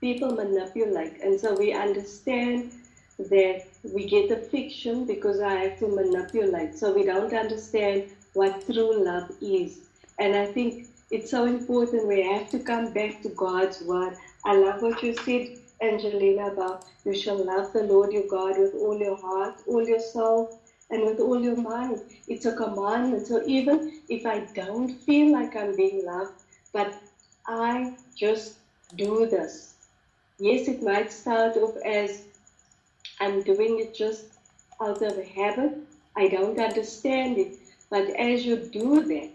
people 0.00 0.32
manipulate. 0.32 1.20
And 1.22 1.40
so 1.40 1.54
we 1.54 1.72
understand 1.72 2.72
that 3.18 3.66
we 3.82 4.06
get 4.06 4.30
a 4.30 4.36
fiction 4.36 5.06
because 5.06 5.40
I 5.40 5.54
have 5.54 5.78
to 5.78 5.88
manipulate. 5.88 6.78
So 6.78 6.92
we 6.92 7.04
don't 7.04 7.32
understand 7.32 8.10
what 8.34 8.66
true 8.66 9.04
love 9.04 9.30
is. 9.40 9.80
And 10.18 10.36
I 10.36 10.46
think 10.46 10.88
it's 11.10 11.30
so 11.30 11.46
important 11.46 12.08
we 12.08 12.22
have 12.22 12.50
to 12.50 12.58
come 12.58 12.92
back 12.92 13.22
to 13.22 13.28
God's 13.30 13.80
word. 13.82 14.16
I 14.44 14.56
love 14.56 14.82
what 14.82 15.02
you 15.02 15.14
said, 15.14 15.58
Angelina, 15.80 16.48
about 16.48 16.84
you 17.04 17.14
shall 17.14 17.42
love 17.44 17.72
the 17.72 17.84
Lord 17.84 18.12
your 18.12 18.26
God 18.28 18.58
with 18.58 18.74
all 18.74 18.98
your 18.98 19.16
heart, 19.16 19.62
all 19.66 19.86
your 19.86 20.00
soul, 20.00 20.60
and 20.90 21.04
with 21.04 21.20
all 21.20 21.40
your 21.40 21.56
mind. 21.56 22.00
It's 22.28 22.46
a 22.46 22.54
commandment. 22.54 23.26
So 23.26 23.42
even 23.46 24.00
if 24.08 24.26
I 24.26 24.40
don't 24.54 24.88
feel 24.88 25.32
like 25.32 25.56
I'm 25.56 25.74
being 25.76 26.04
loved, 26.04 26.42
but 26.72 26.94
I 27.46 27.94
just 28.16 28.58
do 28.96 29.26
this. 29.26 29.75
Yes, 30.38 30.68
it 30.68 30.82
might 30.82 31.12
start 31.12 31.56
off 31.56 31.76
as 31.84 32.22
I'm 33.20 33.42
doing 33.42 33.80
it 33.80 33.94
just 33.94 34.26
out 34.80 35.00
of 35.02 35.16
a 35.18 35.24
habit. 35.24 35.78
I 36.16 36.28
don't 36.28 36.58
understand 36.58 37.38
it. 37.38 37.54
But 37.88 38.10
as 38.16 38.44
you 38.44 38.56
do 38.56 39.02
that, 39.02 39.30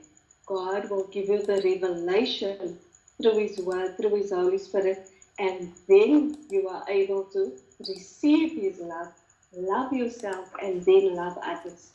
God 0.45 0.89
will 0.89 1.07
give 1.07 1.27
you 1.29 1.41
the 1.41 1.61
revelation 1.63 2.77
through 3.21 3.37
His 3.39 3.59
Word, 3.59 3.97
through 3.97 4.15
His 4.15 4.31
Holy 4.31 4.57
Spirit, 4.57 5.07
and 5.39 5.71
then 5.87 6.37
you 6.49 6.67
are 6.67 6.83
able 6.87 7.23
to 7.25 7.53
receive 7.79 8.61
His 8.61 8.79
love, 8.79 9.07
love 9.55 9.93
yourself, 9.93 10.51
and 10.61 10.85
then 10.85 11.15
love 11.15 11.37
others. 11.43 11.91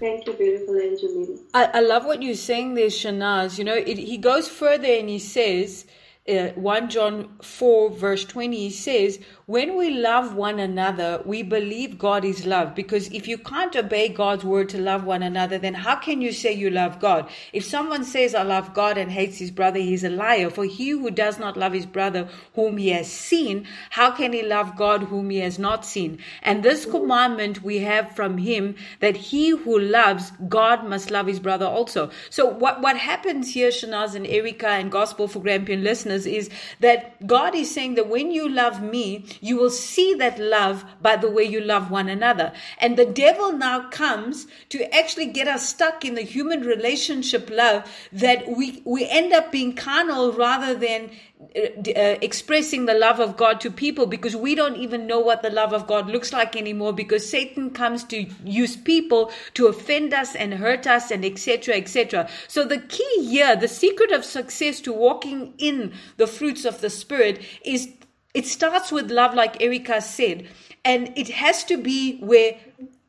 Thank 0.00 0.26
you, 0.26 0.32
beautiful 0.32 0.76
Angelina. 0.76 1.38
I, 1.54 1.64
I 1.74 1.80
love 1.80 2.04
what 2.04 2.22
you're 2.22 2.34
saying 2.34 2.74
there, 2.74 2.88
Shanaz. 2.88 3.58
You 3.58 3.64
know, 3.64 3.74
it, 3.74 3.96
he 3.96 4.18
goes 4.18 4.48
further 4.48 4.88
and 4.88 5.08
he 5.08 5.20
says, 5.20 5.86
uh, 6.28 6.48
1 6.54 6.90
John 6.90 7.36
4, 7.42 7.90
verse 7.90 8.24
20, 8.24 8.70
says, 8.70 9.18
When 9.46 9.76
we 9.76 9.90
love 9.90 10.34
one 10.34 10.58
another, 10.58 11.20
we 11.26 11.42
believe 11.42 11.98
God 11.98 12.24
is 12.24 12.46
love. 12.46 12.74
Because 12.74 13.08
if 13.08 13.28
you 13.28 13.36
can't 13.36 13.76
obey 13.76 14.08
God's 14.08 14.42
word 14.42 14.70
to 14.70 14.78
love 14.78 15.04
one 15.04 15.22
another, 15.22 15.58
then 15.58 15.74
how 15.74 15.96
can 15.96 16.22
you 16.22 16.32
say 16.32 16.54
you 16.54 16.70
love 16.70 16.98
God? 16.98 17.28
If 17.52 17.62
someone 17.62 18.04
says, 18.04 18.34
I 18.34 18.42
love 18.42 18.72
God 18.72 18.96
and 18.96 19.12
hates 19.12 19.36
his 19.36 19.50
brother, 19.50 19.78
he's 19.78 20.02
a 20.02 20.08
liar. 20.08 20.48
For 20.48 20.64
he 20.64 20.88
who 20.90 21.10
does 21.10 21.38
not 21.38 21.58
love 21.58 21.74
his 21.74 21.84
brother 21.84 22.26
whom 22.54 22.78
he 22.78 22.88
has 22.88 23.12
seen, 23.12 23.66
how 23.90 24.12
can 24.12 24.32
he 24.32 24.42
love 24.42 24.76
God 24.76 25.02
whom 25.02 25.28
he 25.28 25.40
has 25.40 25.58
not 25.58 25.84
seen? 25.84 26.20
And 26.42 26.62
this 26.62 26.86
commandment 26.86 27.62
we 27.62 27.80
have 27.80 28.16
from 28.16 28.38
him 28.38 28.76
that 29.00 29.14
he 29.14 29.50
who 29.50 29.78
loves 29.78 30.32
God 30.48 30.88
must 30.88 31.10
love 31.10 31.26
his 31.26 31.38
brother 31.38 31.66
also. 31.66 32.10
So 32.30 32.46
what, 32.46 32.80
what 32.80 32.96
happens 32.96 33.52
here, 33.52 33.68
Shanaz 33.68 34.14
and 34.14 34.26
Erica 34.26 34.68
and 34.68 34.90
Gospel 34.90 35.28
for 35.28 35.40
Grampian 35.40 35.84
listeners, 35.84 36.24
is 36.24 36.48
that 36.80 37.26
God 37.26 37.54
is 37.54 37.70
saying 37.70 37.96
that 37.96 38.08
when 38.08 38.30
you 38.30 38.48
love 38.48 38.82
me, 38.82 39.26
you 39.40 39.56
will 39.56 39.70
see 39.70 40.14
that 40.14 40.38
love 40.38 40.84
by 41.00 41.16
the 41.16 41.30
way 41.30 41.44
you 41.44 41.60
love 41.60 41.90
one 41.90 42.08
another. 42.08 42.52
And 42.78 42.96
the 42.96 43.06
devil 43.06 43.52
now 43.52 43.88
comes 43.88 44.46
to 44.70 44.94
actually 44.94 45.26
get 45.26 45.48
us 45.48 45.68
stuck 45.68 46.04
in 46.04 46.14
the 46.14 46.22
human 46.22 46.62
relationship 46.62 47.50
love 47.50 47.84
that 48.12 48.48
we, 48.48 48.82
we 48.84 49.08
end 49.08 49.32
up 49.32 49.52
being 49.52 49.74
carnal 49.74 50.32
rather 50.32 50.74
than 50.74 51.10
uh, 51.56 51.60
uh, 51.60 52.16
expressing 52.20 52.86
the 52.86 52.94
love 52.94 53.20
of 53.20 53.36
God 53.36 53.60
to 53.60 53.70
people 53.70 54.06
because 54.06 54.34
we 54.34 54.54
don't 54.54 54.76
even 54.76 55.06
know 55.06 55.20
what 55.20 55.42
the 55.42 55.50
love 55.50 55.72
of 55.72 55.86
God 55.86 56.08
looks 56.08 56.32
like 56.32 56.56
anymore 56.56 56.92
because 56.92 57.28
Satan 57.28 57.70
comes 57.70 58.02
to 58.04 58.26
use 58.44 58.76
people 58.76 59.30
to 59.54 59.66
offend 59.66 60.14
us 60.14 60.34
and 60.34 60.54
hurt 60.54 60.86
us 60.86 61.10
and 61.10 61.24
etc 61.24 61.74
etc. 61.74 62.28
So 62.48 62.64
the 62.64 62.78
key 62.78 63.26
here, 63.28 63.56
the 63.56 63.68
secret 63.68 64.10
of 64.10 64.24
success 64.24 64.80
to 64.82 64.92
walking 64.92 65.54
in 65.58 65.92
the 66.16 66.26
fruits 66.26 66.64
of 66.64 66.80
the 66.80 66.90
spirit 66.90 67.42
is 67.64 67.88
it 68.34 68.46
starts 68.46 68.90
with 68.92 69.10
love 69.10 69.34
like 69.34 69.62
Erica 69.62 70.00
said 70.00 70.46
and 70.84 71.16
it 71.16 71.28
has 71.28 71.64
to 71.64 71.78
be 71.78 72.18
where 72.18 72.56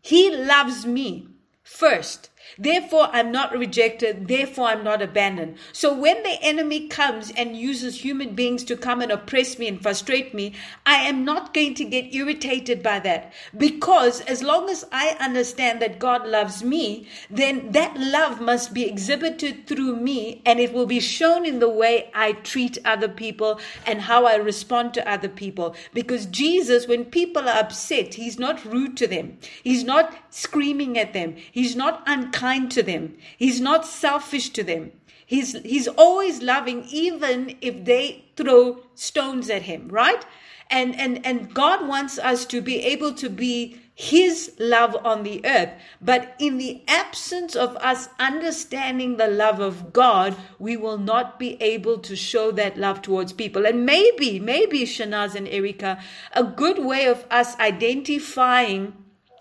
he 0.01 0.35
loves 0.35 0.85
me 0.85 1.27
first. 1.63 2.29
Therefore, 2.57 3.09
I'm 3.11 3.31
not 3.31 3.57
rejected. 3.57 4.27
Therefore, 4.27 4.67
I'm 4.67 4.83
not 4.83 5.01
abandoned. 5.01 5.57
So 5.71 5.93
when 5.93 6.23
the 6.23 6.37
enemy 6.41 6.87
comes 6.87 7.31
and 7.31 7.57
uses 7.57 8.01
human 8.01 8.35
beings 8.35 8.63
to 8.65 8.77
come 8.77 9.01
and 9.01 9.11
oppress 9.11 9.59
me 9.59 9.67
and 9.67 9.81
frustrate 9.81 10.33
me, 10.33 10.53
I 10.85 10.95
am 10.95 11.25
not 11.25 11.53
going 11.53 11.73
to 11.75 11.85
get 11.85 12.13
irritated 12.13 12.81
by 12.81 12.99
that. 12.99 13.33
Because 13.57 14.21
as 14.21 14.43
long 14.43 14.69
as 14.69 14.85
I 14.91 15.17
understand 15.19 15.81
that 15.81 15.99
God 15.99 16.27
loves 16.27 16.63
me, 16.63 17.07
then 17.29 17.71
that 17.71 17.97
love 17.97 18.41
must 18.41 18.73
be 18.73 18.87
exhibited 18.87 19.67
through 19.67 19.95
me 19.95 20.41
and 20.45 20.59
it 20.59 20.73
will 20.73 20.85
be 20.85 20.99
shown 20.99 21.45
in 21.45 21.59
the 21.59 21.69
way 21.69 22.09
I 22.13 22.33
treat 22.33 22.77
other 22.85 23.09
people 23.09 23.59
and 23.85 24.01
how 24.01 24.25
I 24.25 24.35
respond 24.35 24.93
to 24.93 25.09
other 25.09 25.29
people. 25.29 25.75
Because 25.93 26.25
Jesus, 26.25 26.87
when 26.87 27.05
people 27.05 27.47
are 27.47 27.59
upset, 27.59 28.15
he's 28.15 28.39
not 28.39 28.63
rude 28.65 28.97
to 28.97 29.07
them. 29.07 29.37
He's 29.63 29.83
not 29.83 30.15
screaming 30.29 30.97
at 30.97 31.13
them. 31.13 31.35
He's 31.51 31.75
not 31.75 32.03
unkind 32.35 32.71
to 32.71 32.83
them. 32.83 33.17
He's 33.37 33.61
not 33.61 33.85
selfish 33.85 34.49
to 34.49 34.63
them. 34.63 34.91
He's, 35.25 35.53
he's 35.63 35.87
always 35.87 36.41
loving, 36.41 36.85
even 36.89 37.57
if 37.61 37.85
they 37.85 38.25
throw 38.35 38.83
stones 38.93 39.49
at 39.49 39.63
him, 39.63 39.87
right? 39.89 40.23
And, 40.69 40.99
and, 40.99 41.25
and 41.25 41.53
God 41.53 41.87
wants 41.87 42.19
us 42.19 42.45
to 42.47 42.61
be 42.61 42.83
able 42.83 43.13
to 43.15 43.29
be 43.29 43.79
his 43.95 44.53
love 44.59 44.95
on 45.05 45.23
the 45.23 45.41
earth. 45.45 45.69
But 46.01 46.35
in 46.37 46.57
the 46.57 46.83
absence 46.87 47.55
of 47.55 47.75
us 47.77 48.09
understanding 48.19 49.17
the 49.17 49.27
love 49.27 49.59
of 49.59 49.93
God, 49.93 50.35
we 50.59 50.75
will 50.75 50.97
not 50.97 51.39
be 51.39 51.59
able 51.61 51.99
to 51.99 52.15
show 52.15 52.51
that 52.51 52.77
love 52.77 53.01
towards 53.01 53.31
people. 53.31 53.65
And 53.65 53.85
maybe, 53.85 54.39
maybe 54.39 54.81
Shanaz 54.81 55.33
and 55.33 55.47
Erica, 55.47 55.97
a 56.33 56.43
good 56.43 56.79
way 56.79 57.05
of 57.05 57.25
us 57.31 57.57
identifying 57.57 58.93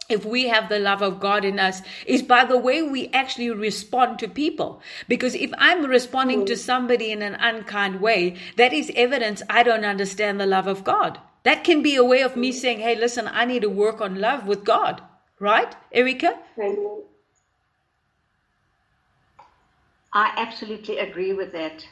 if 0.09 0.24
we 0.24 0.48
have 0.48 0.68
the 0.68 0.78
love 0.78 1.02
of 1.02 1.20
God 1.20 1.44
in 1.44 1.59
us 1.59 1.82
is 2.07 2.22
by 2.22 2.44
the 2.44 2.59
way 2.59 2.82
we 2.82 3.09
actually 3.09 3.50
respond 3.50 4.18
to 4.18 4.28
people. 4.28 4.80
Because 5.09 5.34
if 5.34 5.50
I'm 5.59 5.84
responding 5.84 6.44
to 6.46 6.57
somebody 6.57 7.11
in 7.11 7.22
an 7.22 7.34
unkind 7.36 8.00
way, 8.00 8.36
that 8.57 8.72
is 8.72 8.92
evidence 8.94 9.42
I 9.48 9.62
don't 9.62 9.84
understand 9.84 10.40
the 10.40 10.46
love 10.46 10.66
of 10.66 10.84
God. 10.84 11.18
That 11.44 11.62
can 11.64 11.82
be 11.82 11.94
a 11.94 12.05
way 12.05 12.22
of 12.22 12.36
me 12.36 12.50
mm. 12.50 12.55
saying, 12.55 12.80
hey, 12.80 12.96
listen, 12.96 13.28
I 13.28 13.44
need 13.44 13.62
to 13.62 13.70
work 13.70 14.00
on 14.00 14.20
love 14.20 14.46
with 14.46 14.64
God. 14.64 15.02
Right, 15.40 15.74
Erica? 15.92 16.38
I 20.12 20.32
absolutely 20.36 20.98
agree 20.98 21.32
with 21.32 21.52
that 21.52 21.86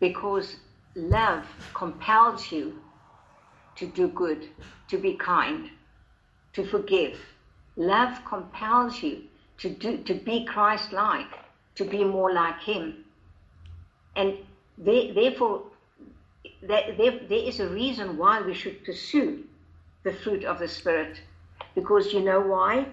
because 0.00 0.56
love 0.96 1.44
compels 1.74 2.50
you 2.50 2.80
to 3.76 3.86
do 3.86 4.08
good, 4.08 4.48
to 4.88 4.98
be 4.98 5.14
kind, 5.14 5.70
to 6.54 6.64
forgive. 6.64 7.18
Love 7.76 8.24
compels 8.24 9.02
you 9.02 9.22
to 9.58 9.70
do 9.70 9.98
to 9.98 10.14
be 10.14 10.44
Christ-like, 10.44 11.32
to 11.76 11.84
be 11.84 12.04
more 12.04 12.32
like 12.32 12.60
Him. 12.60 13.04
And 14.16 14.36
there, 14.76 15.14
therefore, 15.14 15.62
there, 16.62 16.94
there, 16.96 17.18
there 17.28 17.48
is 17.48 17.60
a 17.60 17.68
reason 17.68 18.16
why 18.18 18.40
we 18.40 18.54
should 18.54 18.84
pursue 18.84 19.44
the 20.02 20.12
fruit 20.12 20.44
of 20.44 20.58
the 20.58 20.68
Spirit. 20.68 21.20
Because 21.74 22.12
you 22.12 22.20
know 22.20 22.40
why? 22.40 22.86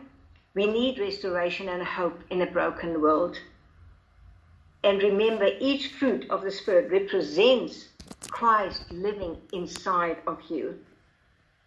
We 0.54 0.66
need 0.66 1.00
restoration 1.00 1.70
and 1.70 1.84
hope 1.84 2.22
in 2.30 2.42
a 2.42 2.52
broken 2.52 3.02
world. 3.02 3.38
And 4.84 5.02
remember, 5.04 5.50
each 5.60 5.94
fruit 5.94 6.30
of 6.30 6.42
the 6.42 6.52
Spirit 6.52 6.92
represents 6.92 7.90
Christ 8.30 8.92
living 8.92 9.38
inside 9.52 10.18
of 10.26 10.40
you. 10.50 10.80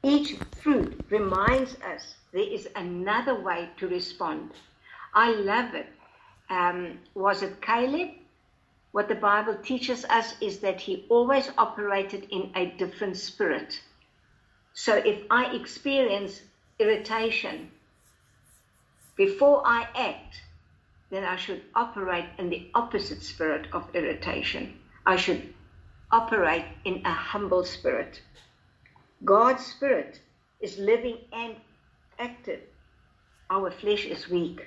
Each 0.05 0.36
fruit 0.61 1.05
reminds 1.11 1.74
us 1.80 2.16
there 2.32 2.42
is 2.42 2.68
another 2.74 3.34
way 3.34 3.70
to 3.76 3.86
respond. 3.86 4.50
I 5.14 5.30
love 5.30 5.74
it. 5.74 5.86
Um, 6.50 6.98
was 7.14 7.42
it 7.42 7.62
Caleb? 7.62 8.11
What 8.90 9.09
the 9.09 9.14
Bible 9.14 9.55
teaches 9.62 10.05
us 10.07 10.34
is 10.40 10.59
that 10.59 10.80
he 10.80 11.07
always 11.09 11.50
operated 11.57 12.26
in 12.30 12.50
a 12.57 12.66
different 12.66 13.16
spirit. 13.16 13.80
So 14.74 14.96
if 14.96 15.22
I 15.30 15.55
experience 15.55 16.42
irritation 16.78 17.70
before 19.16 19.62
I 19.64 19.86
act, 19.94 20.42
then 21.11 21.22
I 21.22 21.36
should 21.36 21.62
operate 21.74 22.26
in 22.38 22.50
the 22.50 22.70
opposite 22.74 23.22
spirit 23.22 23.68
of 23.72 23.94
irritation. 23.94 24.80
I 25.07 25.16
should 25.16 25.55
operate 26.11 26.64
in 26.84 27.03
a 27.05 27.12
humble 27.12 27.64
spirit. 27.64 28.20
God's 29.25 29.64
spirit 29.64 30.20
is 30.61 30.79
living 30.79 31.18
and 31.33 31.55
active. 32.18 32.61
Our 33.51 33.70
flesh 33.70 34.05
is 34.05 34.29
weak. 34.29 34.66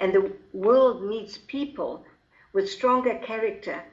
And 0.00 0.12
the 0.12 0.32
world 0.52 1.04
needs 1.04 1.38
people 1.38 2.04
with 2.52 2.68
stronger 2.68 3.14
character 3.18 3.84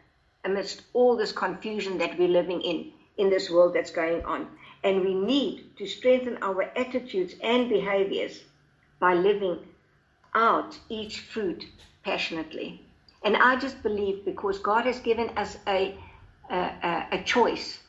amidst 0.43 0.82
all 0.93 1.16
this 1.16 1.32
confusion 1.32 1.99
that 1.99 2.18
we're 2.18 2.28
living 2.28 2.62
in, 2.62 2.91
in 3.18 3.30
this 3.30 3.49
world 3.49 3.76
that's 3.76 3.91
going 3.91 4.26
on. 4.26 4.47
And 4.84 5.01
we 5.01 5.14
need 5.14 5.78
to 5.78 5.86
strengthen 5.86 6.38
our 6.41 6.64
attitudes 6.76 7.36
and 7.43 7.70
behaviors 7.70 8.43
by 8.99 9.14
living 9.14 9.60
out 10.34 10.78
each 10.89 11.20
fruit 11.20 11.66
passionately. 12.04 12.82
And 13.24 13.38
I 13.38 13.56
just 13.58 13.84
believe 13.84 14.26
because 14.26 14.58
God 14.58 14.86
has 14.86 14.99
given 14.99 15.30
us 15.38 15.58
a, 15.68 15.95
a, 16.49 17.08
a 17.12 17.24
choice, 17.24 17.80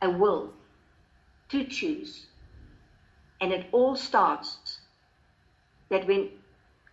a 0.00 0.08
will 0.08 0.54
to 1.50 1.64
choose. 1.64 2.26
And 3.40 3.52
it 3.52 3.66
all 3.72 3.96
starts 3.96 4.78
that 5.88 6.06
when 6.06 6.30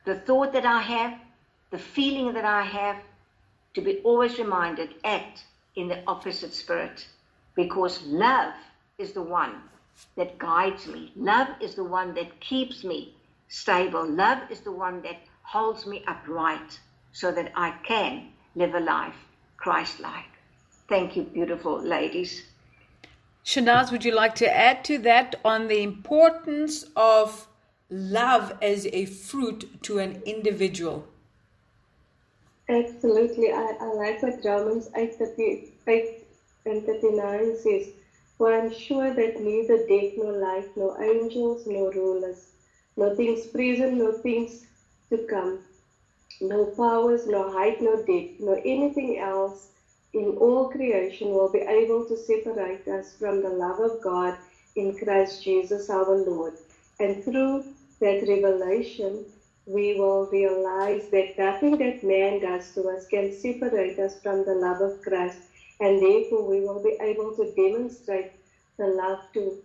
the 0.06 0.16
thought 0.16 0.54
that 0.54 0.66
I 0.66 0.82
have, 0.82 1.20
the 1.72 1.78
feeling 1.78 2.34
that 2.34 2.46
I 2.46 2.64
have, 2.64 2.98
to 3.74 3.82
be 3.82 4.00
always 4.00 4.40
reminded, 4.40 4.96
act 5.04 5.44
in 5.76 5.88
the 5.88 6.02
opposite 6.08 6.54
spirit. 6.54 7.08
Because 7.56 8.02
love 8.04 8.54
is 8.98 9.12
the 9.12 9.22
one 9.22 9.62
that 10.16 10.38
guides 10.40 10.88
me. 10.88 11.12
Love 11.16 11.48
is 11.60 11.76
the 11.76 11.84
one 11.84 12.14
that 12.16 12.40
keeps 12.40 12.84
me 12.84 13.14
stable. 13.50 14.08
Love 14.08 14.40
is 14.50 14.62
the 14.62 14.72
one 14.72 15.02
that 15.02 15.18
holds 15.44 15.86
me 15.86 16.04
upright 16.08 16.80
so 17.12 17.32
that 17.32 17.52
I 17.56 17.72
can 17.84 18.30
live 18.56 18.74
a 18.74 18.80
life 18.80 19.16
Christ 19.58 20.00
like. 20.00 20.26
Thank 20.88 21.16
you, 21.16 21.24
beautiful 21.24 21.82
ladies. 21.82 22.44
Shanaz, 23.48 23.94
would 23.94 24.04
you 24.04 24.14
like 24.14 24.36
to 24.36 24.54
add 24.54 24.84
to 24.84 24.98
that 24.98 25.36
on 25.46 25.70
the 25.70 25.82
importance 25.82 26.84
of 26.98 27.48
love 27.90 28.52
as 28.62 28.86
a 28.88 29.06
fruit 29.06 29.82
to 29.84 30.00
an 30.00 30.22
individual? 30.26 31.08
Absolutely. 32.68 33.54
I, 33.54 33.78
I 33.80 33.86
like 33.94 34.22
what 34.22 34.44
Romans 34.44 34.90
8, 34.94 35.16
38 35.16 36.28
and 36.66 36.84
39 36.84 37.58
says. 37.64 37.94
For 38.38 38.54
I 38.54 38.66
am 38.66 38.74
sure 38.74 39.14
that 39.14 39.40
neither 39.40 39.78
death 39.88 40.16
nor 40.18 40.34
life, 40.34 40.68
nor 40.76 41.02
angels, 41.02 41.66
nor 41.66 41.90
rulers, 41.94 42.52
nor 42.98 43.16
things 43.16 43.48
present, 43.48 43.94
nor 43.94 44.12
things 44.12 44.66
to 45.10 45.20
come, 45.20 45.60
no 46.42 46.66
powers, 46.66 47.26
no 47.26 47.50
height, 47.50 47.82
no 47.82 47.96
depth, 47.96 48.42
nor 48.42 48.58
anything 48.58 49.20
else 49.20 49.70
in 50.14 50.30
all 50.40 50.70
creation 50.70 51.30
will 51.30 51.50
be 51.52 51.64
able 51.68 52.06
to 52.06 52.18
separate 52.18 52.88
us 52.88 53.14
from 53.20 53.42
the 53.42 53.50
love 53.52 53.80
of 53.80 54.02
God 54.02 54.36
in 54.76 54.96
Christ 54.96 55.44
Jesus 55.44 55.90
our 55.90 56.16
Lord. 56.18 56.54
And 57.00 57.24
through 57.24 57.66
that 58.02 58.24
revelation, 58.28 59.26
we 59.66 59.96
will 59.96 60.28
realize 60.32 61.08
that 61.12 61.38
nothing 61.38 61.78
that 61.78 62.04
man 62.04 62.40
does 62.40 62.72
to 62.72 62.84
us 62.90 63.06
can 63.06 63.32
separate 63.32 64.00
us 64.00 64.18
from 64.24 64.46
the 64.46 64.56
love 64.56 64.82
of 64.82 65.02
Christ. 65.02 65.42
And 65.80 66.02
therefore, 66.02 66.48
we 66.48 66.62
will 66.62 66.82
be 66.82 66.96
able 67.02 67.34
to 67.34 67.52
demonstrate 67.56 68.32
the 68.78 68.88
love 68.88 69.20
to 69.34 69.58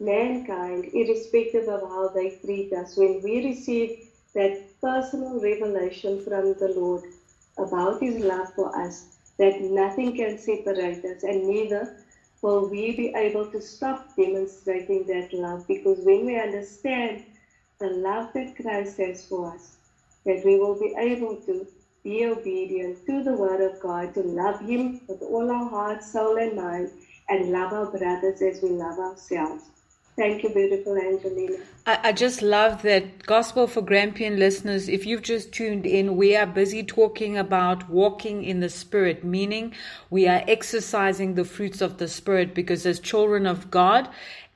mankind, 0.00 0.86
irrespective 0.92 1.68
of 1.68 1.82
how 1.82 2.08
they 2.08 2.36
treat 2.44 2.72
us. 2.72 2.96
When 2.96 3.20
we 3.22 3.44
receive 3.44 3.92
that 4.34 4.58
personal 4.82 5.40
revelation 5.40 6.18
from 6.20 6.54
the 6.54 6.72
Lord 6.76 7.02
about 7.58 8.00
His 8.00 8.18
love 8.18 8.48
for 8.54 8.76
us, 8.78 9.06
that 9.38 9.60
nothing 9.60 10.14
can 10.16 10.38
separate 10.38 11.04
us, 11.04 11.22
and 11.24 11.46
neither 11.46 11.94
will 12.42 12.68
we 12.68 12.96
be 12.96 13.12
able 13.16 13.46
to 13.46 13.60
stop 13.60 14.08
demonstrating 14.16 15.06
that 15.06 15.32
love 15.32 15.66
because 15.68 16.00
when 16.04 16.26
we 16.26 16.38
understand 16.38 17.22
the 17.80 17.90
love 17.90 18.28
that 18.34 18.56
Christ 18.56 18.98
has 18.98 19.24
for 19.26 19.54
us, 19.54 19.76
that 20.26 20.44
we 20.44 20.56
will 20.56 20.78
be 20.78 20.94
able 20.98 21.36
to 21.38 21.66
be 22.04 22.26
obedient 22.26 22.98
to 23.06 23.22
the 23.22 23.34
Word 23.34 23.60
of 23.60 23.78
God, 23.80 24.14
to 24.14 24.22
love 24.22 24.60
Him 24.60 25.00
with 25.08 25.22
all 25.22 25.50
our 25.50 25.68
heart, 25.68 26.04
soul, 26.04 26.38
and 26.38 26.56
mind, 26.56 26.90
and 27.28 27.50
love 27.50 27.72
our 27.72 27.86
brothers 27.86 28.42
as 28.42 28.62
we 28.62 28.70
love 28.70 28.98
ourselves. 28.98 29.70
Thank 30.18 30.42
you, 30.42 30.48
beautiful 30.48 30.98
Angelina. 30.98 31.58
I, 31.86 32.00
I 32.08 32.12
just 32.12 32.42
love 32.42 32.82
that 32.82 33.24
Gospel 33.24 33.68
for 33.68 33.82
Grampian 33.82 34.36
listeners. 34.36 34.88
If 34.88 35.06
you've 35.06 35.22
just 35.22 35.52
tuned 35.52 35.86
in, 35.86 36.16
we 36.16 36.34
are 36.34 36.44
busy 36.44 36.82
talking 36.82 37.38
about 37.38 37.88
walking 37.88 38.42
in 38.42 38.58
the 38.58 38.68
Spirit, 38.68 39.22
meaning 39.22 39.72
we 40.10 40.26
are 40.26 40.42
exercising 40.48 41.34
the 41.34 41.44
fruits 41.44 41.80
of 41.80 41.98
the 41.98 42.08
Spirit 42.08 42.52
because 42.52 42.84
as 42.84 42.98
children 42.98 43.46
of 43.46 43.70
God, 43.70 44.08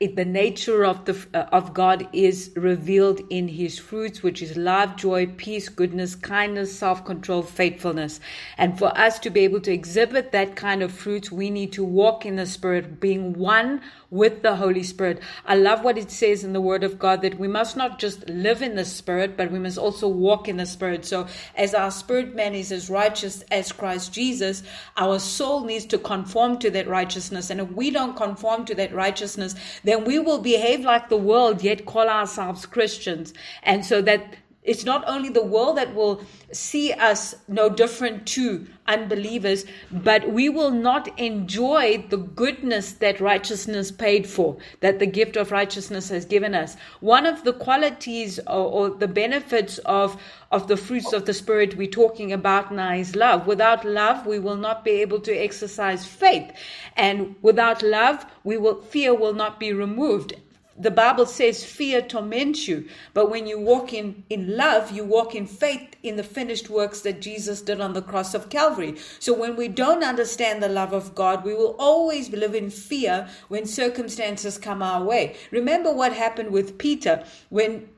it, 0.03 0.17
the 0.17 0.25
nature 0.25 0.85
of 0.85 1.05
the 1.05 1.17
uh, 1.33 1.47
of 1.53 1.73
God 1.73 2.09
is 2.13 2.51
revealed 2.57 3.21
in 3.31 3.47
His 3.47 3.79
fruits, 3.79 4.21
which 4.21 4.43
is 4.43 4.57
love, 4.57 4.97
joy, 4.97 5.27
peace, 5.37 5.69
goodness, 5.69 6.17
kindness, 6.17 6.77
self-control, 6.77 7.45
faithfulness. 7.45 8.19
And 8.59 8.77
for 8.77 8.97
us 8.99 9.21
to 9.21 9.31
be 9.31 9.41
able 9.41 9.61
to 9.61 9.73
exhibit 9.73 10.33
that 10.33 10.57
kind 10.57 10.83
of 10.83 10.91
fruits, 10.91 11.31
we 11.31 11.51
need 11.51 11.73
to 11.75 11.85
walk 11.85 12.27
in 12.27 12.35
the 12.35 12.47
Spirit, 12.47 12.99
being 12.99 13.33
one 13.35 13.81
with 14.11 14.43
the 14.43 14.57
Holy 14.57 14.83
Spirit. 14.83 15.21
I 15.47 15.55
love 15.55 15.85
what 15.85 15.97
it 15.97 16.11
says 16.11 16.45
in 16.45 16.53
the 16.53 16.61
Word 16.61 16.85
of 16.85 16.99
God 16.99 17.23
that 17.23 17.39
we 17.39 17.49
must 17.49 17.79
not 17.79 17.99
just 17.99 18.29
live 18.29 18.61
in 18.61 18.75
the 18.75 18.85
Spirit, 18.85 19.39
but 19.39 19.51
we 19.51 19.59
must 19.59 19.79
also 19.79 20.07
walk 20.07 20.49
in 20.49 20.59
the 20.59 20.67
Spirit. 20.67 21.07
So, 21.07 21.27
as 21.57 21.75
our 21.75 21.91
spirit 21.91 22.35
man 22.35 22.55
is 22.55 22.73
as 22.73 22.91
righteous 22.91 23.43
as 23.51 23.73
Christ 23.73 24.13
Jesus, 24.13 24.63
our 24.99 25.19
soul 25.19 25.65
needs 25.65 25.87
to 25.87 25.99
conform 25.99 26.59
to 26.59 26.71
that 26.73 26.89
righteousness. 26.89 27.49
And 27.49 27.61
if 27.61 27.71
we 27.73 27.91
don't 27.91 28.15
conform 28.17 28.67
to 28.67 28.75
that 28.75 28.93
righteousness, 28.93 29.55
then 29.93 30.05
we 30.05 30.19
will 30.19 30.39
behave 30.39 30.81
like 30.81 31.11
the 31.11 31.19
world, 31.19 31.63
yet 31.63 31.85
call 31.85 32.09
ourselves 32.09 32.65
Christians. 32.65 33.35
And 33.63 33.85
so 33.85 34.01
that 34.03 34.37
it's 34.63 34.85
not 34.85 35.03
only 35.09 35.29
the 35.29 35.45
world 35.45 35.77
that 35.79 35.93
will 35.93 36.23
see 36.53 36.93
us 36.93 37.35
no 37.49 37.69
different 37.69 38.27
to 38.29 38.65
unbelievers, 38.87 39.65
but 39.91 40.31
we 40.31 40.49
will 40.49 40.71
not 40.71 41.19
enjoy 41.19 42.05
the 42.11 42.19
goodness 42.19 42.93
that 42.93 43.21
righteousness 43.21 43.91
paid 43.91 44.25
for, 44.25 44.57
that 44.79 45.01
the 45.01 45.07
gift 45.07 45.37
of 45.37 45.51
righteousness 45.51 46.11
has 46.11 46.25
given 46.25 46.55
us. 46.55 46.77
One 47.01 47.27
of 47.27 47.43
the 47.43 47.53
qualities 47.53 48.39
or, 48.47 48.67
or 48.67 48.91
the 48.91 49.09
benefits 49.09 49.79
of, 49.79 50.21
of 50.53 50.69
the 50.69 50.77
fruits 50.77 51.13
of 51.13 51.27
the 51.27 51.35
Spirit 51.35 51.77
we're 51.77 51.91
talking 51.91 52.33
about 52.33 52.73
now 52.73 52.95
is 52.95 53.17
love. 53.17 53.49
Without 53.49 53.85
love, 53.85 54.27
we 54.27 54.39
will 54.39 54.57
not 54.57 54.85
be 54.85 54.93
able 54.93 55.19
to 55.21 55.35
exercise 55.35 56.07
faith. 56.07 56.53
And 56.97 57.35
without 57.43 57.83
love, 57.83 58.25
we 58.45 58.59
will, 58.59 58.81
fear 58.81 59.13
will 59.13 59.35
not 59.35 59.59
be 59.59 59.73
removed 59.73 60.35
the 60.83 60.91
Bible 60.91 61.27
says 61.27 61.65
fear 61.65 62.03
torments 62.03 62.67
you, 62.67 62.89
but 63.15 63.31
when 63.31 63.47
you 63.47 63.59
walk 63.59 63.93
in, 63.93 64.25
in 64.29 64.57
love, 64.57 64.91
you 64.91 65.05
walk 65.05 65.35
in 65.35 65.47
faith 65.47 65.95
in 66.03 66.17
the 66.17 66.25
finished 66.25 66.69
works 66.69 67.03
that 67.03 67.21
Jesus 67.21 67.63
did 67.63 67.81
on 67.81 67.93
the 67.93 68.03
cross 68.03 68.35
of 68.35 68.51
Calvary. 68.51 68.97
So 69.21 69.33
when 69.33 69.55
we 69.55 69.69
don't 69.69 70.03
understand 70.03 70.63
the 70.63 70.69
love 70.69 70.93
of 70.93 71.15
God, 71.15 71.45
we 71.45 71.55
will 71.55 71.77
always 71.79 72.31
live 72.31 72.55
in 72.55 72.71
fear 72.71 73.29
when 73.49 73.65
circumstances 73.65 74.59
come 74.59 74.83
our 74.83 75.05
way. 75.05 75.37
Remember 75.53 75.93
what 75.93 76.13
happened 76.13 76.51
with 76.51 76.79
Peter 76.79 77.25
when 77.49 77.89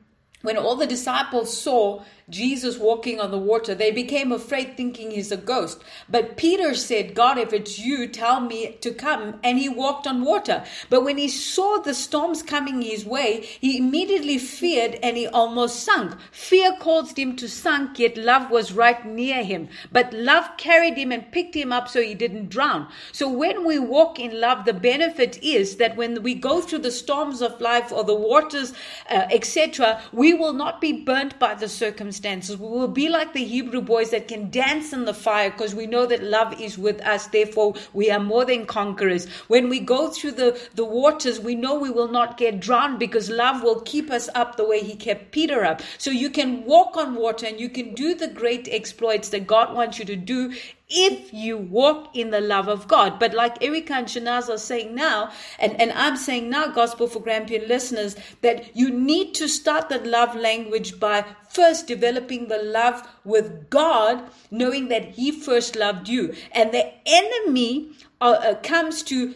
when 0.41 0.57
all 0.57 0.75
the 0.75 0.85
disciples 0.85 1.57
saw 1.57 2.03
Jesus 2.27 2.79
walking 2.79 3.19
on 3.19 3.29
the 3.29 3.37
water, 3.37 3.75
they 3.75 3.91
became 3.91 4.31
afraid, 4.31 4.75
thinking 4.75 5.11
he's 5.11 5.31
a 5.31 5.37
ghost. 5.37 5.83
But 6.09 6.37
Peter 6.37 6.73
said, 6.73 7.13
God, 7.13 7.37
if 7.37 7.53
it's 7.53 7.77
you, 7.77 8.07
tell 8.07 8.39
me 8.39 8.77
to 8.81 8.91
come. 8.91 9.39
And 9.43 9.59
he 9.59 9.69
walked 9.69 10.07
on 10.07 10.25
water. 10.25 10.63
But 10.89 11.03
when 11.03 11.19
he 11.19 11.27
saw 11.27 11.77
the 11.77 11.93
storms 11.93 12.41
coming 12.41 12.81
his 12.81 13.05
way, 13.05 13.41
he 13.41 13.77
immediately 13.77 14.39
feared 14.39 14.95
and 15.03 15.17
he 15.17 15.27
almost 15.27 15.83
sunk. 15.83 16.15
Fear 16.31 16.77
caused 16.79 17.19
him 17.19 17.35
to 17.35 17.47
sink, 17.47 17.99
yet 17.99 18.17
love 18.17 18.49
was 18.49 18.73
right 18.73 19.05
near 19.05 19.43
him. 19.43 19.69
But 19.91 20.11
love 20.11 20.57
carried 20.57 20.97
him 20.97 21.11
and 21.11 21.31
picked 21.31 21.55
him 21.55 21.71
up 21.71 21.87
so 21.87 22.01
he 22.01 22.15
didn't 22.15 22.49
drown. 22.49 22.87
So 23.11 23.29
when 23.29 23.67
we 23.67 23.77
walk 23.77 24.19
in 24.19 24.41
love, 24.41 24.65
the 24.65 24.73
benefit 24.73 25.37
is 25.43 25.75
that 25.75 25.95
when 25.95 26.23
we 26.23 26.33
go 26.33 26.59
through 26.59 26.79
the 26.79 26.91
storms 26.91 27.43
of 27.43 27.61
life 27.61 27.91
or 27.91 28.03
the 28.03 28.15
waters, 28.15 28.73
uh, 29.11 29.27
etc., 29.29 30.01
we 30.11 30.33
will 30.33 30.53
not 30.53 30.81
be 30.81 30.91
burnt 30.91 31.37
by 31.37 31.53
the 31.53 31.69
circumstances. 31.69 32.14
We 32.21 32.67
will 32.67 32.87
be 32.87 33.09
like 33.09 33.33
the 33.33 33.43
Hebrew 33.43 33.81
boys 33.81 34.11
that 34.11 34.27
can 34.27 34.49
dance 34.49 34.93
in 34.93 35.05
the 35.05 35.13
fire 35.13 35.51
because 35.51 35.75
we 35.75 35.85
know 35.85 36.05
that 36.05 36.23
love 36.23 36.59
is 36.61 36.77
with 36.77 37.01
us. 37.01 37.27
Therefore, 37.27 37.75
we 37.93 38.09
are 38.11 38.19
more 38.19 38.45
than 38.45 38.65
conquerors. 38.65 39.27
When 39.47 39.69
we 39.69 39.79
go 39.79 40.09
through 40.09 40.31
the, 40.31 40.59
the 40.75 40.85
waters, 40.85 41.39
we 41.39 41.55
know 41.55 41.77
we 41.77 41.89
will 41.89 42.07
not 42.07 42.37
get 42.37 42.59
drowned 42.59 42.99
because 42.99 43.29
love 43.29 43.63
will 43.63 43.81
keep 43.81 44.11
us 44.11 44.29
up 44.33 44.55
the 44.55 44.65
way 44.65 44.81
He 44.81 44.95
kept 44.95 45.31
Peter 45.31 45.63
up. 45.65 45.81
So 45.97 46.11
you 46.11 46.29
can 46.29 46.63
walk 46.63 46.95
on 46.97 47.15
water 47.15 47.45
and 47.45 47.59
you 47.59 47.69
can 47.69 47.93
do 47.93 48.15
the 48.15 48.27
great 48.27 48.67
exploits 48.71 49.29
that 49.29 49.47
God 49.47 49.75
wants 49.75 49.99
you 49.99 50.05
to 50.05 50.15
do 50.15 50.53
if 50.87 51.33
you 51.33 51.57
walk 51.57 52.15
in 52.15 52.29
the 52.29 52.41
love 52.41 52.67
of 52.67 52.87
God. 52.87 53.19
But 53.19 53.33
like 53.33 53.63
Erica 53.63 53.93
and 53.95 54.07
Shanaz 54.07 54.49
are 54.49 54.57
saying 54.57 54.93
now, 54.93 55.31
and, 55.59 55.79
and 55.81 55.91
I'm 55.93 56.15
saying 56.15 56.49
now, 56.49 56.67
Gospel 56.67 57.07
for 57.07 57.19
Grampian 57.19 57.67
listeners, 57.67 58.15
that 58.41 58.75
you 58.75 58.91
need 58.91 59.33
to 59.35 59.47
start 59.47 59.89
the 59.89 59.99
love 59.99 60.35
language 60.35 60.99
by 60.99 61.25
first 61.49 61.87
developing 61.87 62.47
the 62.47 62.61
love 62.61 63.07
with 63.23 63.69
God, 63.69 64.29
knowing 64.51 64.89
that 64.89 65.15
He 65.15 65.31
first 65.31 65.75
loved 65.75 66.07
you. 66.07 66.35
And 66.51 66.71
the 66.71 66.93
enemy 67.05 67.89
uh, 68.21 68.37
uh, 68.41 68.55
comes 68.55 69.03
to 69.03 69.35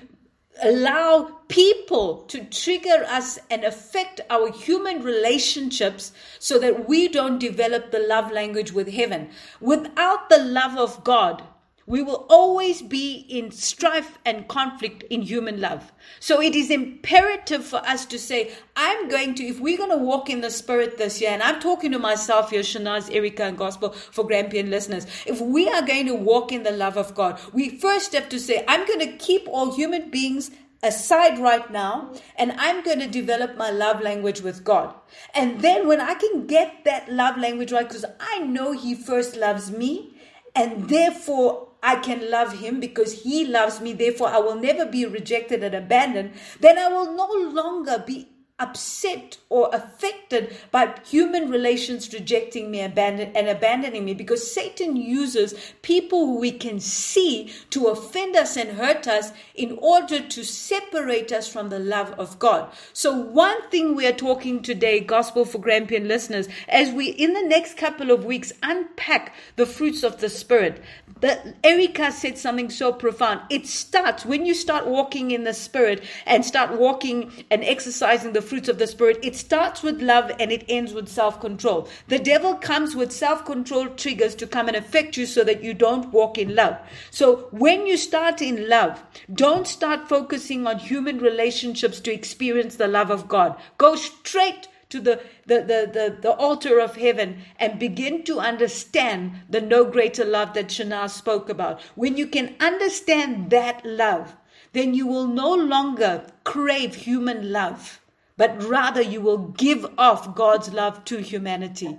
allow 0.62 1.39
people 1.47 2.24
to 2.28 2.43
trigger 2.45 3.03
us 3.07 3.39
and 3.49 3.64
affect 3.64 4.22
our 4.30 4.51
human 4.51 5.01
relationships 5.01 6.12
so 6.39 6.60
that 6.60 6.88
we 6.88 7.07
don't 7.07 7.39
develop 7.39 7.91
the 7.91 7.99
love 7.99 8.32
language 8.32 8.72
with 8.72 8.89
heaven. 8.89 9.30
Without 9.60 10.30
the 10.30 10.38
love 10.38 10.78
of 10.78 11.03
God, 11.03 11.43
we 11.89 12.03
will 12.03 12.27
always 12.29 12.83
be 12.83 13.25
in 13.27 13.49
strife 13.49 14.19
and 14.23 14.47
conflict 14.47 15.01
in 15.09 15.23
human 15.23 15.59
love. 15.59 15.91
So 16.19 16.39
it 16.39 16.53
is 16.53 16.69
imperative 16.69 17.65
for 17.65 17.77
us 17.77 18.05
to 18.05 18.19
say, 18.19 18.51
I'm 18.75 19.09
going 19.09 19.33
to, 19.35 19.43
if 19.43 19.59
we're 19.59 19.79
going 19.79 19.89
to 19.89 19.97
walk 19.97 20.29
in 20.29 20.41
the 20.41 20.51
spirit 20.51 20.99
this 20.99 21.19
year, 21.19 21.31
and 21.31 21.41
I'm 21.41 21.59
talking 21.59 21.91
to 21.93 21.97
myself 21.97 22.51
here, 22.51 22.61
Shanaz, 22.61 23.13
Erica, 23.13 23.43
and 23.45 23.57
Gospel 23.57 23.89
for 23.89 24.23
Grampian 24.23 24.69
listeners, 24.69 25.07
if 25.25 25.41
we 25.41 25.67
are 25.67 25.81
going 25.81 26.05
to 26.05 26.13
walk 26.13 26.51
in 26.51 26.61
the 26.61 26.71
love 26.71 26.95
of 26.95 27.15
God, 27.15 27.39
we 27.53 27.69
first 27.69 28.13
have 28.13 28.29
to 28.29 28.39
say, 28.39 28.63
I'm 28.67 28.85
going 28.85 28.99
to 28.99 29.17
keep 29.17 29.47
all 29.47 29.73
human 29.73 30.11
beings 30.11 30.51
aside 30.83 31.39
right 31.39 31.71
now 31.71 32.13
and 32.37 32.51
I'm 32.57 32.83
going 32.83 32.99
to 32.99 33.07
develop 33.07 33.57
my 33.57 33.71
love 33.71 33.99
language 33.99 34.41
with 34.41 34.63
God. 34.63 34.93
And 35.33 35.61
then 35.61 35.87
when 35.87 35.99
I 35.99 36.13
can 36.13 36.45
get 36.45 36.83
that 36.85 37.11
love 37.11 37.37
language 37.37 37.71
right, 37.71 37.87
because 37.87 38.05
I 38.19 38.39
know 38.39 38.73
He 38.73 38.93
first 38.93 39.35
loves 39.35 39.71
me 39.71 40.13
and 40.55 40.87
therefore 40.87 41.68
I 41.82 41.95
can 41.97 42.30
love 42.30 42.59
him 42.59 42.80
because 42.80 43.23
he 43.23 43.45
loves 43.45 43.80
me, 43.80 43.93
therefore 43.93 44.30
I 44.30 44.39
will 44.39 44.55
never 44.55 44.86
be 44.86 45.05
rejected 45.05 45.63
and 45.63 45.75
abandoned, 45.75 46.34
then 46.59 46.77
I 46.77 46.88
will 46.89 47.13
no 47.13 47.51
longer 47.51 48.03
be 48.05 48.27
upset 48.60 49.38
or 49.49 49.70
affected 49.74 50.55
by 50.72 50.93
human 51.05 51.49
relations 51.49 52.14
rejecting 52.14 52.70
me 52.70 52.80
and 52.80 53.47
abandoning 53.47 54.05
me 54.05 54.14
because 54.14 54.51
Satan 54.51 54.95
uses 54.95 55.53
people 55.82 56.39
we 56.39 56.51
can 56.51 56.80
see 56.80 57.51
to 57.70 57.88
offend 57.88 58.36
us 58.36 58.57
and 58.57 58.78
hurt 58.78 59.07
us 59.07 59.32
in 59.55 59.78
order 59.82 60.20
to 60.20 60.43
separate 60.43 61.32
us 61.32 61.47
from 61.47 61.70
the 61.70 61.80
love 61.80 62.12
of 62.20 62.38
God. 62.39 62.70
So 62.93 63.14
one 63.14 63.70
thing 63.70 63.95
we 63.95 64.05
are 64.05 64.12
talking 64.14 64.62
today, 64.62 64.99
Gospel 64.99 65.45
for 65.45 65.57
Grampian 65.60 66.07
listeners, 66.07 66.47
as 66.68 66.91
we 66.91 67.07
in 67.07 67.34
the 67.34 67.43
next 67.43 67.78
couple 67.78 68.12
of 68.12 68.26
weeks 68.26 68.51
unpack 68.62 69.34
the 69.55 69.66
fruits 69.66 70.03
of 70.03 70.20
the 70.20 70.30
Spirit, 70.30 70.82
But 71.22 71.45
Erica 71.64 72.12
said 72.12 72.38
something 72.38 72.70
so 72.70 72.93
profound. 72.93 73.41
It 73.49 73.68
starts 73.68 74.26
when 74.26 74.45
you 74.45 74.53
start 74.53 74.88
walking 74.88 75.32
in 75.32 75.43
the 75.43 75.53
Spirit 75.53 76.03
and 76.26 76.45
start 76.45 76.80
walking 76.80 77.32
and 77.51 77.64
exercising 77.64 78.34
the 78.34 78.41
fruits 78.49 78.67
of 78.67 78.79
the 78.79 78.87
Spirit, 78.87 79.19
it 79.21 79.35
starts 79.35 79.83
with 79.83 80.01
love 80.01 80.31
and 80.39 80.51
it 80.51 80.65
ends 80.67 80.93
with 80.93 81.07
self 81.07 81.39
control. 81.39 81.87
The 82.07 82.19
devil 82.19 82.55
comes 82.55 82.95
with 82.95 83.11
self 83.11 83.45
control 83.45 83.87
triggers 83.89 84.35
to 84.35 84.47
come 84.47 84.67
and 84.67 84.75
affect 84.75 85.17
you 85.17 85.25
so 85.25 85.43
that 85.43 85.63
you 85.63 85.73
don't 85.73 86.11
walk 86.11 86.37
in 86.37 86.55
love. 86.55 86.77
So 87.11 87.47
when 87.51 87.85
you 87.85 87.97
start 87.97 88.41
in 88.41 88.67
love, 88.67 89.03
don't 89.33 89.67
start 89.67 90.09
focusing 90.09 90.65
on 90.65 90.79
human 90.79 91.19
relationships 91.19 91.99
to 92.01 92.13
experience 92.13 92.75
the 92.75 92.87
love 92.87 93.11
of 93.11 93.27
God. 93.27 93.55
Go 93.77 93.95
straight 93.95 94.67
to 94.89 94.99
the, 94.99 95.21
the, 95.45 95.59
the, 95.59 95.89
the, 95.93 96.17
the, 96.21 96.31
altar 96.31 96.79
of 96.79 96.95
heaven 96.95 97.43
and 97.57 97.77
begin 97.77 98.23
to 98.23 98.39
understand 98.39 99.33
the 99.47 99.61
no 99.61 99.85
greater 99.85 100.25
love 100.25 100.55
that 100.55 100.69
Shanaz 100.69 101.11
spoke 101.11 101.47
about. 101.47 101.79
When 101.93 102.17
you 102.17 102.25
can 102.25 102.55
understand 102.59 103.51
that 103.51 103.85
love, 103.85 104.35
then 104.73 104.95
you 104.95 105.05
will 105.05 105.27
no 105.27 105.53
longer 105.53 106.25
crave 106.43 106.95
human 106.95 107.51
love 107.51 107.98
but 108.39 108.63
rather 108.63 109.01
you 109.01 109.19
will 109.19 109.49
give 109.49 109.85
off 109.97 110.33
God's 110.33 110.71
love 110.73 111.03
to 111.03 111.17
humanity. 111.17 111.97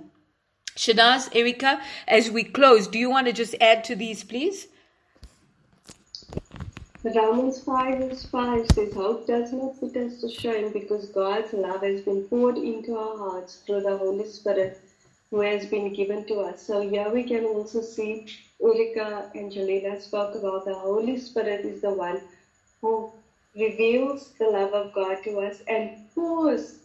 Shanaz, 0.75 1.29
Erica, 1.35 1.79
as 2.07 2.31
we 2.31 2.43
close, 2.43 2.87
do 2.87 2.97
you 2.97 3.11
want 3.11 3.27
to 3.27 3.33
just 3.33 3.53
add 3.61 3.83
to 3.83 3.95
these, 3.95 4.23
please? 4.23 4.67
Romans 7.03 7.61
5 7.63 7.99
verse 7.99 8.25
5 8.25 8.67
says, 8.73 8.93
Hope 8.93 9.27
does 9.27 9.53
not 9.53 9.79
put 9.79 9.95
us 9.95 10.19
to 10.21 10.29
shame 10.29 10.71
because 10.73 11.09
God's 11.09 11.53
love 11.53 11.83
has 11.83 12.01
been 12.01 12.23
poured 12.23 12.57
into 12.57 12.97
our 12.97 13.17
hearts 13.19 13.57
through 13.57 13.81
the 13.81 13.97
Holy 13.97 14.27
Spirit 14.27 14.81
who 15.29 15.41
has 15.41 15.67
been 15.67 15.93
given 15.93 16.25
to 16.25 16.39
us. 16.39 16.63
So 16.65 16.81
here 16.81 17.09
we 17.11 17.23
can 17.23 17.45
also 17.45 17.81
see 17.81 18.25
Erica 18.59 19.29
and 19.35 19.45
Angelina 19.45 20.01
spoke 20.01 20.33
about 20.33 20.65
the 20.65 20.73
Holy 20.73 21.19
Spirit 21.19 21.65
is 21.65 21.81
the 21.81 21.93
one 21.93 22.19
who 22.81 23.11
reveals 23.55 24.31
the 24.39 24.45
love 24.45 24.73
of 24.73 24.93
God 24.93 25.23
to 25.23 25.39
us 25.39 25.61
and 25.67 26.09
pours 26.15 26.79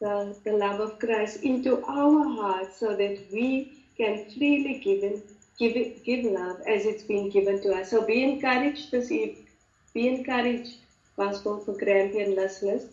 the, 0.00 0.36
the 0.44 0.52
love 0.52 0.80
of 0.80 0.98
Christ 0.98 1.42
into 1.42 1.84
our 1.84 2.28
hearts 2.28 2.80
so 2.80 2.96
that 2.96 3.18
we 3.32 3.84
can 3.96 4.28
freely 4.30 4.80
give, 4.82 5.02
in, 5.02 5.22
give, 5.58 5.76
it, 5.76 6.04
give 6.04 6.24
love 6.24 6.60
as 6.66 6.86
it's 6.86 7.04
been 7.04 7.30
given 7.30 7.62
to 7.62 7.74
us. 7.74 7.90
So 7.90 8.04
be 8.04 8.22
encouraged 8.22 8.90
this 8.90 9.10
evening. 9.10 9.46
Be 9.94 10.08
encouraged, 10.08 10.76
Gospel 11.16 11.58
for 11.60 11.76
Grampian 11.76 12.34
listeners, 12.34 12.84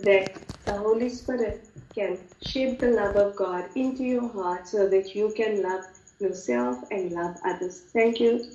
that 0.00 0.34
the 0.64 0.76
Holy 0.76 1.08
Spirit 1.08 1.64
can 1.94 2.18
shape 2.42 2.80
the 2.80 2.90
love 2.90 3.16
of 3.16 3.36
God 3.36 3.70
into 3.76 4.02
your 4.02 4.28
heart 4.28 4.66
so 4.66 4.88
that 4.88 5.14
you 5.14 5.32
can 5.36 5.62
love 5.62 5.84
yourself 6.18 6.84
and 6.90 7.12
love 7.12 7.36
others. 7.44 7.80
Thank 7.92 8.20
you. 8.20 8.50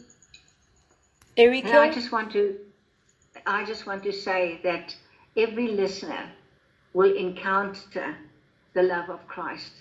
Erica? 1.37 1.79
I 1.79 1.91
just 1.91 2.11
want 2.11 2.31
to 2.33 2.57
I 3.47 3.63
just 3.65 3.85
want 3.85 4.03
to 4.03 4.13
say 4.13 4.59
that 4.63 4.95
every 5.37 5.67
listener 5.67 6.31
will 6.93 7.11
encounter 7.11 8.17
the 8.73 8.83
love 8.83 9.09
of 9.09 9.27
Christ 9.27 9.73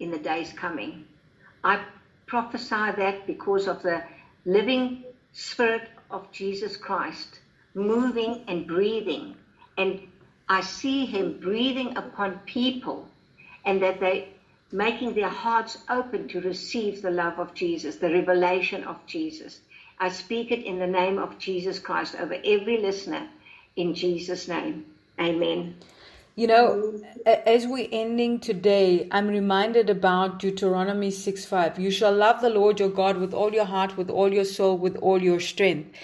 in 0.00 0.10
the 0.10 0.18
days 0.18 0.52
coming. 0.52 1.04
I 1.64 1.80
prophesy 2.26 2.92
that 2.96 3.26
because 3.26 3.68
of 3.68 3.82
the 3.82 4.02
living 4.46 4.98
Spirit 5.32 5.90
of 6.10 6.30
Jesus 6.32 6.76
Christ 6.76 7.40
moving 7.74 8.40
and 8.48 8.66
breathing. 8.66 9.36
And 9.78 10.00
I 10.48 10.60
see 10.62 11.06
Him 11.06 11.32
breathing 11.40 11.92
upon 11.96 12.36
people 12.46 13.08
and 13.64 13.82
that 13.82 14.00
they 14.00 14.26
making 14.72 15.14
their 15.14 15.28
hearts 15.30 15.76
open 15.90 16.26
to 16.28 16.40
receive 16.40 17.00
the 17.02 17.10
love 17.10 17.38
of 17.38 17.54
Jesus, 17.54 17.96
the 17.96 18.10
revelation 18.10 18.84
of 18.84 19.04
Jesus. 19.06 19.60
I 19.98 20.10
speak 20.10 20.50
it 20.50 20.64
in 20.64 20.78
the 20.78 20.86
name 20.86 21.18
of 21.18 21.38
Jesus 21.38 21.78
Christ 21.78 22.14
over 22.16 22.34
every 22.44 22.78
listener 22.78 23.28
in 23.76 23.94
Jesus' 23.94 24.48
name. 24.48 24.84
Amen. 25.18 25.76
You 26.38 26.46
know, 26.48 27.00
as 27.24 27.66
we're 27.66 27.88
ending 27.90 28.40
today, 28.40 29.08
I'm 29.10 29.26
reminded 29.26 29.88
about 29.88 30.38
Deuteronomy 30.38 31.10
6 31.10 31.46
5. 31.46 31.78
You 31.78 31.90
shall 31.90 32.12
love 32.12 32.42
the 32.42 32.50
Lord 32.50 32.78
your 32.78 32.90
God 32.90 33.16
with 33.16 33.32
all 33.32 33.54
your 33.54 33.64
heart, 33.64 33.96
with 33.96 34.10
all 34.10 34.30
your 34.30 34.44
soul, 34.44 34.76
with 34.76 34.96
all 34.96 35.22
your 35.22 35.40
strength. 35.40 35.96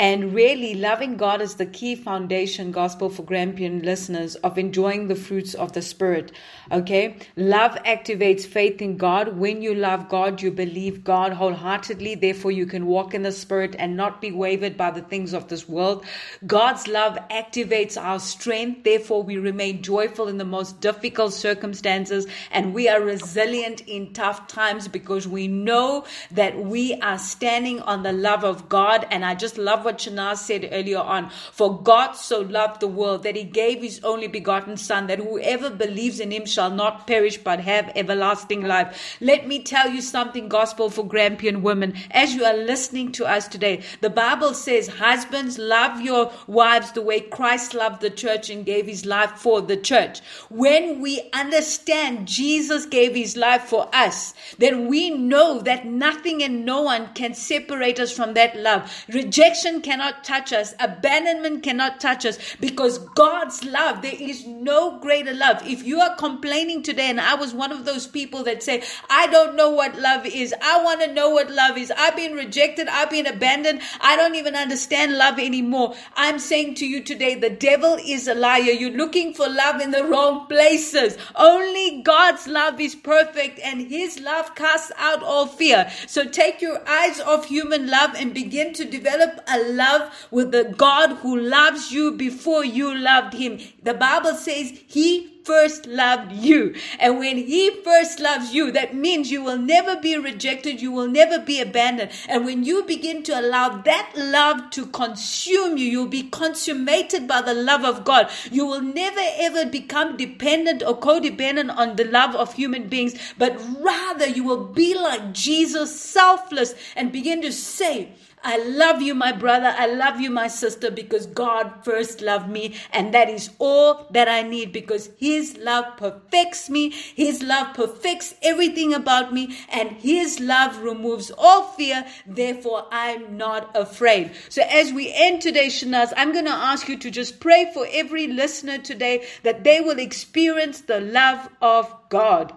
And 0.00 0.32
really, 0.32 0.72
loving 0.72 1.18
God 1.18 1.42
is 1.42 1.56
the 1.56 1.66
key 1.66 1.94
foundation 1.94 2.72
gospel 2.72 3.10
for 3.10 3.22
Grampian 3.22 3.82
listeners 3.82 4.34
of 4.36 4.56
enjoying 4.56 5.08
the 5.08 5.14
fruits 5.14 5.52
of 5.52 5.74
the 5.74 5.82
Spirit. 5.82 6.32
Okay? 6.72 7.18
Love 7.36 7.72
activates 7.84 8.46
faith 8.46 8.80
in 8.80 8.96
God. 8.96 9.36
When 9.36 9.60
you 9.60 9.74
love 9.74 10.08
God, 10.08 10.40
you 10.40 10.52
believe 10.52 11.04
God 11.04 11.34
wholeheartedly. 11.34 12.14
Therefore, 12.14 12.50
you 12.50 12.64
can 12.64 12.86
walk 12.86 13.12
in 13.12 13.24
the 13.24 13.30
Spirit 13.30 13.76
and 13.78 13.94
not 13.94 14.22
be 14.22 14.32
wavered 14.32 14.78
by 14.78 14.90
the 14.90 15.02
things 15.02 15.34
of 15.34 15.48
this 15.48 15.68
world. 15.68 16.06
God's 16.46 16.88
love 16.88 17.18
activates 17.30 18.02
our 18.02 18.20
strength. 18.20 18.84
Therefore, 18.84 19.22
we 19.22 19.36
remain 19.36 19.82
joyful 19.82 20.28
in 20.28 20.38
the 20.38 20.46
most 20.46 20.80
difficult 20.80 21.34
circumstances 21.34 22.26
and 22.52 22.72
we 22.72 22.88
are 22.88 23.02
resilient 23.02 23.82
in 23.82 24.14
tough 24.14 24.46
times 24.46 24.88
because 24.88 25.28
we 25.28 25.46
know 25.46 26.06
that 26.30 26.58
we 26.58 26.94
are 27.02 27.18
standing 27.18 27.82
on 27.82 28.02
the 28.02 28.12
love 28.12 28.44
of 28.44 28.70
God. 28.70 29.06
And 29.10 29.26
I 29.26 29.34
just 29.34 29.58
love 29.58 29.84
what 29.84 29.89
Shanaz 29.98 30.38
said 30.38 30.68
earlier 30.72 30.98
on. 30.98 31.30
For 31.52 31.82
God 31.82 32.12
so 32.12 32.40
loved 32.40 32.80
the 32.80 32.88
world 32.88 33.22
that 33.22 33.36
he 33.36 33.44
gave 33.44 33.82
his 33.82 34.00
only 34.02 34.26
begotten 34.26 34.76
Son, 34.76 35.06
that 35.06 35.18
whoever 35.18 35.70
believes 35.70 36.20
in 36.20 36.30
him 36.30 36.46
shall 36.46 36.70
not 36.70 37.06
perish 37.06 37.38
but 37.38 37.60
have 37.60 37.92
everlasting 37.94 38.62
life. 38.62 39.16
Let 39.20 39.46
me 39.46 39.62
tell 39.62 39.90
you 39.90 40.00
something, 40.00 40.48
gospel 40.48 40.90
for 40.90 41.06
Grampian 41.06 41.62
women. 41.62 41.94
As 42.10 42.34
you 42.34 42.44
are 42.44 42.56
listening 42.56 43.12
to 43.12 43.26
us 43.26 43.48
today, 43.48 43.82
the 44.00 44.10
Bible 44.10 44.54
says, 44.54 44.88
Husbands, 44.88 45.58
love 45.58 46.00
your 46.00 46.32
wives 46.46 46.92
the 46.92 47.02
way 47.02 47.20
Christ 47.20 47.74
loved 47.74 48.00
the 48.00 48.10
church 48.10 48.50
and 48.50 48.64
gave 48.64 48.86
his 48.86 49.04
life 49.06 49.32
for 49.32 49.60
the 49.60 49.76
church. 49.76 50.20
When 50.48 51.00
we 51.00 51.28
understand 51.32 52.28
Jesus 52.28 52.86
gave 52.86 53.14
his 53.14 53.36
life 53.36 53.62
for 53.62 53.88
us, 53.94 54.34
then 54.58 54.88
we 54.88 55.10
know 55.10 55.60
that 55.60 55.86
nothing 55.86 56.42
and 56.42 56.64
no 56.64 56.82
one 56.82 57.12
can 57.14 57.34
separate 57.34 57.98
us 57.98 58.12
from 58.12 58.34
that 58.34 58.56
love. 58.56 58.90
Rejection 59.08 59.79
cannot 59.82 60.24
touch 60.24 60.52
us, 60.52 60.74
abandonment 60.80 61.62
cannot 61.62 62.00
touch 62.00 62.24
us 62.24 62.38
because 62.60 62.98
God's 62.98 63.64
love, 63.64 64.02
there 64.02 64.14
is 64.18 64.46
no 64.46 64.98
greater 64.98 65.32
love. 65.32 65.66
If 65.66 65.82
you 65.82 66.00
are 66.00 66.16
complaining 66.16 66.82
today, 66.82 67.10
and 67.10 67.20
I 67.20 67.34
was 67.34 67.54
one 67.54 67.72
of 67.72 67.84
those 67.84 68.06
people 68.06 68.44
that 68.44 68.62
say, 68.62 68.82
I 69.08 69.26
don't 69.28 69.56
know 69.56 69.70
what 69.70 69.98
love 69.98 70.26
is, 70.26 70.54
I 70.62 70.82
want 70.82 71.00
to 71.02 71.12
know 71.12 71.30
what 71.30 71.50
love 71.50 71.76
is. 71.76 71.92
I've 71.96 72.16
been 72.16 72.34
rejected, 72.34 72.88
I've 72.88 73.10
been 73.10 73.26
abandoned, 73.26 73.80
I 74.00 74.16
don't 74.16 74.34
even 74.34 74.54
understand 74.54 75.16
love 75.16 75.38
anymore. 75.38 75.94
I'm 76.16 76.38
saying 76.38 76.74
to 76.76 76.86
you 76.86 77.02
today, 77.02 77.34
the 77.34 77.50
devil 77.50 77.98
is 78.04 78.28
a 78.28 78.34
liar. 78.34 78.62
You're 78.62 78.90
looking 78.90 79.34
for 79.34 79.48
love 79.48 79.80
in 79.80 79.90
the 79.90 80.04
wrong 80.04 80.46
places. 80.46 81.16
Only 81.34 82.02
God's 82.02 82.46
love 82.46 82.80
is 82.80 82.94
perfect 82.94 83.58
and 83.60 83.88
his 83.90 84.20
love 84.20 84.54
casts 84.54 84.92
out 84.98 85.22
all 85.22 85.46
fear. 85.46 85.90
So 86.06 86.24
take 86.24 86.60
your 86.60 86.86
eyes 86.88 87.20
off 87.20 87.46
human 87.46 87.88
love 87.88 88.14
and 88.16 88.34
begin 88.34 88.72
to 88.74 88.84
develop 88.84 89.40
a 89.48 89.58
love 89.70 90.28
with 90.30 90.52
the 90.52 90.74
God 90.76 91.18
who 91.18 91.38
loves 91.38 91.92
you 91.92 92.12
before 92.12 92.64
you 92.64 92.94
loved 92.94 93.34
him. 93.34 93.58
The 93.82 93.94
Bible 93.94 94.34
says 94.34 94.72
he 94.86 95.40
first 95.44 95.86
loved 95.86 96.32
you. 96.32 96.74
And 96.98 97.18
when 97.18 97.36
He 97.36 97.70
first 97.82 98.20
loves 98.20 98.54
you, 98.54 98.70
that 98.72 98.94
means 98.94 99.30
you 99.30 99.42
will 99.42 99.58
never 99.58 99.96
be 99.96 100.16
rejected, 100.16 100.80
you 100.80 100.92
will 100.92 101.08
never 101.08 101.38
be 101.38 101.60
abandoned. 101.60 102.10
And 102.28 102.44
when 102.44 102.64
you 102.64 102.84
begin 102.84 103.22
to 103.24 103.40
allow 103.40 103.82
that 103.82 104.12
love 104.16 104.70
to 104.70 104.86
consume 104.86 105.76
you, 105.76 105.86
you'll 105.86 106.06
be 106.06 106.24
consummated 106.24 107.26
by 107.26 107.42
the 107.42 107.54
love 107.54 107.84
of 107.84 108.04
God. 108.04 108.30
You 108.50 108.66
will 108.66 108.82
never 108.82 109.20
ever 109.20 109.66
become 109.66 110.16
dependent 110.16 110.82
or 110.82 110.98
codependent 110.98 111.76
on 111.76 111.96
the 111.96 112.04
love 112.04 112.34
of 112.34 112.54
human 112.54 112.88
beings, 112.88 113.18
but 113.38 113.60
rather 113.80 114.26
you 114.26 114.44
will 114.44 114.64
be 114.64 114.94
like 114.94 115.32
Jesus, 115.32 115.98
selfless, 116.00 116.74
and 116.94 117.12
begin 117.12 117.42
to 117.42 117.52
say, 117.52 118.10
I 118.42 118.56
love 118.56 119.02
you, 119.02 119.14
my 119.14 119.32
brother. 119.32 119.74
I 119.76 119.86
love 119.86 120.20
you, 120.20 120.30
my 120.30 120.48
sister, 120.48 120.90
because 120.90 121.26
God 121.26 121.84
first 121.84 122.20
loved 122.20 122.48
me. 122.48 122.76
And 122.92 123.12
that 123.14 123.28
is 123.28 123.50
all 123.58 124.06
that 124.10 124.28
I 124.28 124.42
need 124.42 124.72
because 124.72 125.10
His 125.18 125.56
love 125.58 125.96
perfects 125.96 126.70
me. 126.70 126.90
His 126.90 127.42
love 127.42 127.74
perfects 127.74 128.34
everything 128.42 128.94
about 128.94 129.32
me. 129.32 129.58
And 129.68 129.90
His 129.92 130.40
love 130.40 130.78
removes 130.82 131.30
all 131.36 131.64
fear. 131.64 132.06
Therefore, 132.26 132.86
I'm 132.90 133.36
not 133.36 133.76
afraid. 133.76 134.32
So 134.48 134.62
as 134.62 134.92
we 134.92 135.12
end 135.14 135.42
today, 135.42 135.66
Shanaz, 135.66 136.12
I'm 136.16 136.32
going 136.32 136.46
to 136.46 136.50
ask 136.50 136.88
you 136.88 136.96
to 136.98 137.10
just 137.10 137.40
pray 137.40 137.70
for 137.74 137.86
every 137.90 138.26
listener 138.26 138.78
today 138.78 139.26
that 139.42 139.64
they 139.64 139.80
will 139.80 139.98
experience 139.98 140.80
the 140.80 141.00
love 141.00 141.48
of 141.60 141.94
God. 142.08 142.54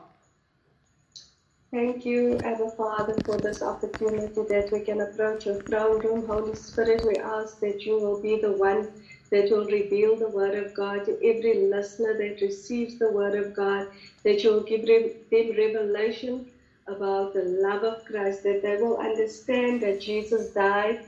Thank 1.74 2.06
you, 2.06 2.40
Abba 2.44 2.72
Father, 2.78 3.20
for 3.26 3.40
this 3.42 3.64
opportunity 3.64 4.44
that 4.48 4.70
we 4.72 4.82
can 4.82 5.02
approach 5.02 5.48
your 5.48 5.64
throne 5.64 6.04
room. 6.04 6.28
Holy 6.28 6.56
Spirit, 6.56 7.04
we 7.06 7.18
ask 7.18 7.60
that 7.62 7.82
you 7.86 8.00
will 8.00 8.22
be 8.22 8.40
the 8.40 8.54
one 8.54 8.90
that 9.32 9.52
will 9.52 9.66
reveal 9.66 10.16
the 10.16 10.30
Word 10.30 10.56
of 10.56 10.74
God 10.76 11.06
to 11.06 11.18
every 11.26 11.56
listener 11.68 12.16
that 12.20 12.42
receives 12.42 13.00
the 13.00 13.12
Word 13.12 13.36
of 13.36 13.56
God, 13.56 13.88
that 14.24 14.44
you 14.46 14.52
will 14.52 14.64
give 14.64 14.86
them 14.86 15.12
revelation 15.58 16.46
about 16.88 17.34
the 17.34 17.44
love 17.44 17.84
of 17.84 18.06
Christ, 18.06 18.44
that 18.44 18.62
they 18.64 18.78
will 18.78 18.98
understand 19.00 19.82
that 19.82 20.00
Jesus 20.00 20.52
died 20.54 21.02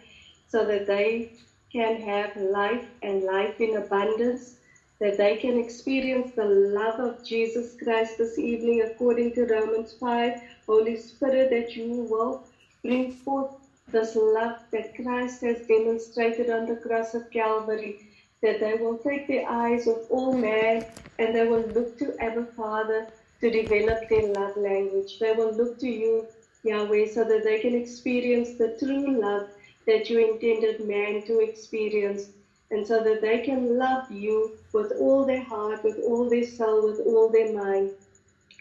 so 0.50 0.66
that 0.66 0.88
they 0.88 1.32
can 1.72 2.02
have 2.02 2.36
life 2.38 2.86
and 3.04 3.24
life 3.24 3.62
in 3.62 3.78
abundance 3.78 4.56
that 5.00 5.18
they 5.18 5.38
can 5.38 5.58
experience 5.60 6.32
the 6.36 6.46
love 6.46 7.00
of 7.00 7.24
Jesus 7.24 7.76
Christ 7.84 8.18
this 8.18 8.40
evening 8.40 8.82
according 8.82 9.34
to 9.36 9.46
Romans 9.46 9.94
5. 10.00 10.42
Holy 10.68 10.98
Spirit, 10.98 11.50
that 11.52 11.76
you 11.76 12.08
will 12.10 12.44
bring 12.84 13.12
forth 13.12 13.52
this 13.92 14.16
love 14.16 14.60
that 14.72 14.96
Christ 14.96 15.42
has 15.42 15.68
demonstrated 15.68 16.50
on 16.50 16.66
the 16.66 16.76
cross 16.76 17.14
of 17.14 17.30
Calvary, 17.32 18.10
that 18.42 18.60
they 18.60 18.74
will 18.76 18.98
take 18.98 19.28
the 19.28 19.46
eyes 19.46 19.88
of 19.88 20.06
all 20.10 20.34
men 20.34 20.86
and 21.20 21.36
they 21.36 21.46
will 21.48 21.66
look 21.68 21.98
to 22.00 22.16
Abba 22.20 22.46
Father 22.58 23.08
to 23.42 23.50
develop 23.50 24.10
their 24.10 24.34
love 24.34 24.58
language. 24.58 25.20
They 25.20 25.34
will 25.34 25.54
look 25.54 25.80
to 25.80 25.88
you, 25.88 26.28
Yahweh, 26.64 27.08
so 27.08 27.24
that 27.24 27.44
they 27.44 27.60
can 27.60 27.76
experience 27.76 28.58
the 28.58 28.76
true 28.80 29.20
love 29.20 29.50
that 29.86 30.10
you 30.10 30.34
intended 30.34 30.86
man 30.88 31.26
to 31.28 31.40
experience 31.40 32.30
and 32.72 32.86
so 32.86 33.04
that 33.04 33.22
they 33.22 33.40
can 33.40 33.78
love 33.78 34.12
you 34.12 34.52
with 34.74 34.92
all 35.00 35.26
their 35.26 35.44
heart, 35.44 35.84
with 35.84 36.00
all 36.08 36.28
their 36.30 36.46
soul, 36.46 36.88
with 36.90 37.00
all 37.06 37.30
their 37.30 37.54
mind. 37.54 37.92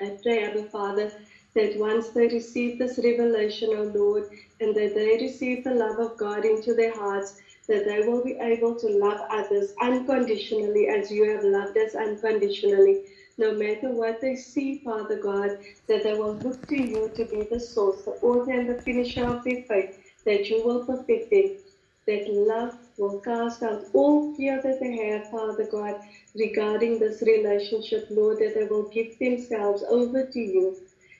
I 0.00 0.18
pray, 0.22 0.44
Abba 0.44 0.64
Father, 0.64 1.12
that 1.54 1.76
once 1.78 2.10
they 2.10 2.28
receive 2.28 2.78
this 2.78 2.98
revelation, 2.98 3.70
O 3.74 3.84
Lord, 3.84 4.24
and 4.60 4.74
that 4.76 4.94
they 4.94 5.18
receive 5.24 5.64
the 5.64 5.74
love 5.74 5.98
of 6.00 6.16
God 6.18 6.44
into 6.44 6.74
their 6.74 6.92
hearts, 6.94 7.34
that 7.68 7.84
they 7.86 8.00
will 8.06 8.24
be 8.24 8.36
able 8.40 8.78
to 8.80 8.88
love 8.88 9.20
others 9.30 9.72
unconditionally 9.80 10.88
as 10.88 11.10
you 11.10 11.24
have 11.30 11.44
loved 11.44 11.78
us 11.78 11.94
unconditionally. 11.94 13.00
No 13.38 13.52
matter 13.52 13.92
what 13.92 14.20
they 14.20 14.36
see, 14.36 14.80
Father 14.84 15.18
God, 15.18 15.50
that 15.88 16.02
they 16.04 16.14
will 16.14 16.36
look 16.38 16.66
to 16.68 16.76
you 16.76 17.10
to 17.16 17.24
be 17.26 17.46
the 17.50 17.60
source, 17.60 18.02
the 18.04 18.12
author 18.22 18.52
and 18.52 18.68
the 18.68 18.82
finisher 18.82 19.26
of 19.26 19.44
their 19.44 19.62
faith, 19.68 19.90
that 20.26 20.50
you 20.50 20.64
will 20.64 20.84
perfect 20.84 21.30
them, 21.30 21.52
that 22.06 22.28
love 22.28 22.74
will 22.98 23.20
cast 23.20 23.62
out 23.62 23.84
all 23.94 24.34
fear 24.34 24.60
that 24.62 24.78
they 24.80 24.96
have, 24.96 25.28
Father 25.30 25.66
God, 25.70 25.96
regarding 26.34 26.98
this 26.98 27.22
relationship, 27.22 28.06
Lord, 28.10 28.38
that 28.40 28.54
they 28.54 28.64
will 28.64 28.88
give 28.90 29.18
themselves 29.20 29.84
over 29.88 30.24
to 30.24 30.40
you 30.40 30.76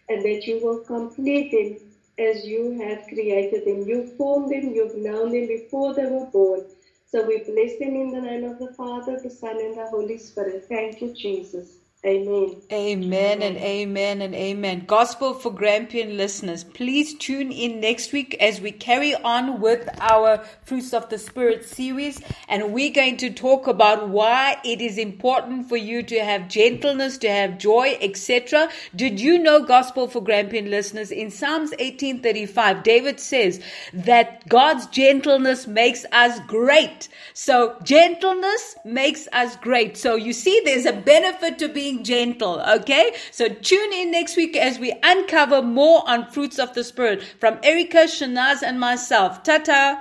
and 0.09 0.25
that 0.25 0.47
you 0.47 0.59
will 0.59 0.79
complete 0.79 1.51
them 1.53 1.79
as 2.19 2.47
you 2.47 2.73
have 2.81 3.07
created 3.09 3.65
them. 3.65 3.89
You 3.89 4.05
formed 4.19 4.51
them, 4.51 4.75
you've 4.75 4.95
known 4.95 5.33
them 5.33 5.49
before 5.49 5.95
they 5.95 6.07
were 6.07 6.27
born. 6.27 6.65
So 7.07 7.23
we 7.23 7.39
bless 7.39 7.77
them 7.79 7.97
in 7.97 8.11
the 8.13 8.21
name 8.21 8.45
of 8.45 8.59
the 8.59 8.69
Father, 8.77 9.19
the 9.23 9.31
Son, 9.31 9.61
and 9.61 9.77
the 9.77 9.87
Holy 9.89 10.19
Spirit. 10.19 10.65
Thank 10.69 11.01
you, 11.03 11.13
Jesus. 11.13 11.79
Amen. 12.07 12.61
Amen 12.71 13.41
and 13.41 13.57
amen 13.57 14.21
and 14.21 14.35
amen. 14.35 14.85
Gospel 14.87 15.33
for 15.33 15.51
Grampian 15.51 16.19
listeners, 16.19 16.63
please 16.63 17.15
tune 17.15 17.51
in 17.51 17.81
next 17.81 18.13
week 18.13 18.37
as 18.41 18.61
we 18.61 18.73
carry 18.73 19.15
on 19.15 19.59
with 19.59 19.89
our 20.03 20.45
Fruits 20.65 20.93
of 20.93 21.09
the 21.09 21.17
Spirit 21.17 21.65
series. 21.65 22.21
And 22.47 22.75
we're 22.75 22.93
going 22.93 23.17
to 23.19 23.31
talk 23.31 23.67
about 23.67 24.11
why 24.11 24.59
it 24.67 24.83
is 24.83 24.99
important 24.99 25.71
for 25.71 25.79
you 25.79 26.03
to 26.03 26.23
have 26.23 26.51
gentleness, 26.51 27.17
to 27.19 27.31
have 27.31 27.57
joy, 27.57 27.97
etc. 28.03 28.69
Did 28.95 29.19
you 29.19 29.39
know, 29.39 29.65
Gospel 29.65 30.07
for 30.07 30.23
Grampian 30.23 30.69
listeners, 30.69 31.11
in 31.11 31.31
Psalms 31.31 31.71
1835, 31.71 32.83
David 32.83 33.19
says 33.19 33.63
that 33.95 34.47
God's 34.51 34.87
gentleness 34.89 35.67
makes 35.67 36.05
us 36.13 36.39
great. 36.41 37.09
So, 37.33 37.79
gentleness 37.83 38.77
makes 38.85 39.27
us 39.33 39.57
great. 39.57 39.97
So, 39.97 40.17
you 40.17 40.35
see, 40.35 40.61
there's 40.67 40.85
a 40.85 40.93
benefit 40.93 41.59
to 41.61 41.69
being 41.69 41.94
being 41.95 42.05
gentle. 42.05 42.61
Okay. 42.61 43.15
So 43.31 43.49
tune 43.49 43.93
in 43.93 44.11
next 44.11 44.37
week 44.37 44.57
as 44.57 44.79
we 44.79 44.95
uncover 45.03 45.63
more 45.63 46.03
on 46.09 46.31
fruits 46.31 46.59
of 46.59 46.75
the 46.75 46.85
spirit 46.85 47.23
from 47.23 47.59
Erica, 47.63 48.05
Shanaz, 48.05 48.63
and 48.63 48.81
myself. 48.81 49.43
Tata. 49.43 49.99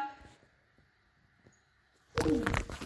ta. 2.15 2.82